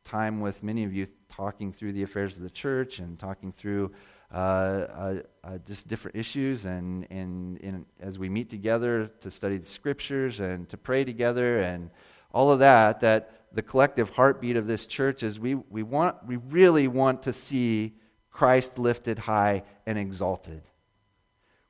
time 0.04 0.40
with 0.40 0.62
many 0.62 0.84
of 0.84 0.94
you 0.94 1.06
talking 1.28 1.72
through 1.72 1.92
the 1.92 2.02
affairs 2.02 2.36
of 2.36 2.42
the 2.42 2.50
church 2.50 2.98
and 2.98 3.18
talking 3.18 3.52
through 3.52 3.92
uh, 4.32 4.36
uh, 4.36 5.14
uh, 5.44 5.58
just 5.66 5.86
different 5.86 6.16
issues, 6.16 6.64
and, 6.64 7.06
and, 7.10 7.60
and 7.62 7.84
as 8.00 8.18
we 8.18 8.30
meet 8.30 8.48
together 8.48 9.08
to 9.20 9.30
study 9.30 9.58
the 9.58 9.66
scriptures 9.66 10.40
and 10.40 10.68
to 10.70 10.78
pray 10.78 11.04
together 11.04 11.60
and 11.60 11.90
all 12.32 12.50
of 12.50 12.60
that, 12.60 13.00
that 13.00 13.30
the 13.52 13.60
collective 13.60 14.08
heartbeat 14.08 14.56
of 14.56 14.66
this 14.66 14.86
church 14.86 15.22
is 15.22 15.38
we, 15.38 15.54
we, 15.54 15.82
want, 15.82 16.16
we 16.26 16.36
really 16.36 16.88
want 16.88 17.24
to 17.24 17.32
see 17.34 17.92
Christ 18.30 18.78
lifted 18.78 19.18
high 19.18 19.64
and 19.84 19.98
exalted. 19.98 20.62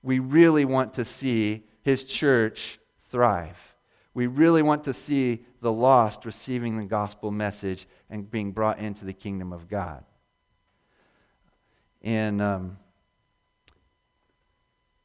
We 0.00 0.20
really 0.20 0.64
want 0.64 0.94
to 0.94 1.04
see 1.04 1.64
his 1.82 2.04
church 2.04 2.78
thrive. 3.10 3.71
We 4.14 4.26
really 4.26 4.62
want 4.62 4.84
to 4.84 4.92
see 4.92 5.44
the 5.60 5.72
lost 5.72 6.24
receiving 6.24 6.76
the 6.76 6.84
gospel 6.84 7.30
message 7.30 7.86
and 8.10 8.30
being 8.30 8.52
brought 8.52 8.78
into 8.78 9.04
the 9.04 9.12
kingdom 9.14 9.52
of 9.52 9.68
God. 9.68 10.04
And, 12.02 12.42
um, 12.42 12.78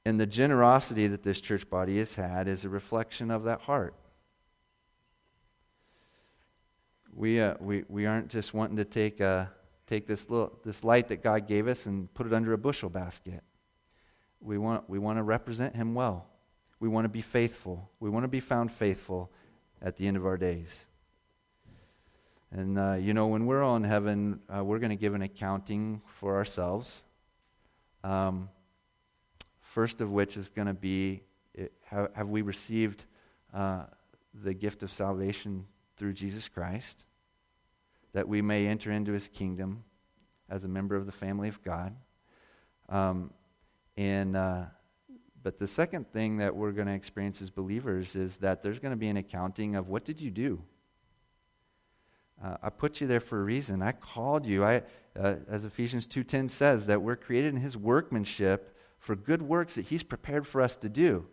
and 0.03 0.19
the 0.19 0.25
generosity 0.25 1.07
that 1.07 1.23
this 1.23 1.39
church 1.39 1.69
body 1.69 1.99
has 1.99 2.15
had 2.15 2.47
is 2.47 2.65
a 2.65 2.69
reflection 2.69 3.31
of 3.31 3.43
that 3.43 3.61
heart. 3.61 3.93
We, 7.13 7.39
uh, 7.39 7.55
we, 7.59 7.83
we 7.87 8.05
aren't 8.05 8.27
just 8.27 8.53
wanting 8.53 8.77
to 8.77 8.85
take, 8.85 9.21
uh, 9.21 9.45
take 9.85 10.05
this, 10.05 10.29
little, 10.29 10.59
this 10.65 10.83
light 10.83 11.07
that 11.07 11.23
God 11.23 11.47
gave 11.47 11.67
us 11.67 11.85
and 11.85 12.13
put 12.13 12.27
it 12.27 12.33
under 12.33 12.53
a 12.53 12.57
bushel 12.57 12.89
basket. 12.89 13.41
We 14.39 14.57
want, 14.57 14.89
we 14.89 14.99
want 14.99 15.17
to 15.17 15.23
represent 15.23 15.75
Him 15.75 15.95
well. 15.95 16.27
We 16.79 16.87
want 16.87 17.05
to 17.05 17.09
be 17.09 17.21
faithful. 17.21 17.89
We 17.99 18.09
want 18.09 18.23
to 18.23 18.29
be 18.29 18.39
found 18.39 18.71
faithful 18.71 19.31
at 19.81 19.97
the 19.97 20.07
end 20.07 20.17
of 20.17 20.25
our 20.25 20.37
days. 20.37 20.87
And, 22.51 22.77
uh, 22.77 22.93
you 22.93 23.13
know, 23.13 23.27
when 23.27 23.45
we're 23.45 23.63
all 23.63 23.75
in 23.75 23.83
heaven, 23.83 24.39
uh, 24.47 24.63
we're 24.63 24.79
going 24.79 24.91
to 24.91 24.95
give 24.95 25.13
an 25.13 25.21
accounting 25.21 26.01
for 26.19 26.35
ourselves. 26.35 27.03
Um, 28.03 28.49
first 29.59 30.01
of 30.01 30.11
which 30.11 30.37
is 30.37 30.49
going 30.49 30.67
to 30.67 30.73
be 30.73 31.23
it, 31.53 31.73
have, 31.85 32.09
have, 32.13 32.29
we 32.29 32.41
received 32.41 33.05
uh, 33.53 33.83
the 34.33 34.53
gift 34.53 34.83
of 34.83 34.93
salvation 34.93 35.65
through 35.97 36.13
Jesus 36.13 36.47
Christ? 36.47 37.05
That 38.13 38.27
we 38.27 38.41
may 38.41 38.67
enter 38.67 38.91
into 38.91 39.11
his 39.11 39.27
kingdom 39.27 39.83
as 40.49 40.63
a 40.63 40.67
member 40.67 40.95
of 40.95 41.05
the 41.05 41.11
family 41.11 41.49
of 41.49 41.61
God. 41.63 41.95
Um, 42.87 43.31
and 43.97 44.37
uh, 44.37 44.65
but 45.47 45.59
the 45.59 45.65
second 45.65 46.11
thing 46.11 46.39
that 46.39 46.53
we're 46.53 46.73
going 46.73 46.87
to 46.87 46.93
experience 46.93 47.41
as 47.41 47.49
believers 47.49 48.17
is 48.17 48.35
that 48.39 48.61
there's 48.61 48.79
going 48.79 48.91
to 48.91 48.97
be 48.97 49.07
an 49.07 49.15
accounting 49.15 49.77
of 49.77 49.87
what 49.87 50.03
did 50.03 50.19
you 50.19 50.29
do? 50.29 50.61
Uh, 52.43 52.57
I 52.61 52.69
put 52.69 52.99
you 52.99 53.07
there 53.07 53.21
for 53.21 53.39
a 53.39 53.43
reason. 53.45 53.81
I 53.81 53.93
called 53.93 54.45
you. 54.45 54.65
I, 54.65 54.83
uh, 55.17 55.35
as 55.47 55.63
Ephesians 55.63 56.05
2.10 56.05 56.49
says, 56.49 56.87
that 56.87 57.01
we're 57.01 57.15
created 57.15 57.53
in 57.53 57.61
his 57.61 57.77
workmanship 57.77 58.75
for 58.99 59.15
good 59.15 59.41
works 59.41 59.75
that 59.75 59.85
he's 59.85 60.03
prepared 60.03 60.45
for 60.45 60.59
us 60.59 60.75
to 60.75 60.89
do. 60.89 61.25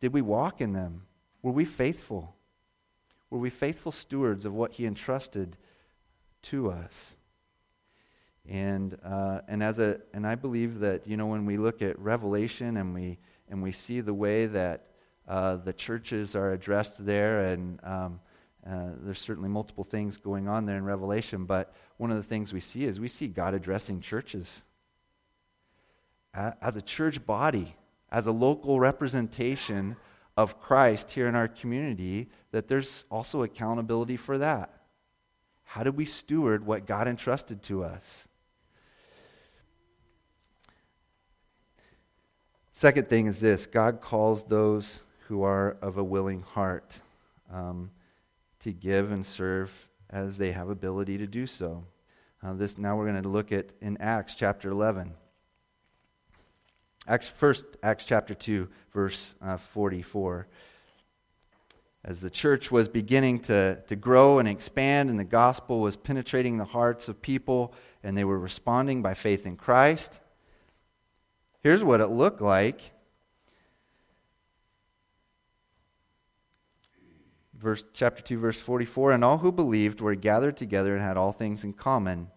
Did 0.00 0.12
we 0.12 0.22
walk 0.22 0.60
in 0.60 0.72
them? 0.72 1.02
Were 1.40 1.52
we 1.52 1.64
faithful? 1.64 2.34
Were 3.30 3.38
we 3.38 3.50
faithful 3.50 3.92
stewards 3.92 4.44
of 4.44 4.54
what 4.54 4.72
he 4.72 4.86
entrusted 4.86 5.56
to 6.42 6.68
us? 6.68 7.14
And, 8.48 8.96
uh, 9.04 9.40
and, 9.48 9.62
as 9.62 9.78
a, 9.78 10.00
and 10.14 10.26
I 10.26 10.34
believe 10.34 10.80
that, 10.80 11.06
you 11.06 11.16
know, 11.16 11.26
when 11.26 11.46
we 11.46 11.56
look 11.56 11.82
at 11.82 11.98
Revelation 11.98 12.76
and 12.76 12.94
we 12.94 13.18
and 13.48 13.62
we 13.62 13.72
see 13.72 14.00
the 14.00 14.14
way 14.14 14.46
that 14.46 14.86
uh, 15.28 15.56
the 15.56 15.72
churches 15.72 16.36
are 16.36 16.52
addressed 16.52 17.04
there, 17.04 17.46
and 17.46 17.80
um, 17.84 18.20
uh, 18.68 18.90
there's 19.00 19.20
certainly 19.20 19.48
multiple 19.48 19.84
things 19.84 20.16
going 20.16 20.48
on 20.48 20.66
there 20.66 20.76
in 20.76 20.84
Revelation, 20.84 21.44
but 21.44 21.74
one 21.96 22.10
of 22.10 22.16
the 22.16 22.22
things 22.22 22.52
we 22.52 22.60
see 22.60 22.84
is 22.84 22.98
we 22.98 23.08
see 23.08 23.28
God 23.28 23.54
addressing 23.54 24.00
churches. 24.00 24.62
As 26.34 26.76
a 26.76 26.82
church 26.82 27.24
body, 27.24 27.76
as 28.10 28.26
a 28.26 28.32
local 28.32 28.78
representation 28.78 29.96
of 30.36 30.60
Christ 30.60 31.12
here 31.12 31.28
in 31.28 31.34
our 31.34 31.48
community, 31.48 32.28
that 32.50 32.68
there's 32.68 33.04
also 33.10 33.42
accountability 33.42 34.16
for 34.16 34.36
that. 34.38 34.72
How 35.64 35.82
do 35.82 35.92
we 35.92 36.04
steward 36.04 36.66
what 36.66 36.86
God 36.86 37.08
entrusted 37.08 37.62
to 37.64 37.82
us? 37.84 38.28
Second 42.76 43.08
thing 43.08 43.24
is 43.24 43.40
this 43.40 43.64
God 43.64 44.02
calls 44.02 44.44
those 44.44 45.00
who 45.28 45.42
are 45.42 45.78
of 45.80 45.96
a 45.96 46.04
willing 46.04 46.42
heart 46.42 47.00
um, 47.50 47.90
to 48.60 48.70
give 48.70 49.10
and 49.12 49.24
serve 49.24 49.88
as 50.10 50.36
they 50.36 50.52
have 50.52 50.68
ability 50.68 51.16
to 51.16 51.26
do 51.26 51.46
so. 51.46 51.84
Uh, 52.42 52.52
this 52.52 52.76
now 52.76 52.94
we're 52.94 53.10
going 53.10 53.22
to 53.22 53.30
look 53.30 53.50
at 53.50 53.72
in 53.80 53.96
Acts 53.96 54.34
chapter 54.34 54.68
11. 54.68 55.14
Acts, 57.08 57.28
first, 57.28 57.64
Acts 57.82 58.04
chapter 58.04 58.34
2, 58.34 58.68
verse 58.92 59.36
uh, 59.40 59.56
44. 59.56 60.46
As 62.04 62.20
the 62.20 62.28
church 62.28 62.70
was 62.70 62.90
beginning 62.90 63.40
to, 63.40 63.80
to 63.88 63.96
grow 63.96 64.38
and 64.38 64.46
expand, 64.46 65.08
and 65.08 65.18
the 65.18 65.24
gospel 65.24 65.80
was 65.80 65.96
penetrating 65.96 66.58
the 66.58 66.66
hearts 66.66 67.08
of 67.08 67.22
people, 67.22 67.72
and 68.02 68.14
they 68.14 68.24
were 68.24 68.38
responding 68.38 69.00
by 69.00 69.14
faith 69.14 69.46
in 69.46 69.56
Christ 69.56 70.20
here's 71.66 71.82
what 71.82 72.00
it 72.00 72.06
looked 72.06 72.40
like. 72.40 72.80
Verse, 77.58 77.84
chapter 77.92 78.22
2, 78.22 78.38
verse 78.38 78.60
44 78.60 79.10
And 79.10 79.24
all 79.24 79.38
who 79.38 79.50
believed 79.50 80.00
were 80.00 80.14
gathered 80.14 80.56
together 80.56 80.94
and 80.94 81.02
had 81.02 81.16
all 81.16 81.32
things 81.32 81.64
in 81.64 81.72
common. 81.72 82.28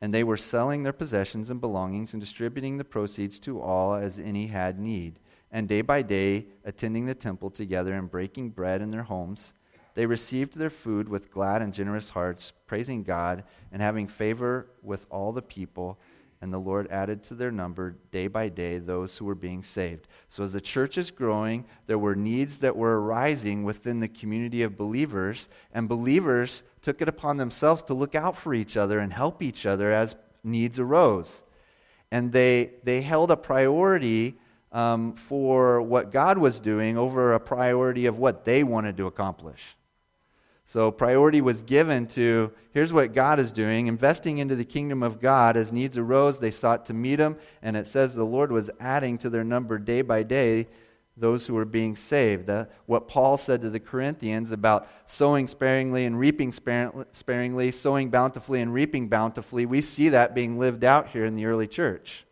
And 0.00 0.14
they 0.14 0.24
were 0.24 0.38
selling 0.38 0.84
their 0.84 0.94
possessions 0.94 1.50
and 1.50 1.60
belongings 1.60 2.14
and 2.14 2.20
distributing 2.20 2.78
the 2.78 2.84
proceeds 2.84 3.38
to 3.40 3.60
all 3.60 3.92
as 3.92 4.18
any 4.18 4.46
had 4.46 4.78
need. 4.78 5.18
And 5.52 5.68
day 5.68 5.82
by 5.82 6.00
day, 6.00 6.46
attending 6.64 7.04
the 7.04 7.14
temple 7.14 7.50
together 7.50 7.92
and 7.92 8.10
breaking 8.10 8.50
bread 8.50 8.80
in 8.80 8.90
their 8.90 9.02
homes, 9.02 9.52
they 9.96 10.06
received 10.06 10.56
their 10.56 10.70
food 10.70 11.10
with 11.10 11.30
glad 11.30 11.60
and 11.60 11.74
generous 11.74 12.08
hearts, 12.08 12.54
praising 12.66 13.02
God 13.02 13.44
and 13.70 13.82
having 13.82 14.08
favor 14.08 14.70
with 14.82 15.04
all 15.10 15.32
the 15.32 15.42
people 15.42 15.98
and 16.40 16.52
the 16.52 16.58
Lord 16.58 16.86
added 16.90 17.24
to 17.24 17.34
their 17.34 17.50
number 17.50 17.96
day 18.10 18.28
by 18.28 18.48
day 18.48 18.78
those 18.78 19.16
who 19.16 19.24
were 19.24 19.34
being 19.34 19.62
saved. 19.62 20.06
So, 20.28 20.44
as 20.44 20.52
the 20.52 20.60
church 20.60 20.96
is 20.96 21.10
growing, 21.10 21.64
there 21.86 21.98
were 21.98 22.14
needs 22.14 22.60
that 22.60 22.76
were 22.76 23.00
arising 23.00 23.64
within 23.64 24.00
the 24.00 24.08
community 24.08 24.62
of 24.62 24.76
believers, 24.76 25.48
and 25.72 25.88
believers 25.88 26.62
took 26.82 27.02
it 27.02 27.08
upon 27.08 27.36
themselves 27.36 27.82
to 27.82 27.94
look 27.94 28.14
out 28.14 28.36
for 28.36 28.54
each 28.54 28.76
other 28.76 28.98
and 29.00 29.12
help 29.12 29.42
each 29.42 29.66
other 29.66 29.92
as 29.92 30.16
needs 30.44 30.78
arose. 30.78 31.42
And 32.10 32.32
they, 32.32 32.70
they 32.84 33.02
held 33.02 33.30
a 33.30 33.36
priority 33.36 34.38
um, 34.72 35.14
for 35.14 35.82
what 35.82 36.12
God 36.12 36.38
was 36.38 36.60
doing 36.60 36.96
over 36.96 37.32
a 37.32 37.40
priority 37.40 38.06
of 38.06 38.18
what 38.18 38.44
they 38.44 38.62
wanted 38.62 38.96
to 38.98 39.06
accomplish. 39.06 39.76
So, 40.68 40.90
priority 40.90 41.40
was 41.40 41.62
given 41.62 42.06
to 42.08 42.52
here's 42.72 42.92
what 42.92 43.14
God 43.14 43.40
is 43.40 43.52
doing, 43.52 43.86
investing 43.86 44.36
into 44.36 44.54
the 44.54 44.66
kingdom 44.66 45.02
of 45.02 45.18
God. 45.18 45.56
As 45.56 45.72
needs 45.72 45.96
arose, 45.96 46.40
they 46.40 46.50
sought 46.50 46.84
to 46.86 46.94
meet 46.94 47.18
him, 47.18 47.38
and 47.62 47.74
it 47.74 47.86
says 47.86 48.14
the 48.14 48.24
Lord 48.24 48.52
was 48.52 48.68
adding 48.78 49.16
to 49.18 49.30
their 49.30 49.44
number 49.44 49.78
day 49.78 50.02
by 50.02 50.22
day 50.22 50.68
those 51.16 51.46
who 51.46 51.54
were 51.54 51.64
being 51.64 51.96
saved. 51.96 52.50
What 52.84 53.08
Paul 53.08 53.38
said 53.38 53.62
to 53.62 53.70
the 53.70 53.80
Corinthians 53.80 54.52
about 54.52 54.86
sowing 55.06 55.48
sparingly 55.48 56.04
and 56.04 56.18
reaping 56.18 56.52
sparingly, 56.52 57.72
sowing 57.72 58.10
bountifully 58.10 58.60
and 58.60 58.74
reaping 58.74 59.08
bountifully, 59.08 59.64
we 59.64 59.80
see 59.80 60.10
that 60.10 60.34
being 60.34 60.58
lived 60.58 60.84
out 60.84 61.08
here 61.08 61.24
in 61.24 61.34
the 61.34 61.46
early 61.46 61.66
church. 61.66 62.26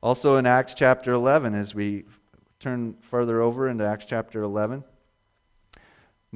Also 0.00 0.36
in 0.36 0.46
Acts 0.46 0.72
chapter 0.72 1.12
11, 1.12 1.52
as 1.52 1.74
we 1.74 2.04
turn 2.60 2.94
further 3.00 3.42
over 3.42 3.68
into 3.68 3.84
Acts 3.84 4.06
chapter 4.06 4.40
11. 4.40 4.84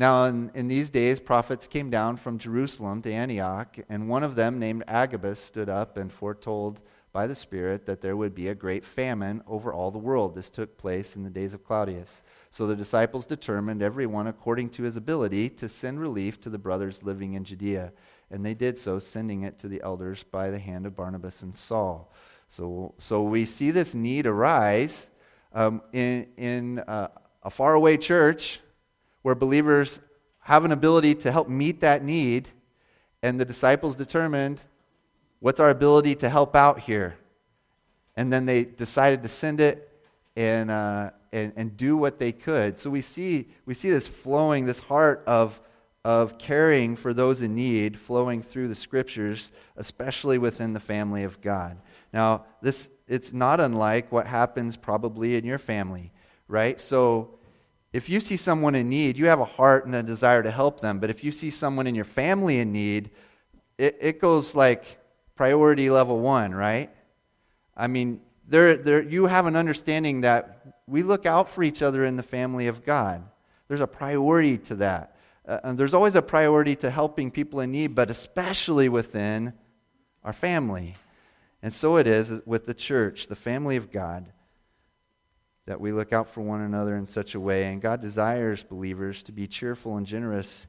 Now, 0.01 0.25
in, 0.25 0.51
in, 0.55 0.69
these 0.69 0.89
days, 0.89 1.21
prophets 1.21 1.67
came 1.67 1.91
down 1.91 2.17
from 2.17 2.39
Jerusalem 2.39 3.03
to 3.03 3.13
Antioch, 3.13 3.77
and 3.91 4.09
one 4.09 4.23
of 4.23 4.35
them, 4.35 4.59
named 4.59 4.83
Agabus, 4.89 5.39
stood 5.39 5.69
up 5.69 5.99
and 5.99 6.11
foretold 6.11 6.81
by 7.13 7.27
the 7.27 7.35
Spirit 7.35 7.85
that 7.85 8.01
there 8.01 8.17
would 8.17 8.35
be 8.35 8.49
a 8.49 8.55
great 8.55 8.83
famine 8.83 9.43
over 9.47 9.75
all 9.75 9.91
the 9.91 9.99
world. 9.99 10.35
This 10.35 10.49
took 10.49 10.79
place 10.79 11.17
in 11.17 11.23
the 11.23 11.29
days 11.29 11.53
of 11.53 11.67
Claudius. 11.67 12.23
So 12.51 12.67
the 12.67 12.75
disciples 12.75 13.27
determined, 13.27 13.83
everyone 13.83 14.27
according 14.27 14.71
to 14.71 14.85
his 14.85 14.97
ability, 14.97 15.51
to 15.51 15.69
send 15.69 16.01
relief 16.01 16.41
to 16.41 16.49
the 16.49 16.57
brothers 16.57 17.03
living 17.03 17.35
in 17.35 17.45
Judea. 17.45 17.93
And 18.31 18.43
they 18.43 18.55
did 18.55 18.79
so, 18.79 18.99
sending 18.99 19.43
it 19.43 19.59
to 19.59 19.69
the 19.69 19.83
elders 19.83 20.23
by 20.23 20.51
the 20.51 20.59
hand 20.59 20.87
of 20.87 20.97
Barnabas 20.97 21.43
and 21.43 21.55
Saul. 21.55 22.11
So, 22.49 22.95
so 22.97 23.23
we 23.23 23.45
see 23.45 23.71
this 23.71 23.95
need 23.95 24.25
arise 24.25 25.11
um, 25.53 25.83
in, 25.93 26.27
in 26.39 26.79
uh, 26.79 27.09
a 27.43 27.51
faraway 27.51 27.99
church 27.99 28.61
where 29.23 29.35
believers 29.35 30.01
have 30.41 30.65
an 30.65 30.73
ability 30.73 31.15
to 31.15 31.33
help 31.33 31.49
meet 31.49 31.81
that 31.81 32.03
need, 32.03 32.49
and 33.23 33.39
the 33.39 33.45
disciples 33.45 33.95
determined 33.97 34.61
what's 35.41 35.61
our 35.61 35.71
ability 35.71 36.15
to 36.17 36.29
help 36.29 36.57
out 36.57 36.81
here. 36.81 37.17
And 38.17 38.33
then 38.33 38.47
they 38.47 38.65
decided 38.65 39.23
to 39.23 39.29
send 39.29 39.61
it 39.61 39.91
and, 40.37 40.71
uh, 40.71 41.11
and, 41.33 41.53
and 41.57 41.77
do 41.77 41.97
what 41.97 42.19
they 42.19 42.33
could. 42.33 42.79
So 42.79 42.91
we 42.91 43.03
see, 43.03 43.49
we 43.67 43.75
see 43.75 43.91
this 43.91 44.09
flowing, 44.09 44.67
this 44.67 44.81
heart 44.81 45.23
of, 45.27 45.61
of 46.05 46.39
caring 46.39 46.97
for 46.97 47.13
those 47.15 47.43
in 47.43 47.55
need 47.55 47.99
flowing 47.99 48.43
through 48.43 48.69
the 48.69 48.75
scriptures, 48.75 49.51
especially 49.77 50.39
within 50.39 50.73
the 50.73 50.81
family 50.81 51.25
of 51.25 51.41
God. 51.41 51.79
Now, 52.13 52.45
this, 52.61 52.91
it's 53.07 53.33
not 53.33 53.61
unlike 53.61 54.11
what 54.11 54.27
happens 54.27 54.77
probably 54.77 55.37
in 55.37 55.45
your 55.45 55.59
family, 55.59 56.13
right? 56.49 56.81
So 56.81 57.39
if 57.93 58.09
you 58.09 58.21
see 58.21 58.37
someone 58.37 58.75
in 58.75 58.89
need, 58.89 59.17
you 59.17 59.27
have 59.27 59.41
a 59.41 59.45
heart 59.45 59.85
and 59.85 59.95
a 59.95 60.03
desire 60.03 60.43
to 60.43 60.51
help 60.51 60.81
them. 60.81 61.01
But 61.01 61.11
if 61.11 61.25
you 61.25 61.33
see 61.33 61.51
someone 61.51 61.87
in 61.87 61.95
your 61.95 62.05
family 62.05 62.61
in 62.61 62.73
need, 62.73 63.11
it, 63.79 63.99
it 64.01 64.21
goes 64.21 64.55
like 64.55 64.85
priority 65.35 65.91
level 65.91 66.21
one, 66.21 66.55
right? 66.55 66.91
I 67.77 67.89
mean, 67.89 68.21
there, 68.47 68.77
there, 68.77 69.03
you 69.03 69.27
have 69.27 69.47
an 69.47 69.57
understanding 69.57 70.21
that 70.21 70.61
we 70.87 71.03
look 71.03 71.27
out 71.27 71.51
for 71.51 71.63
each 71.63 71.83
other 71.83 72.05
in 72.05 72.17
the 72.17 72.23
family 72.23 72.69
of 72.69 72.85
God. 72.85 73.25
There's 73.67 73.81
a 73.81 73.87
priority 73.87 74.59
to 74.59 74.77
that. 74.77 75.17
Uh, 75.47 75.59
and 75.65 75.79
there's 75.79 75.95
always 75.95 76.15
a 76.15 76.23
priority 76.23 76.77
to 76.77 76.91
helping 76.91 77.31
people 77.31 77.61
in 77.61 77.73
need, 77.73 77.95
but 77.95 78.11
especially 78.11 78.89
within 78.89 79.53
our 80.23 80.33
family. 80.33 80.95
And 81.63 81.73
so 81.73 81.97
it 81.97 82.07
is 82.07 82.41
with 82.45 82.67
the 82.67 82.75
church, 82.75 83.27
the 83.27 83.37
family 83.37 83.77
of 83.77 83.91
God 83.91 84.33
that 85.71 85.81
we 85.81 85.93
look 85.93 86.13
out 86.13 86.29
for 86.29 86.41
one 86.41 86.63
another 86.63 86.97
in 86.97 87.07
such 87.07 87.37
a 87.37 87.41
way. 87.41 87.67
And 87.67 87.81
God 87.81 88.01
desires 88.01 88.65
believers 88.65 89.23
to 89.23 89.31
be 89.31 89.47
cheerful 89.47 89.97
and 89.97 90.05
generous 90.05 90.67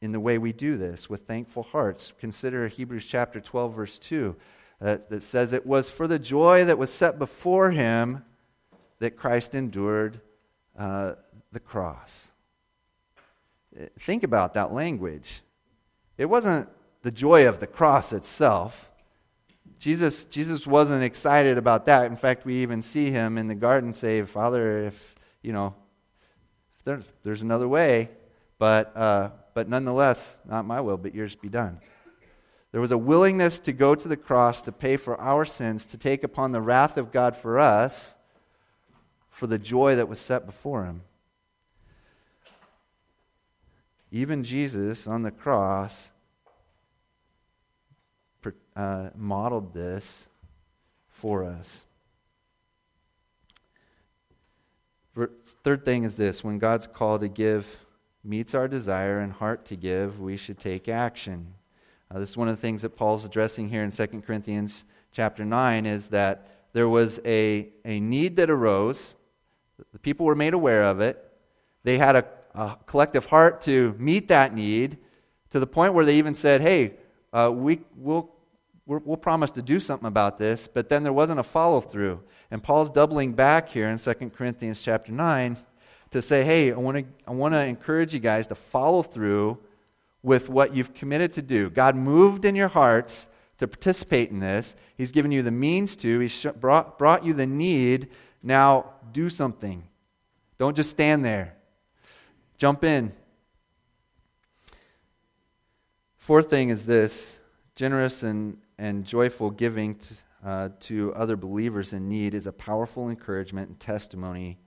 in 0.00 0.12
the 0.12 0.20
way 0.20 0.38
we 0.38 0.52
do 0.52 0.76
this 0.76 1.10
with 1.10 1.22
thankful 1.22 1.64
hearts. 1.64 2.12
Consider 2.20 2.68
Hebrews 2.68 3.04
chapter 3.04 3.40
12, 3.40 3.74
verse 3.74 3.98
2, 3.98 4.36
uh, 4.80 4.98
that 5.08 5.24
says, 5.24 5.52
It 5.52 5.66
was 5.66 5.90
for 5.90 6.06
the 6.06 6.20
joy 6.20 6.64
that 6.66 6.78
was 6.78 6.92
set 6.92 7.18
before 7.18 7.72
him 7.72 8.24
that 9.00 9.16
Christ 9.16 9.56
endured 9.56 10.20
uh, 10.78 11.14
the 11.50 11.58
cross. 11.58 12.30
Uh, 13.76 13.86
think 13.98 14.22
about 14.22 14.54
that 14.54 14.72
language. 14.72 15.42
It 16.16 16.26
wasn't 16.26 16.68
the 17.02 17.10
joy 17.10 17.48
of 17.48 17.58
the 17.58 17.66
cross 17.66 18.12
itself. 18.12 18.88
Jesus, 19.78 20.24
Jesus 20.24 20.66
wasn't 20.66 21.04
excited 21.04 21.56
about 21.56 21.86
that. 21.86 22.06
In 22.06 22.16
fact, 22.16 22.44
we 22.44 22.62
even 22.62 22.82
see 22.82 23.10
him 23.10 23.38
in 23.38 23.46
the 23.46 23.54
garden 23.54 23.94
say, 23.94 24.22
Father, 24.22 24.86
if, 24.86 25.14
you 25.40 25.52
know, 25.52 25.74
if 26.78 26.84
there, 26.84 27.02
there's 27.22 27.42
another 27.42 27.68
way, 27.68 28.10
but, 28.58 28.96
uh, 28.96 29.30
but 29.54 29.68
nonetheless, 29.68 30.36
not 30.48 30.64
my 30.64 30.80
will, 30.80 30.96
but 30.96 31.14
yours 31.14 31.36
be 31.36 31.48
done. 31.48 31.78
There 32.72 32.80
was 32.80 32.90
a 32.90 32.98
willingness 32.98 33.60
to 33.60 33.72
go 33.72 33.94
to 33.94 34.08
the 34.08 34.16
cross 34.16 34.62
to 34.62 34.72
pay 34.72 34.96
for 34.96 35.18
our 35.20 35.44
sins, 35.44 35.86
to 35.86 35.96
take 35.96 36.24
upon 36.24 36.50
the 36.52 36.60
wrath 36.60 36.96
of 36.96 37.12
God 37.12 37.36
for 37.36 37.58
us, 37.58 38.16
for 39.30 39.46
the 39.46 39.58
joy 39.58 39.94
that 39.94 40.08
was 40.08 40.18
set 40.18 40.44
before 40.44 40.84
him. 40.84 41.02
Even 44.10 44.42
Jesus 44.42 45.06
on 45.06 45.22
the 45.22 45.30
cross 45.30 46.10
uh, 48.76 49.10
modeled 49.16 49.74
this 49.74 50.28
for 51.08 51.44
us. 51.44 51.84
Third 55.64 55.84
thing 55.84 56.04
is 56.04 56.16
this 56.16 56.44
when 56.44 56.58
God's 56.58 56.86
call 56.86 57.18
to 57.18 57.28
give 57.28 57.78
meets 58.22 58.54
our 58.54 58.68
desire 58.68 59.18
and 59.18 59.32
heart 59.32 59.64
to 59.66 59.76
give, 59.76 60.20
we 60.20 60.36
should 60.36 60.58
take 60.58 60.88
action. 60.88 61.54
Uh, 62.10 62.18
this 62.18 62.30
is 62.30 62.36
one 62.36 62.48
of 62.48 62.56
the 62.56 62.60
things 62.60 62.82
that 62.82 62.90
Paul's 62.90 63.24
addressing 63.24 63.68
here 63.68 63.82
in 63.82 63.90
2 63.90 64.06
Corinthians 64.26 64.84
chapter 65.12 65.44
9 65.44 65.86
is 65.86 66.08
that 66.08 66.48
there 66.72 66.88
was 66.88 67.20
a, 67.24 67.68
a 67.84 68.00
need 68.00 68.36
that 68.36 68.50
arose. 68.50 69.16
The 69.92 69.98
people 69.98 70.26
were 70.26 70.34
made 70.34 70.54
aware 70.54 70.84
of 70.84 71.00
it. 71.00 71.24
They 71.84 71.98
had 71.98 72.16
a, 72.16 72.24
a 72.54 72.76
collective 72.86 73.26
heart 73.26 73.62
to 73.62 73.94
meet 73.98 74.28
that 74.28 74.54
need 74.54 74.98
to 75.50 75.58
the 75.58 75.66
point 75.66 75.94
where 75.94 76.04
they 76.04 76.16
even 76.16 76.34
said, 76.34 76.60
hey, 76.60 76.94
uh, 77.32 77.50
we, 77.52 77.80
we'll 77.96 78.30
will 78.88 79.18
promise 79.18 79.50
to 79.50 79.62
do 79.62 79.78
something 79.78 80.06
about 80.06 80.38
this, 80.38 80.66
but 80.66 80.88
then 80.88 81.02
there 81.02 81.12
wasn't 81.12 81.38
a 81.38 81.42
follow 81.42 81.80
through. 81.80 82.22
And 82.50 82.62
Paul's 82.62 82.90
doubling 82.90 83.34
back 83.34 83.68
here 83.68 83.86
in 83.86 83.98
2 83.98 84.14
Corinthians 84.34 84.80
chapter 84.80 85.12
9 85.12 85.58
to 86.10 86.22
say, 86.22 86.42
hey, 86.42 86.72
I 86.72 86.76
want 86.76 86.96
to 86.96 87.04
I 87.26 87.32
want 87.32 87.52
to 87.52 87.62
encourage 87.62 88.14
you 88.14 88.20
guys 88.20 88.46
to 88.46 88.54
follow 88.54 89.02
through 89.02 89.58
with 90.22 90.48
what 90.48 90.74
you've 90.74 90.94
committed 90.94 91.34
to 91.34 91.42
do. 91.42 91.68
God 91.68 91.96
moved 91.96 92.46
in 92.46 92.56
your 92.56 92.68
hearts 92.68 93.26
to 93.58 93.68
participate 93.68 94.30
in 94.30 94.40
this. 94.40 94.74
He's 94.96 95.12
given 95.12 95.32
you 95.32 95.42
the 95.42 95.50
means 95.50 95.94
to. 95.96 96.18
He's 96.20 96.46
brought, 96.58 96.98
brought 96.98 97.24
you 97.24 97.34
the 97.34 97.46
need. 97.46 98.08
Now 98.42 98.94
do 99.12 99.28
something. 99.28 99.86
Don't 100.56 100.76
just 100.76 100.90
stand 100.90 101.24
there. 101.24 101.54
Jump 102.56 102.84
in. 102.84 103.12
Fourth 106.28 106.50
thing 106.50 106.68
is 106.68 106.84
this 106.84 107.38
generous 107.74 108.22
and 108.22 108.58
and 108.76 109.06
joyful 109.06 109.50
giving 109.50 109.94
to, 109.94 110.14
uh, 110.44 110.68
to 110.80 111.14
other 111.14 111.38
believers 111.38 111.94
in 111.94 112.06
need 112.06 112.34
is 112.34 112.46
a 112.46 112.52
powerful 112.52 113.08
encouragement 113.08 113.70
and 113.70 113.80
testimony 113.80 114.58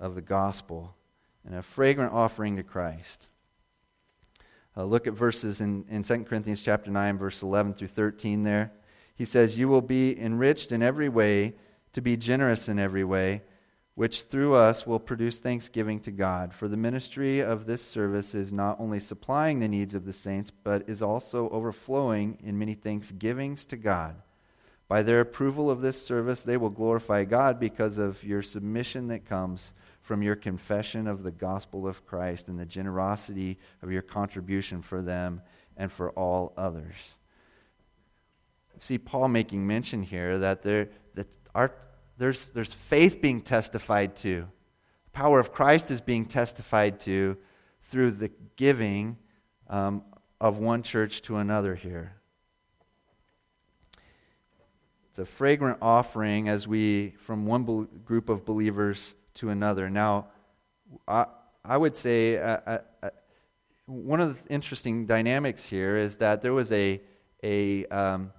of 0.00 0.16
the 0.16 0.20
gospel 0.20 0.96
and 1.46 1.54
a 1.54 1.62
fragrant 1.62 2.12
offering 2.12 2.56
to 2.56 2.64
Christ. 2.64 3.28
Uh, 4.76 4.82
look 4.82 5.06
at 5.06 5.12
verses 5.12 5.60
in, 5.60 5.84
in 5.88 6.02
2 6.02 6.24
Corinthians 6.24 6.60
chapter 6.60 6.90
9, 6.90 7.18
verse 7.18 7.40
11 7.40 7.74
through 7.74 7.86
13 7.86 8.42
there. 8.42 8.72
He 9.14 9.24
says, 9.24 9.56
You 9.56 9.68
will 9.68 9.80
be 9.80 10.20
enriched 10.20 10.72
in 10.72 10.82
every 10.82 11.08
way 11.08 11.54
to 11.92 12.00
be 12.00 12.16
generous 12.16 12.68
in 12.68 12.80
every 12.80 13.04
way, 13.04 13.42
which 13.94 14.22
through 14.22 14.54
us 14.54 14.86
will 14.86 14.98
produce 14.98 15.38
thanksgiving 15.38 16.00
to 16.00 16.10
God. 16.10 16.52
For 16.52 16.66
the 16.66 16.76
ministry 16.76 17.40
of 17.40 17.66
this 17.66 17.82
service 17.82 18.34
is 18.34 18.52
not 18.52 18.80
only 18.80 18.98
supplying 18.98 19.60
the 19.60 19.68
needs 19.68 19.94
of 19.94 20.04
the 20.04 20.12
saints, 20.12 20.50
but 20.50 20.88
is 20.88 21.00
also 21.00 21.48
overflowing 21.50 22.38
in 22.42 22.58
many 22.58 22.74
thanksgivings 22.74 23.64
to 23.66 23.76
God. 23.76 24.16
By 24.88 25.02
their 25.02 25.20
approval 25.20 25.70
of 25.70 25.80
this 25.80 26.04
service, 26.04 26.42
they 26.42 26.56
will 26.56 26.70
glorify 26.70 27.24
God 27.24 27.58
because 27.58 27.96
of 27.96 28.22
your 28.22 28.42
submission 28.42 29.08
that 29.08 29.26
comes 29.26 29.72
from 30.02 30.22
your 30.22 30.36
confession 30.36 31.06
of 31.06 31.22
the 31.22 31.30
gospel 31.30 31.88
of 31.88 32.04
Christ 32.04 32.48
and 32.48 32.58
the 32.58 32.66
generosity 32.66 33.58
of 33.80 33.90
your 33.90 34.02
contribution 34.02 34.82
for 34.82 35.00
them 35.00 35.40
and 35.76 35.90
for 35.90 36.10
all 36.10 36.52
others. 36.56 37.14
See 38.80 38.98
Paul 38.98 39.28
making 39.28 39.66
mention 39.66 40.02
here 40.02 40.38
that 40.40 40.62
there 40.62 40.88
that 41.14 41.28
our, 41.54 41.72
there's, 42.18 42.50
there's 42.50 42.72
faith 42.72 43.20
being 43.20 43.40
testified 43.40 44.16
to. 44.16 44.46
The 45.06 45.10
power 45.12 45.40
of 45.40 45.52
Christ 45.52 45.90
is 45.90 46.00
being 46.00 46.26
testified 46.26 47.00
to 47.00 47.36
through 47.84 48.12
the 48.12 48.30
giving 48.56 49.16
um, 49.68 50.02
of 50.40 50.58
one 50.58 50.82
church 50.82 51.22
to 51.22 51.36
another 51.36 51.74
here. 51.74 52.14
It's 55.10 55.18
a 55.18 55.24
fragrant 55.24 55.78
offering 55.80 56.48
as 56.48 56.66
we, 56.66 57.14
from 57.18 57.46
one 57.46 57.88
group 58.04 58.28
of 58.28 58.44
believers 58.44 59.14
to 59.34 59.50
another. 59.50 59.88
Now, 59.88 60.26
I, 61.06 61.26
I 61.64 61.76
would 61.76 61.96
say 61.96 62.38
uh, 62.38 62.58
uh, 62.66 62.78
uh, 63.02 63.10
one 63.86 64.20
of 64.20 64.42
the 64.42 64.52
interesting 64.52 65.06
dynamics 65.06 65.66
here 65.66 65.96
is 65.96 66.16
that 66.16 66.42
there 66.42 66.52
was 66.52 66.72
a, 66.72 67.00
a 67.42 67.86
um, 67.86 68.32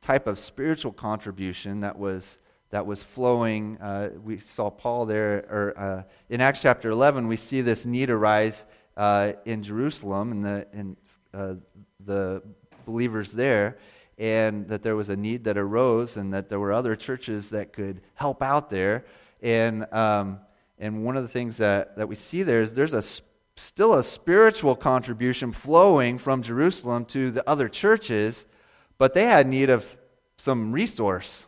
type 0.00 0.26
of 0.26 0.38
spiritual 0.38 0.92
contribution 0.92 1.80
that 1.80 1.98
was 1.98 2.38
that 2.70 2.86
was 2.86 3.02
flowing. 3.02 3.78
Uh, 3.78 4.10
we 4.22 4.38
saw 4.38 4.70
Paul 4.70 5.06
there, 5.06 5.46
or 5.50 5.74
uh, 5.76 6.02
in 6.28 6.40
Acts 6.40 6.62
chapter 6.62 6.90
11, 6.90 7.26
we 7.26 7.36
see 7.36 7.60
this 7.60 7.84
need 7.84 8.10
arise 8.10 8.64
uh, 8.96 9.32
in 9.44 9.62
Jerusalem 9.62 10.32
and 10.32 10.44
the 10.44 10.66
in 10.72 10.96
the 12.04 12.42
believers 12.86 13.32
there, 13.32 13.78
and 14.18 14.68
that 14.68 14.82
there 14.82 14.96
was 14.96 15.08
a 15.08 15.16
need 15.16 15.44
that 15.44 15.56
arose, 15.56 16.16
and 16.16 16.34
that 16.34 16.48
there 16.48 16.60
were 16.60 16.72
other 16.72 16.96
churches 16.96 17.50
that 17.50 17.72
could 17.72 18.00
help 18.14 18.42
out 18.42 18.70
there. 18.70 19.04
And, 19.42 19.86
um, 19.92 20.40
and 20.78 21.04
one 21.04 21.16
of 21.16 21.22
the 21.22 21.28
things 21.28 21.56
that, 21.58 21.96
that 21.96 22.08
we 22.08 22.14
see 22.14 22.42
there 22.42 22.60
is 22.60 22.74
there's 22.74 22.94
a, 22.94 23.02
still 23.56 23.94
a 23.94 24.02
spiritual 24.02 24.76
contribution 24.76 25.52
flowing 25.52 26.18
from 26.18 26.42
Jerusalem 26.42 27.04
to 27.06 27.30
the 27.30 27.48
other 27.48 27.68
churches, 27.68 28.44
but 28.98 29.14
they 29.14 29.24
had 29.24 29.46
need 29.46 29.70
of 29.70 29.96
some 30.36 30.72
resource 30.72 31.46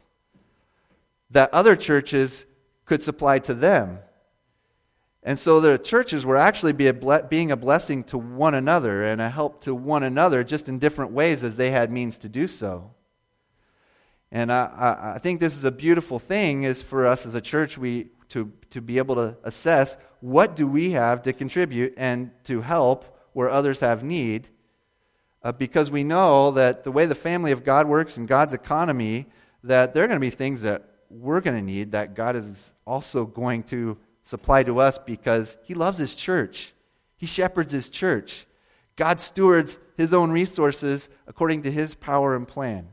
that 1.32 1.52
other 1.52 1.76
churches 1.76 2.46
could 2.84 3.02
supply 3.02 3.38
to 3.40 3.54
them. 3.54 3.98
And 5.22 5.38
so 5.38 5.60
the 5.60 5.78
churches 5.78 6.26
were 6.26 6.36
actually 6.36 6.72
be 6.72 6.88
a 6.88 6.92
ble- 6.92 7.22
being 7.22 7.52
a 7.52 7.56
blessing 7.56 8.02
to 8.04 8.18
one 8.18 8.54
another 8.54 9.04
and 9.04 9.20
a 9.20 9.30
help 9.30 9.62
to 9.62 9.74
one 9.74 10.02
another 10.02 10.42
just 10.42 10.68
in 10.68 10.78
different 10.78 11.12
ways 11.12 11.44
as 11.44 11.56
they 11.56 11.70
had 11.70 11.92
means 11.92 12.18
to 12.18 12.28
do 12.28 12.48
so. 12.48 12.90
And 14.32 14.50
I, 14.50 15.12
I, 15.14 15.18
think 15.18 15.40
this 15.40 15.56
is 15.56 15.62
a 15.62 15.70
beautiful 15.70 16.18
thing 16.18 16.62
is 16.62 16.80
for 16.80 17.06
us 17.06 17.26
as 17.26 17.34
a 17.34 17.40
church 17.40 17.76
we, 17.76 18.08
to, 18.30 18.50
to 18.70 18.80
be 18.80 18.96
able 18.96 19.14
to 19.16 19.36
assess 19.44 19.96
what 20.20 20.56
do 20.56 20.66
we 20.66 20.92
have 20.92 21.22
to 21.22 21.34
contribute 21.34 21.94
and 21.98 22.30
to 22.44 22.62
help 22.62 23.18
where 23.34 23.50
others 23.50 23.80
have 23.80 24.02
need. 24.02 24.48
Uh, 25.42 25.52
because 25.52 25.90
we 25.90 26.02
know 26.02 26.50
that 26.52 26.82
the 26.82 26.90
way 26.90 27.04
the 27.04 27.14
family 27.14 27.52
of 27.52 27.62
God 27.62 27.86
works 27.86 28.16
in 28.16 28.26
God's 28.26 28.54
economy, 28.54 29.26
that 29.62 29.92
there 29.92 30.04
are 30.04 30.08
going 30.08 30.20
to 30.20 30.20
be 30.20 30.30
things 30.30 30.62
that 30.62 30.91
we're 31.12 31.40
going 31.40 31.56
to 31.56 31.62
need 31.62 31.92
that 31.92 32.14
God 32.14 32.36
is 32.36 32.72
also 32.86 33.26
going 33.26 33.64
to 33.64 33.98
supply 34.22 34.62
to 34.62 34.80
us 34.80 34.98
because 34.98 35.56
He 35.64 35.74
loves 35.74 35.98
His 35.98 36.14
church. 36.14 36.72
He 37.16 37.26
shepherds 37.26 37.72
His 37.72 37.88
church. 37.88 38.46
God 38.96 39.20
stewards 39.20 39.78
His 39.96 40.12
own 40.12 40.30
resources 40.30 41.08
according 41.26 41.62
to 41.62 41.70
His 41.70 41.94
power 41.94 42.34
and 42.34 42.46
plan. 42.46 42.88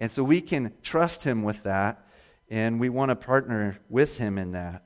And 0.00 0.10
so 0.10 0.24
we 0.24 0.40
can 0.40 0.72
trust 0.82 1.24
Him 1.24 1.42
with 1.42 1.62
that, 1.62 2.04
and 2.50 2.80
we 2.80 2.88
want 2.88 3.10
to 3.10 3.16
partner 3.16 3.78
with 3.88 4.18
Him 4.18 4.38
in 4.38 4.52
that. 4.52 4.84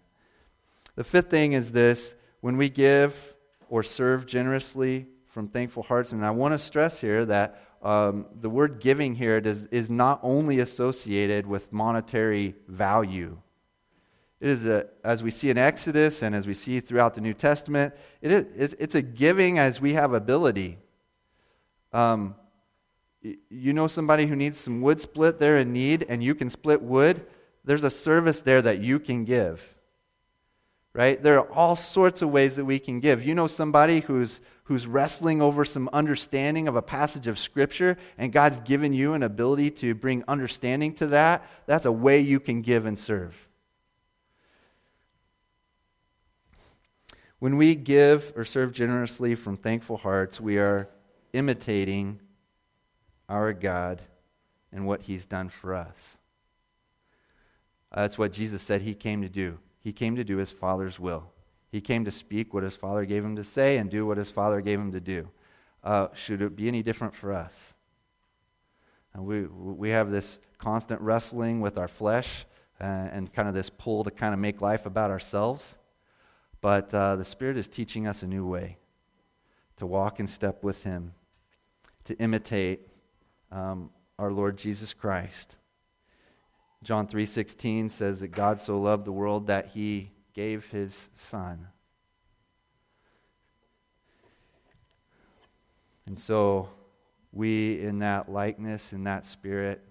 The 0.94 1.04
fifth 1.04 1.30
thing 1.30 1.52
is 1.52 1.72
this 1.72 2.14
when 2.40 2.56
we 2.56 2.68
give 2.68 3.34
or 3.68 3.82
serve 3.82 4.26
generously 4.26 5.06
from 5.26 5.48
thankful 5.48 5.84
hearts, 5.84 6.12
and 6.12 6.24
I 6.24 6.30
want 6.30 6.54
to 6.54 6.58
stress 6.58 7.00
here 7.00 7.24
that 7.26 7.62
um, 7.82 8.26
the 8.40 8.50
word 8.50 8.80
giving 8.80 9.14
here 9.14 9.40
does, 9.40 9.66
is 9.66 9.88
not 9.88 10.20
only 10.22 10.58
associated 10.58 11.46
with 11.46 11.72
monetary 11.72 12.54
value. 12.66 13.38
It 14.40 14.48
is 14.48 14.66
a, 14.66 14.86
as 15.02 15.22
we 15.22 15.30
see 15.30 15.50
in 15.50 15.58
Exodus 15.58 16.22
and 16.22 16.34
as 16.34 16.46
we 16.46 16.54
see 16.54 16.80
throughout 16.80 17.14
the 17.14 17.20
New 17.20 17.34
Testament, 17.34 17.94
it 18.20 18.30
is, 18.30 18.74
it's 18.78 18.94
a 18.94 19.02
giving 19.02 19.58
as 19.58 19.80
we 19.80 19.94
have 19.94 20.12
ability. 20.12 20.78
Um, 21.92 22.34
you 23.22 23.72
know 23.72 23.88
somebody 23.88 24.26
who 24.26 24.36
needs 24.36 24.58
some 24.58 24.80
wood 24.80 25.00
split, 25.00 25.38
they're 25.38 25.58
in 25.58 25.72
need, 25.72 26.06
and 26.08 26.22
you 26.22 26.34
can 26.34 26.50
split 26.50 26.82
wood, 26.82 27.26
there's 27.64 27.84
a 27.84 27.90
service 27.90 28.40
there 28.40 28.62
that 28.62 28.78
you 28.78 29.00
can 29.00 29.24
give. 29.24 29.74
Right? 30.92 31.22
There 31.22 31.38
are 31.38 31.52
all 31.52 31.76
sorts 31.76 32.22
of 32.22 32.30
ways 32.30 32.56
that 32.56 32.64
we 32.64 32.78
can 32.78 33.00
give. 33.00 33.24
You 33.24 33.34
know 33.34 33.46
somebody 33.46 34.00
who's, 34.00 34.40
who's 34.68 34.86
wrestling 34.86 35.40
over 35.40 35.64
some 35.64 35.88
understanding 35.94 36.68
of 36.68 36.76
a 36.76 36.82
passage 36.82 37.26
of 37.26 37.38
Scripture, 37.38 37.96
and 38.18 38.34
God's 38.34 38.60
given 38.60 38.92
you 38.92 39.14
an 39.14 39.22
ability 39.22 39.70
to 39.70 39.94
bring 39.94 40.22
understanding 40.28 40.92
to 40.96 41.06
that. 41.06 41.42
That's 41.64 41.86
a 41.86 41.92
way 41.92 42.20
you 42.20 42.38
can 42.38 42.60
give 42.60 42.84
and 42.84 42.98
serve. 42.98 43.48
When 47.38 47.56
we 47.56 47.76
give 47.76 48.30
or 48.36 48.44
serve 48.44 48.72
generously 48.72 49.34
from 49.36 49.56
thankful 49.56 49.96
hearts, 49.96 50.38
we 50.38 50.58
are 50.58 50.90
imitating 51.32 52.20
our 53.26 53.54
God 53.54 54.02
and 54.70 54.86
what 54.86 55.00
He's 55.00 55.24
done 55.24 55.48
for 55.48 55.74
us. 55.74 56.18
Uh, 57.90 58.02
that's 58.02 58.18
what 58.18 58.32
Jesus 58.32 58.60
said 58.60 58.82
He 58.82 58.92
came 58.92 59.22
to 59.22 59.30
do. 59.30 59.60
He 59.80 59.94
came 59.94 60.14
to 60.16 60.24
do 60.24 60.36
His 60.36 60.50
Father's 60.50 61.00
will. 61.00 61.32
He 61.70 61.80
came 61.80 62.04
to 62.04 62.10
speak 62.10 62.54
what 62.54 62.62
His 62.62 62.76
Father 62.76 63.04
gave 63.04 63.24
Him 63.24 63.36
to 63.36 63.44
say 63.44 63.76
and 63.76 63.90
do 63.90 64.06
what 64.06 64.16
His 64.16 64.30
Father 64.30 64.60
gave 64.60 64.78
Him 64.78 64.92
to 64.92 65.00
do. 65.00 65.28
Uh, 65.84 66.08
should 66.14 66.42
it 66.42 66.56
be 66.56 66.68
any 66.68 66.82
different 66.82 67.14
for 67.14 67.32
us? 67.32 67.74
And 69.14 69.24
we, 69.24 69.46
we 69.46 69.90
have 69.90 70.10
this 70.10 70.38
constant 70.58 71.00
wrestling 71.00 71.60
with 71.60 71.78
our 71.78 71.88
flesh 71.88 72.46
uh, 72.80 72.84
and 72.84 73.32
kind 73.32 73.48
of 73.48 73.54
this 73.54 73.70
pull 73.70 74.04
to 74.04 74.10
kind 74.10 74.34
of 74.34 74.40
make 74.40 74.60
life 74.60 74.86
about 74.86 75.10
ourselves. 75.10 75.78
But 76.60 76.92
uh, 76.92 77.16
the 77.16 77.24
Spirit 77.24 77.56
is 77.56 77.68
teaching 77.68 78.06
us 78.06 78.22
a 78.22 78.26
new 78.26 78.46
way 78.46 78.78
to 79.76 79.86
walk 79.86 80.18
in 80.18 80.26
step 80.26 80.64
with 80.64 80.84
Him, 80.84 81.14
to 82.04 82.16
imitate 82.18 82.88
um, 83.52 83.90
our 84.18 84.32
Lord 84.32 84.56
Jesus 84.56 84.92
Christ. 84.92 85.56
John 86.82 87.06
3:16 87.06 87.90
says 87.90 88.20
that 88.20 88.28
God 88.28 88.58
so 88.58 88.80
loved 88.80 89.04
the 89.04 89.12
world 89.12 89.46
that 89.48 89.68
he 89.68 90.12
gave 90.38 90.70
his 90.70 91.08
son. 91.16 91.66
And 96.06 96.16
so 96.16 96.68
we 97.32 97.80
in 97.80 97.98
that 97.98 98.30
likeness 98.30 98.92
in 98.92 99.02
that 99.02 99.26
spirit 99.26 99.82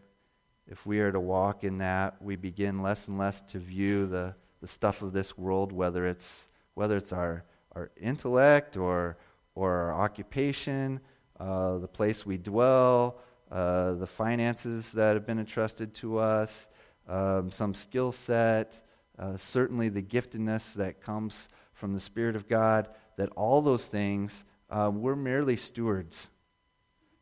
if 0.66 0.86
we 0.86 1.02
are 1.02 1.12
to 1.12 1.20
walk 1.20 1.66
in 1.66 1.80
that 1.80 2.22
we 2.22 2.38
begin 2.38 2.82
less 2.82 3.10
and 3.10 3.18
less 3.18 3.42
to 3.42 3.60
view 3.60 4.08
the, 4.08 4.34
the 4.62 4.68
stuff 4.68 5.02
of 5.02 5.12
this 5.12 5.38
world 5.38 5.74
whether 5.74 6.08
it's 6.08 6.48
whether 6.76 6.96
it's 6.96 7.12
our, 7.12 7.44
our 7.76 7.92
intellect 8.00 8.78
or 8.78 9.18
or 9.54 9.74
our 9.74 10.02
occupation 10.02 11.02
uh, 11.42 11.78
the 11.78 11.90
place 11.90 12.26
we 12.26 12.38
dwell 12.38 13.20
uh, 13.52 13.96
the 13.96 14.08
finances 14.08 14.94
that 14.94 15.14
have 15.14 15.26
been 15.26 15.40
entrusted 15.40 15.94
to 15.94 16.18
us, 16.18 16.70
um, 17.08 17.52
some 17.52 17.74
skill 17.74 18.12
set, 18.14 18.78
uh, 19.20 19.38
certainly 19.38 19.90
the 19.90 20.02
giftedness 20.02 20.74
that 20.74 21.02
comes 21.02 21.50
from 21.74 21.94
the 21.94 22.00
Spirit 22.00 22.36
of 22.36 22.48
God, 22.48 22.88
that 23.18 23.30
all 23.36 23.62
those 23.62 23.86
things, 23.86 24.44
uh, 24.70 24.92
we're 24.94 25.16
merely 25.16 25.56
stewards. 25.56 26.30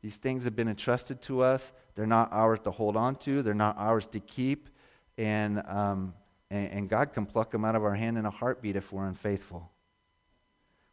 These 0.01 0.17
things 0.17 0.43
have 0.43 0.55
been 0.55 0.67
entrusted 0.67 1.21
to 1.23 1.41
us. 1.41 1.71
They're 1.95 2.05
not 2.05 2.31
ours 2.31 2.59
to 2.65 2.71
hold 2.71 2.95
on 2.95 3.15
to, 3.17 3.41
they're 3.41 3.53
not 3.53 3.77
ours 3.77 4.07
to 4.07 4.19
keep. 4.19 4.69
And, 5.17 5.63
um, 5.67 6.13
and, 6.51 6.71
and 6.71 6.89
God 6.89 7.13
can 7.13 7.25
pluck 7.25 7.51
them 7.51 7.65
out 7.65 7.75
of 7.75 7.83
our 7.83 7.95
hand 7.95 8.17
in 8.17 8.25
a 8.25 8.31
heartbeat 8.31 8.75
if 8.75 8.91
we're 8.91 9.07
unfaithful. 9.07 9.71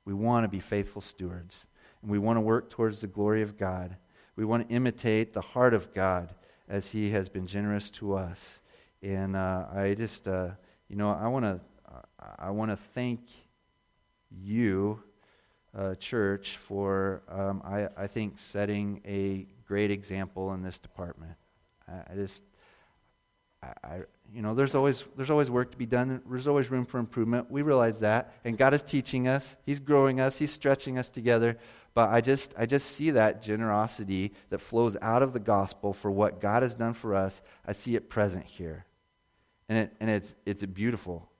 We 0.05 0.15
want 0.15 0.45
to 0.45 0.49
be 0.49 0.61
faithful 0.61 1.03
stewards, 1.03 1.67
and 2.03 2.11
we 2.11 2.19
want 2.19 2.37
to 2.37 2.41
work 2.41 2.71
towards 2.71 3.01
the 3.01 3.07
glory 3.07 3.43
of 3.43 3.57
God. 3.57 3.97
We 4.35 4.45
want 4.45 4.69
to 4.69 4.75
imitate 4.75 5.33
the 5.33 5.41
heart 5.41 5.75
of 5.75 5.93
God 5.93 6.35
as 6.69 6.91
He 6.91 7.11
has 7.11 7.29
been 7.29 7.47
generous 7.47 7.91
to 7.93 8.15
us. 8.15 8.61
And 9.03 9.37
uh, 9.37 9.67
I 9.75 9.95
just, 9.95 10.27
uh, 10.27 10.51
you 10.93 10.99
know, 10.99 11.11
I 11.11 11.27
want 11.29 11.47
to, 11.47 11.59
I 12.39 12.51
want 12.51 12.71
to 12.71 12.77
thank 12.77 13.21
you, 14.31 15.03
uh, 15.75 15.95
church, 15.95 16.59
for 16.59 17.23
um, 17.31 17.63
I, 17.65 17.89
I 17.97 18.07
think 18.09 18.39
setting 18.39 19.01
a 19.07 19.47
great 19.67 19.91
example 19.91 20.53
in 20.53 20.63
this 20.63 20.79
department. 20.79 21.33
I, 21.89 22.13
I 22.13 22.15
just, 22.15 22.45
I, 23.63 23.73
I, 23.83 24.01
you 24.35 24.43
know, 24.43 24.55
there's 24.55 24.75
always, 24.75 25.03
there's 25.17 25.31
always 25.31 25.49
work 25.49 25.71
to 25.71 25.79
be 25.79 25.87
done. 25.87 26.21
There's 26.29 26.47
always 26.47 26.71
room 26.71 26.85
for 26.85 26.99
improvement. 26.99 27.51
We 27.51 27.63
realize 27.63 28.01
that. 28.01 28.35
And 28.45 28.59
God 28.59 28.75
is 28.75 28.83
teaching 28.83 29.27
us. 29.27 29.57
He's 29.65 29.81
growing 29.81 30.21
us. 30.21 30.37
He's 30.37 30.53
stretching 30.53 30.99
us 30.99 31.09
together. 31.09 31.57
But 31.95 32.11
I 32.11 32.21
just, 32.21 32.53
I 32.59 32.67
just 32.67 32.91
see 32.91 33.13
that 33.13 33.43
generosity 33.43 34.35
that 34.51 34.61
flows 34.61 34.99
out 35.01 35.23
of 35.23 35.33
the 35.33 35.41
gospel 35.41 35.95
for 35.95 36.11
what 36.11 36.39
God 36.39 36.63
has 36.63 36.75
done 36.75 36.93
for 36.93 37.15
us. 37.15 37.41
I 37.67 37.73
see 37.73 37.97
it 37.97 38.11
present 38.11 38.45
here. 38.45 38.85
And, 39.73 39.79
it, 39.79 39.97
and 40.01 40.11
it's, 40.11 40.35
it's 40.45 40.63
beautiful. 40.67 41.31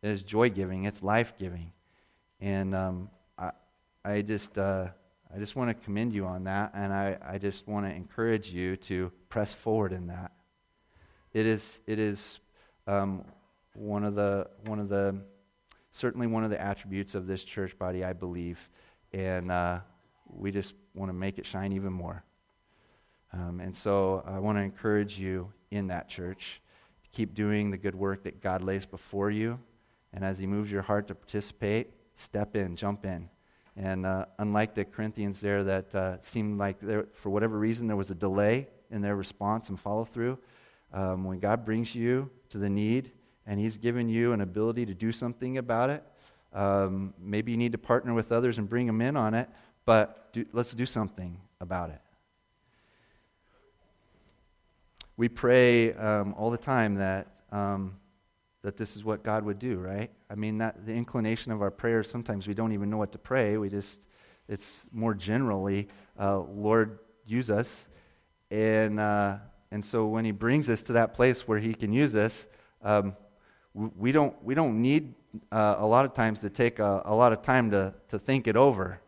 It 0.00 0.10
is 0.10 0.22
joy 0.22 0.48
giving. 0.48 0.84
It's 0.84 1.02
life 1.02 1.34
giving. 1.36 1.72
And 2.40 2.72
um, 2.72 3.10
I, 3.36 3.50
I 4.04 4.22
just, 4.22 4.56
uh, 4.56 4.86
I 5.34 5.38
just 5.40 5.56
want 5.56 5.70
to 5.70 5.84
commend 5.84 6.12
you 6.12 6.24
on 6.24 6.44
that. 6.44 6.70
And 6.72 6.92
I, 6.92 7.18
I 7.20 7.38
just 7.38 7.66
want 7.66 7.86
to 7.86 7.92
encourage 7.92 8.48
you 8.48 8.76
to 8.76 9.10
press 9.28 9.52
forward 9.52 9.92
in 9.92 10.06
that. 10.06 10.30
It 11.32 11.46
is, 11.46 11.80
it 11.88 11.98
is 11.98 12.38
um, 12.86 13.24
one 13.74 14.04
of 14.04 14.14
the, 14.14 14.48
one 14.66 14.78
of 14.78 14.88
the, 14.88 15.20
certainly 15.90 16.28
one 16.28 16.44
of 16.44 16.50
the 16.50 16.62
attributes 16.62 17.16
of 17.16 17.26
this 17.26 17.42
church 17.42 17.76
body, 17.76 18.04
I 18.04 18.12
believe. 18.12 18.70
And, 19.12 19.50
uh, 19.50 19.80
we 20.28 20.52
just 20.52 20.74
want 20.94 21.08
to 21.08 21.12
make 21.12 21.40
it 21.40 21.44
shine 21.44 21.72
even 21.72 21.92
more. 21.92 22.22
Um, 23.32 23.58
and 23.58 23.74
so 23.74 24.22
I 24.24 24.38
want 24.38 24.58
to 24.58 24.62
encourage 24.62 25.18
you 25.18 25.52
in 25.72 25.88
that 25.88 26.08
church 26.08 26.60
keep 27.12 27.34
doing 27.34 27.70
the 27.70 27.78
good 27.78 27.94
work 27.94 28.24
that 28.24 28.40
God 28.40 28.62
lays 28.62 28.86
before 28.86 29.30
you. 29.30 29.58
And 30.12 30.24
as 30.24 30.38
He 30.38 30.46
moves 30.46 30.70
your 30.70 30.82
heart 30.82 31.08
to 31.08 31.14
participate, 31.14 31.90
step 32.14 32.56
in, 32.56 32.76
jump 32.76 33.04
in. 33.04 33.28
And 33.76 34.04
uh, 34.04 34.26
unlike 34.38 34.74
the 34.74 34.84
Corinthians 34.84 35.40
there 35.40 35.64
that 35.64 35.94
uh, 35.94 36.20
seemed 36.22 36.58
like 36.58 36.80
there, 36.80 37.06
for 37.12 37.30
whatever 37.30 37.58
reason 37.58 37.86
there 37.86 37.96
was 37.96 38.10
a 38.10 38.14
delay 38.14 38.68
in 38.90 39.00
their 39.00 39.16
response 39.16 39.68
and 39.68 39.78
follow 39.78 40.04
through, 40.04 40.38
um, 40.92 41.24
when 41.24 41.38
God 41.38 41.64
brings 41.64 41.94
you 41.94 42.30
to 42.50 42.58
the 42.58 42.68
need 42.68 43.12
and 43.46 43.60
He's 43.60 43.76
given 43.76 44.08
you 44.08 44.32
an 44.32 44.40
ability 44.40 44.86
to 44.86 44.94
do 44.94 45.12
something 45.12 45.58
about 45.58 45.90
it, 45.90 46.04
um, 46.52 47.14
maybe 47.20 47.52
you 47.52 47.58
need 47.58 47.72
to 47.72 47.78
partner 47.78 48.12
with 48.12 48.32
others 48.32 48.58
and 48.58 48.68
bring 48.68 48.86
them 48.86 49.00
in 49.00 49.16
on 49.16 49.34
it 49.34 49.48
but 49.90 50.32
do, 50.32 50.46
let's 50.52 50.72
do 50.72 50.86
something 50.86 51.36
about 51.60 51.90
it. 51.90 52.00
We 55.20 55.28
pray 55.28 55.92
um, 55.92 56.32
all 56.38 56.50
the 56.50 56.56
time 56.56 56.94
that, 56.94 57.26
um, 57.52 57.98
that 58.62 58.78
this 58.78 58.96
is 58.96 59.04
what 59.04 59.22
God 59.22 59.44
would 59.44 59.58
do, 59.58 59.76
right? 59.76 60.10
I 60.30 60.34
mean, 60.34 60.56
that 60.56 60.86
the 60.86 60.94
inclination 60.94 61.52
of 61.52 61.60
our 61.60 61.70
prayers, 61.70 62.10
sometimes 62.10 62.48
we 62.48 62.54
don't 62.54 62.72
even 62.72 62.88
know 62.88 62.96
what 62.96 63.12
to 63.12 63.18
pray. 63.18 63.58
We 63.58 63.68
just, 63.68 64.06
it's 64.48 64.86
more 64.90 65.12
generally, 65.12 65.88
uh, 66.18 66.38
Lord, 66.38 67.00
use 67.26 67.50
us. 67.50 67.86
And, 68.50 68.98
uh, 68.98 69.36
and 69.70 69.84
so 69.84 70.06
when 70.06 70.24
He 70.24 70.30
brings 70.30 70.70
us 70.70 70.80
to 70.84 70.94
that 70.94 71.12
place 71.12 71.46
where 71.46 71.58
He 71.58 71.74
can 71.74 71.92
use 71.92 72.14
us, 72.14 72.46
um, 72.82 73.14
we, 73.74 74.12
don't, 74.12 74.42
we 74.42 74.54
don't 74.54 74.80
need 74.80 75.12
uh, 75.52 75.74
a 75.80 75.86
lot 75.86 76.06
of 76.06 76.14
times 76.14 76.40
to 76.40 76.48
take 76.48 76.78
a, 76.78 77.02
a 77.04 77.14
lot 77.14 77.34
of 77.34 77.42
time 77.42 77.70
to, 77.72 77.92
to 78.08 78.18
think 78.18 78.46
it 78.46 78.56
over 78.56 79.02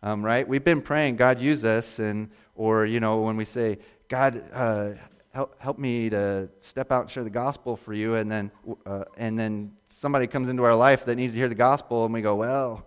um, 0.00 0.24
right? 0.24 0.46
We've 0.46 0.62
been 0.62 0.82
praying, 0.82 1.16
God, 1.16 1.40
use 1.40 1.64
us, 1.64 1.98
and 1.98 2.30
or 2.54 2.86
you 2.86 3.00
know 3.00 3.22
when 3.22 3.36
we 3.36 3.44
say, 3.44 3.78
God, 4.08 4.44
uh, 4.52 4.90
help 5.32 5.60
help 5.60 5.78
me 5.78 6.10
to 6.10 6.48
step 6.60 6.90
out 6.90 7.02
and 7.02 7.10
share 7.10 7.24
the 7.24 7.30
gospel 7.30 7.76
for 7.76 7.92
you, 7.92 8.14
and 8.14 8.30
then 8.30 8.50
uh, 8.86 9.04
and 9.16 9.38
then 9.38 9.72
somebody 9.88 10.26
comes 10.26 10.48
into 10.48 10.64
our 10.64 10.76
life 10.76 11.04
that 11.04 11.16
needs 11.16 11.32
to 11.32 11.38
hear 11.38 11.48
the 11.48 11.54
gospel, 11.54 12.04
and 12.04 12.14
we 12.14 12.22
go, 12.22 12.36
well, 12.36 12.86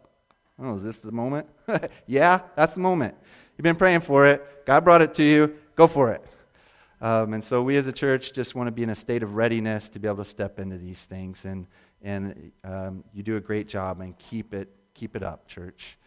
oh, 0.59 0.75
is 0.75 0.83
this 0.83 0.99
the 0.99 1.11
moment? 1.11 1.47
yeah, 2.07 2.41
that's 2.55 2.73
the 2.73 2.79
moment. 2.79 3.15
You've 3.57 3.63
been 3.63 3.75
praying 3.75 4.01
for 4.01 4.27
it. 4.27 4.65
God 4.65 4.83
brought 4.83 5.01
it 5.01 5.13
to 5.15 5.23
you. 5.23 5.55
Go 5.75 5.87
for 5.87 6.11
it. 6.11 6.23
Um, 7.01 7.33
and 7.33 7.43
so 7.43 7.63
we 7.63 7.77
as 7.77 7.87
a 7.87 7.91
church 7.91 8.31
just 8.31 8.53
want 8.53 8.67
to 8.67 8.71
be 8.71 8.83
in 8.83 8.91
a 8.91 8.95
state 8.95 9.23
of 9.23 9.35
readiness 9.35 9.89
to 9.89 9.99
be 9.99 10.07
able 10.07 10.23
to 10.23 10.29
step 10.29 10.59
into 10.59 10.77
these 10.77 11.03
things, 11.05 11.45
and 11.45 11.67
and 12.03 12.51
um, 12.63 13.03
you 13.13 13.23
do 13.23 13.37
a 13.37 13.41
great 13.41 13.67
job, 13.67 14.01
and 14.01 14.17
keep 14.17 14.53
it 14.53 14.69
keep 14.93 15.15
it 15.15 15.23
up, 15.23 15.47
church. 15.47 15.97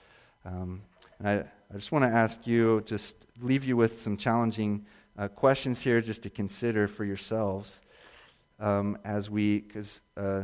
Um, 0.45 0.83
and 1.19 1.29
I, 1.29 1.35
I 1.73 1.77
just 1.77 1.91
want 1.91 2.05
to 2.05 2.09
ask 2.09 2.47
you, 2.47 2.83
just 2.83 3.17
leave 3.41 3.65
you 3.65 3.77
with 3.77 4.01
some 4.01 4.17
challenging 4.17 4.85
uh, 5.19 5.29
questions 5.29 5.81
here 5.81 6.01
just 6.01 6.23
to 6.23 6.31
consider 6.31 6.89
for 6.89 7.05
yourselves 7.05 7.81
um, 8.61 8.99
as 9.05 9.31
we, 9.31 9.61
because 9.61 10.01
uh, 10.17 10.43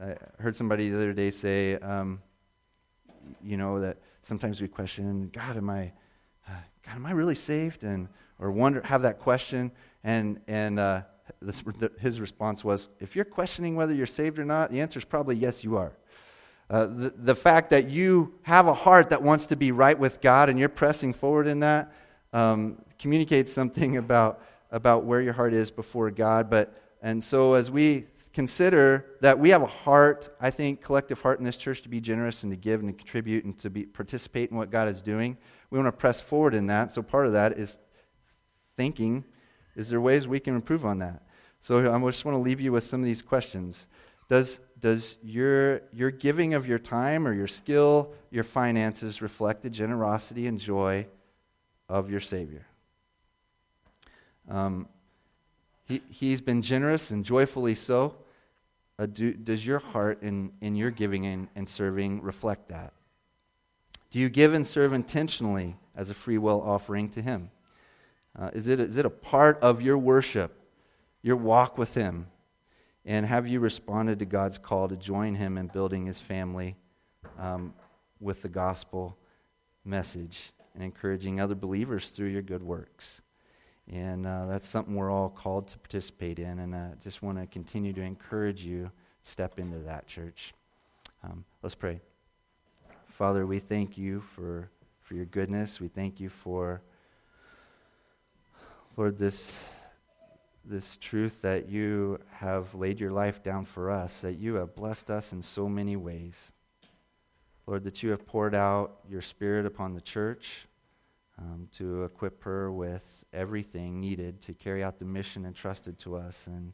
I 0.00 0.16
heard 0.38 0.56
somebody 0.56 0.90
the 0.90 0.96
other 0.96 1.12
day 1.12 1.30
say, 1.30 1.74
um, 1.76 2.22
you 3.42 3.56
know, 3.56 3.80
that 3.80 3.98
sometimes 4.22 4.60
we 4.60 4.68
question, 4.68 5.30
God, 5.32 5.56
am 5.56 5.70
I, 5.70 5.92
uh, 6.48 6.52
God, 6.84 6.96
am 6.96 7.06
I 7.06 7.12
really 7.12 7.34
saved? 7.34 7.82
And 7.82 8.08
or 8.38 8.50
wonder, 8.50 8.82
have 8.82 9.02
that 9.02 9.18
question, 9.18 9.70
and 10.04 10.40
and 10.46 10.78
uh, 10.78 11.02
this, 11.40 11.62
his 12.00 12.20
response 12.20 12.62
was, 12.62 12.88
if 13.00 13.16
you're 13.16 13.24
questioning 13.24 13.74
whether 13.76 13.94
you're 13.94 14.06
saved 14.06 14.38
or 14.38 14.44
not, 14.44 14.70
the 14.70 14.80
answer 14.80 14.98
is 14.98 15.04
probably 15.04 15.36
yes, 15.36 15.64
you 15.64 15.76
are. 15.76 15.92
Uh, 16.68 16.86
the, 16.86 17.14
the 17.16 17.34
fact 17.34 17.70
that 17.70 17.88
you 17.88 18.34
have 18.42 18.66
a 18.66 18.74
heart 18.74 19.10
that 19.10 19.22
wants 19.22 19.46
to 19.46 19.56
be 19.56 19.70
right 19.70 19.98
with 19.98 20.20
God 20.20 20.48
and 20.48 20.58
you're 20.58 20.68
pressing 20.68 21.12
forward 21.12 21.46
in 21.46 21.60
that 21.60 21.92
um, 22.32 22.82
communicates 22.98 23.52
something 23.52 23.96
about, 24.04 24.42
about 24.70 25.04
where 25.04 25.20
your 25.20 25.32
heart 25.32 25.52
is 25.52 25.70
before 25.70 26.10
God. 26.10 26.50
But, 26.50 26.80
and 27.02 27.22
so 27.22 27.54
as 27.54 27.70
we 27.70 28.06
consider 28.32 29.06
that 29.22 29.38
we 29.38 29.48
have 29.48 29.62
a 29.62 29.66
heart, 29.66 30.28
I 30.38 30.50
think, 30.50 30.82
collective 30.82 31.22
heart 31.22 31.38
in 31.38 31.44
this 31.46 31.56
church 31.56 31.82
to 31.82 31.88
be 31.88 32.02
generous 32.02 32.42
and 32.42 32.52
to 32.52 32.56
give 32.56 32.80
and 32.80 32.90
to 32.90 32.92
contribute 32.92 33.44
and 33.46 33.58
to 33.60 33.70
be, 33.70 33.84
participate 33.84 34.50
in 34.50 34.58
what 34.58 34.70
God 34.70 34.88
is 34.88 35.00
doing, 35.00 35.38
we 35.70 35.78
want 35.78 35.88
to 35.88 35.98
press 35.98 36.20
forward 36.20 36.52
in 36.52 36.66
that. 36.66 36.92
So 36.92 37.02
part 37.02 37.26
of 37.26 37.32
that 37.32 37.54
is 37.54 37.78
thinking, 38.76 39.24
is 39.74 39.88
there 39.88 40.02
ways 40.02 40.28
we 40.28 40.38
can 40.38 40.54
improve 40.54 40.84
on 40.84 40.98
that? 40.98 41.22
So 41.60 41.78
I 41.90 41.98
just 42.10 42.24
want 42.26 42.36
to 42.36 42.42
leave 42.42 42.60
you 42.60 42.72
with 42.72 42.84
some 42.84 43.00
of 43.00 43.06
these 43.06 43.22
questions. 43.22 43.88
Does, 44.28 44.60
does 44.78 45.16
your, 45.22 45.80
your 45.92 46.10
giving 46.10 46.54
of 46.54 46.66
your 46.66 46.78
time 46.78 47.26
or 47.26 47.32
your 47.32 47.46
skill, 47.46 48.12
your 48.30 48.44
finances 48.44 49.22
reflect 49.22 49.62
the 49.62 49.70
generosity 49.70 50.46
and 50.46 50.60
joy 50.60 51.06
of 51.88 52.10
your 52.10 52.20
Savior? 52.20 52.66
Um, 54.48 54.88
he, 55.86 56.02
he's 56.10 56.40
been 56.40 56.62
generous 56.62 57.10
and 57.10 57.24
joyfully 57.24 57.74
so. 57.74 58.16
Uh, 58.98 59.06
do, 59.06 59.32
does 59.32 59.66
your 59.66 59.78
heart 59.78 60.22
in, 60.22 60.52
in 60.60 60.74
your 60.74 60.90
giving 60.90 61.26
and, 61.26 61.48
and 61.54 61.68
serving 61.68 62.22
reflect 62.22 62.68
that? 62.68 62.92
Do 64.10 64.18
you 64.18 64.28
give 64.28 64.54
and 64.54 64.66
serve 64.66 64.92
intentionally 64.92 65.76
as 65.94 66.10
a 66.10 66.14
free 66.14 66.38
will 66.38 66.62
offering 66.62 67.08
to 67.10 67.22
Him? 67.22 67.50
Uh, 68.38 68.50
is, 68.52 68.66
it, 68.66 68.80
is 68.80 68.96
it 68.96 69.06
a 69.06 69.10
part 69.10 69.58
of 69.60 69.82
your 69.82 69.98
worship, 69.98 70.58
your 71.22 71.36
walk 71.36 71.76
with 71.76 71.94
Him? 71.94 72.26
And 73.04 73.26
have 73.26 73.46
you 73.46 73.60
responded 73.60 74.18
to 74.18 74.24
God's 74.24 74.58
call 74.58 74.88
to 74.88 74.96
join 74.96 75.34
Him 75.34 75.58
in 75.58 75.66
building 75.68 76.06
His 76.06 76.18
family 76.18 76.76
um, 77.38 77.74
with 78.20 78.42
the 78.42 78.48
gospel 78.48 79.16
message 79.84 80.52
and 80.74 80.82
encouraging 80.82 81.38
other 81.38 81.54
believers 81.54 82.08
through 82.08 82.28
your 82.28 82.42
good 82.42 82.62
works? 82.62 83.20
And 83.92 84.26
uh, 84.26 84.46
that's 84.46 84.68
something 84.68 84.94
we're 84.94 85.12
all 85.12 85.28
called 85.28 85.68
to 85.68 85.78
participate 85.78 86.38
in. 86.38 86.58
And 86.58 86.74
I 86.74 86.92
just 87.02 87.22
want 87.22 87.38
to 87.38 87.46
continue 87.46 87.92
to 87.92 88.02
encourage 88.02 88.62
you 88.62 88.90
step 89.22 89.58
into 89.58 89.78
that, 89.80 90.06
church. 90.06 90.54
Um, 91.22 91.44
let's 91.62 91.74
pray. 91.74 92.00
Father, 93.08 93.46
we 93.46 93.60
thank 93.60 93.96
you 93.96 94.20
for, 94.34 94.70
for 95.02 95.14
your 95.14 95.24
goodness. 95.24 95.80
We 95.80 95.88
thank 95.88 96.20
you 96.20 96.28
for, 96.28 96.82
Lord, 98.96 99.18
this 99.18 99.56
this 100.68 100.96
truth 100.96 101.42
that 101.42 101.68
you 101.68 102.18
have 102.32 102.74
laid 102.74 102.98
your 102.98 103.12
life 103.12 103.42
down 103.42 103.64
for 103.64 103.90
us, 103.90 104.20
that 104.20 104.38
you 104.38 104.54
have 104.54 104.74
blessed 104.74 105.10
us 105.10 105.32
in 105.32 105.42
so 105.42 105.68
many 105.68 105.94
ways. 105.94 106.50
Lord, 107.66 107.84
that 107.84 108.02
you 108.02 108.10
have 108.10 108.26
poured 108.26 108.54
out 108.54 108.98
your 109.08 109.22
Spirit 109.22 109.64
upon 109.64 109.94
the 109.94 110.00
church 110.00 110.66
um, 111.38 111.68
to 111.76 112.04
equip 112.04 112.42
her 112.42 112.70
with 112.72 113.15
everything 113.32 114.00
needed 114.00 114.42
to 114.42 114.54
carry 114.54 114.82
out 114.82 114.98
the 114.98 115.04
mission 115.04 115.44
entrusted 115.44 115.98
to 116.00 116.16
us. 116.16 116.46
And, 116.46 116.72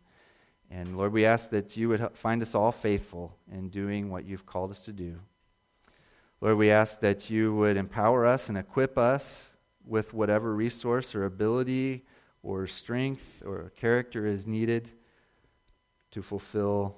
and 0.71 0.97
Lord, 0.97 1.13
we 1.13 1.25
ask 1.25 1.51
that 1.51 1.77
you 1.77 1.89
would 1.89 2.09
find 2.15 2.43
us 2.43 2.55
all 2.55 2.73
faithful 2.73 3.37
in 3.51 3.69
doing 3.69 4.11
what 4.11 4.25
you've 4.25 4.47
called 4.47 4.71
us 4.71 4.85
to 4.85 4.93
do. 4.93 5.19
Lord, 6.41 6.57
we 6.59 6.71
ask 6.71 7.01
that 7.01 7.31
you 7.31 7.55
would 7.55 7.77
empower 7.77 8.27
us 8.27 8.49
and 8.49 8.59
equip 8.59 8.99
us 8.99 9.55
with 9.87 10.13
whatever 10.13 10.55
resource 10.55 11.15
or 11.15 11.25
ability 11.25 12.05
or 12.43 12.67
strength 12.67 13.43
or 13.47 13.71
character 13.77 14.27
is 14.27 14.47
needed 14.47 14.89
to 16.11 16.23
fulfill 16.23 16.97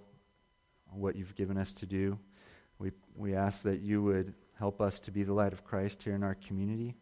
what 0.91 1.17
you've 1.17 1.35
given 1.35 1.57
us 1.59 1.73
to 1.75 1.87
do. 1.87 2.19
We, 2.79 2.93
we 3.15 3.35
ask 3.35 3.63
that 3.63 3.81
you 3.81 4.03
would 4.03 4.35
help 4.59 4.81
us 4.81 5.01
to 5.01 5.11
be 5.11 5.23
the 5.23 5.33
light 5.33 5.53
of 5.53 5.65
Christ 5.65 6.03
here 6.03 6.15
in 6.15 6.23
our 6.23 6.35
community, 6.35 6.95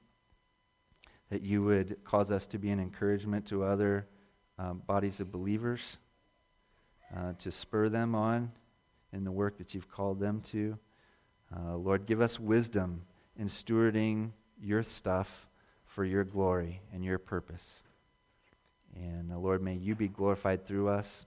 that 1.33 1.41
you 1.41 1.63
would 1.63 1.97
cause 2.05 2.31
us 2.31 2.47
to 2.47 2.59
be 2.59 2.69
an 2.69 2.79
encouragement 2.79 3.47
to 3.47 3.65
other 3.65 4.07
um, 4.59 4.83
bodies 4.87 5.19
of 5.19 5.33
believers, 5.33 5.97
uh, 7.17 7.33
to 7.39 7.51
spur 7.51 7.89
them 7.89 8.15
on 8.15 8.53
in 9.15 9.25
the 9.25 9.33
work 9.33 9.57
that 9.57 9.73
you've 9.73 9.91
called 9.91 10.21
them 10.21 10.43
to. 10.43 10.79
Uh, 11.57 11.75
Lord, 11.75 12.05
give 12.05 12.21
us 12.21 12.39
wisdom 12.39 13.07
in 13.39 13.49
stewarding 13.49 14.33
your 14.61 14.83
stuff 14.83 15.49
for 15.87 16.05
your 16.05 16.23
glory 16.23 16.83
and 16.93 17.03
your 17.03 17.19
purpose. 17.19 17.83
And 18.95 19.33
uh, 19.33 19.39
Lord, 19.39 19.63
may 19.63 19.75
you 19.75 19.95
be 19.95 20.09
glorified 20.09 20.67
through 20.67 20.89
us 20.91 21.25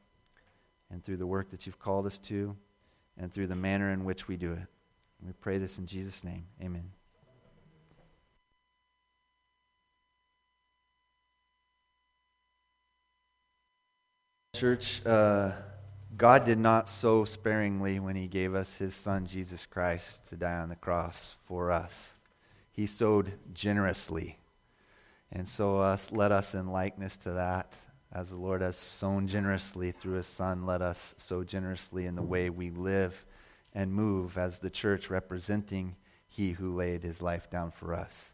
and 0.92 1.04
through 1.04 1.18
the 1.18 1.26
work 1.26 1.50
that 1.50 1.66
you've 1.66 1.80
called 1.80 2.06
us 2.06 2.20
to 2.20 2.56
and 3.18 3.34
through 3.34 3.48
the 3.48 3.56
manner 3.56 3.90
in 3.90 4.06
which 4.06 4.28
we 4.28 4.38
do 4.38 4.52
it. 4.52 4.68
We 5.26 5.34
pray 5.34 5.58
this 5.58 5.80
in 5.80 5.88
Jesus' 5.88 6.24
name. 6.24 6.46
Amen. 6.62 6.92
Church, 14.56 15.06
uh, 15.06 15.52
God 16.16 16.46
did 16.46 16.60
not 16.60 16.88
sow 16.88 17.26
sparingly 17.26 18.00
when 18.00 18.16
He 18.16 18.28
gave 18.28 18.56
us 18.56 18.78
His 18.78 18.96
Son, 18.96 19.28
Jesus 19.28 19.66
Christ, 19.66 20.30
to 20.30 20.38
die 20.38 20.60
on 20.60 20.70
the 20.70 20.78
cross 20.78 21.36
for 21.46 21.72
us. 21.72 22.14
He 22.72 22.86
sowed 22.86 23.34
generously. 23.54 24.38
And 25.30 25.46
so 25.46 25.80
us, 25.80 26.10
let 26.10 26.32
us, 26.32 26.56
in 26.56 26.72
likeness 26.72 27.18
to 27.18 27.34
that, 27.34 27.74
as 28.14 28.30
the 28.30 28.38
Lord 28.38 28.62
has 28.62 28.78
sown 28.78 29.28
generously 29.28 29.92
through 29.92 30.14
His 30.14 30.28
Son, 30.28 30.66
let 30.66 30.82
us 30.82 31.16
sow 31.18 31.44
generously 31.44 32.06
in 32.06 32.16
the 32.16 32.22
way 32.22 32.50
we 32.50 32.70
live 32.70 33.26
and 33.74 33.94
move 33.94 34.38
as 34.38 34.60
the 34.60 34.70
church 34.70 35.10
representing 35.10 35.98
He 36.30 36.52
who 36.52 36.74
laid 36.74 37.04
His 37.04 37.22
life 37.22 37.50
down 37.50 37.72
for 37.72 37.94
us. 37.94 38.32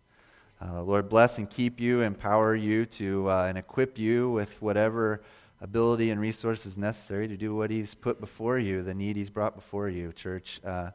Uh, 0.63 0.83
Lord, 0.83 1.09
bless 1.09 1.39
and 1.39 1.49
keep 1.49 1.79
you, 1.79 2.01
empower 2.01 2.53
you 2.53 2.85
to, 2.85 3.27
uh, 3.27 3.45
and 3.45 3.57
equip 3.57 3.97
you 3.97 4.29
with 4.29 4.61
whatever 4.61 5.23
ability 5.61 6.09
and 6.09 6.19
resources 6.19 6.77
necessary 6.77 7.27
to 7.27 7.37
do 7.37 7.55
what 7.55 7.69
He's 7.69 7.93
put 7.93 8.19
before 8.19 8.57
you, 8.57 8.81
the 8.81 8.93
need 8.93 9.15
He's 9.15 9.29
brought 9.29 9.55
before 9.55 9.87
you, 9.87 10.11
church. 10.11 10.59
Uh, 10.65 10.91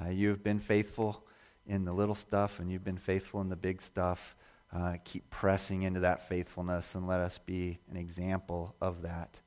uh, 0.00 0.10
you 0.10 0.28
have 0.28 0.44
been 0.44 0.60
faithful 0.60 1.24
in 1.66 1.84
the 1.84 1.92
little 1.92 2.14
stuff, 2.14 2.60
and 2.60 2.70
you've 2.70 2.84
been 2.84 2.98
faithful 2.98 3.40
in 3.40 3.48
the 3.48 3.56
big 3.56 3.82
stuff. 3.82 4.36
Uh, 4.72 4.96
keep 5.04 5.28
pressing 5.30 5.82
into 5.82 6.00
that 6.00 6.28
faithfulness, 6.28 6.94
and 6.94 7.08
let 7.08 7.20
us 7.20 7.38
be 7.38 7.78
an 7.90 7.96
example 7.96 8.76
of 8.80 9.02
that. 9.02 9.40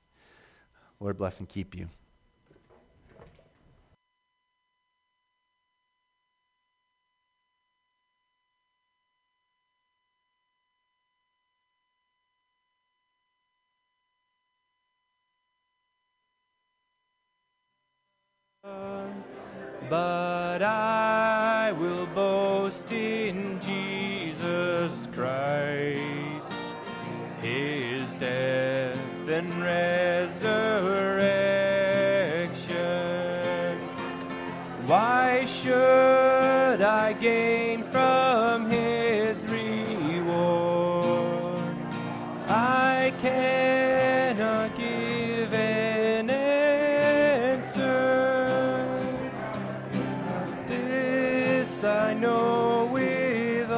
Lord, 0.99 1.17
bless 1.17 1.39
and 1.39 1.47
keep 1.47 1.75
you. 1.75 1.87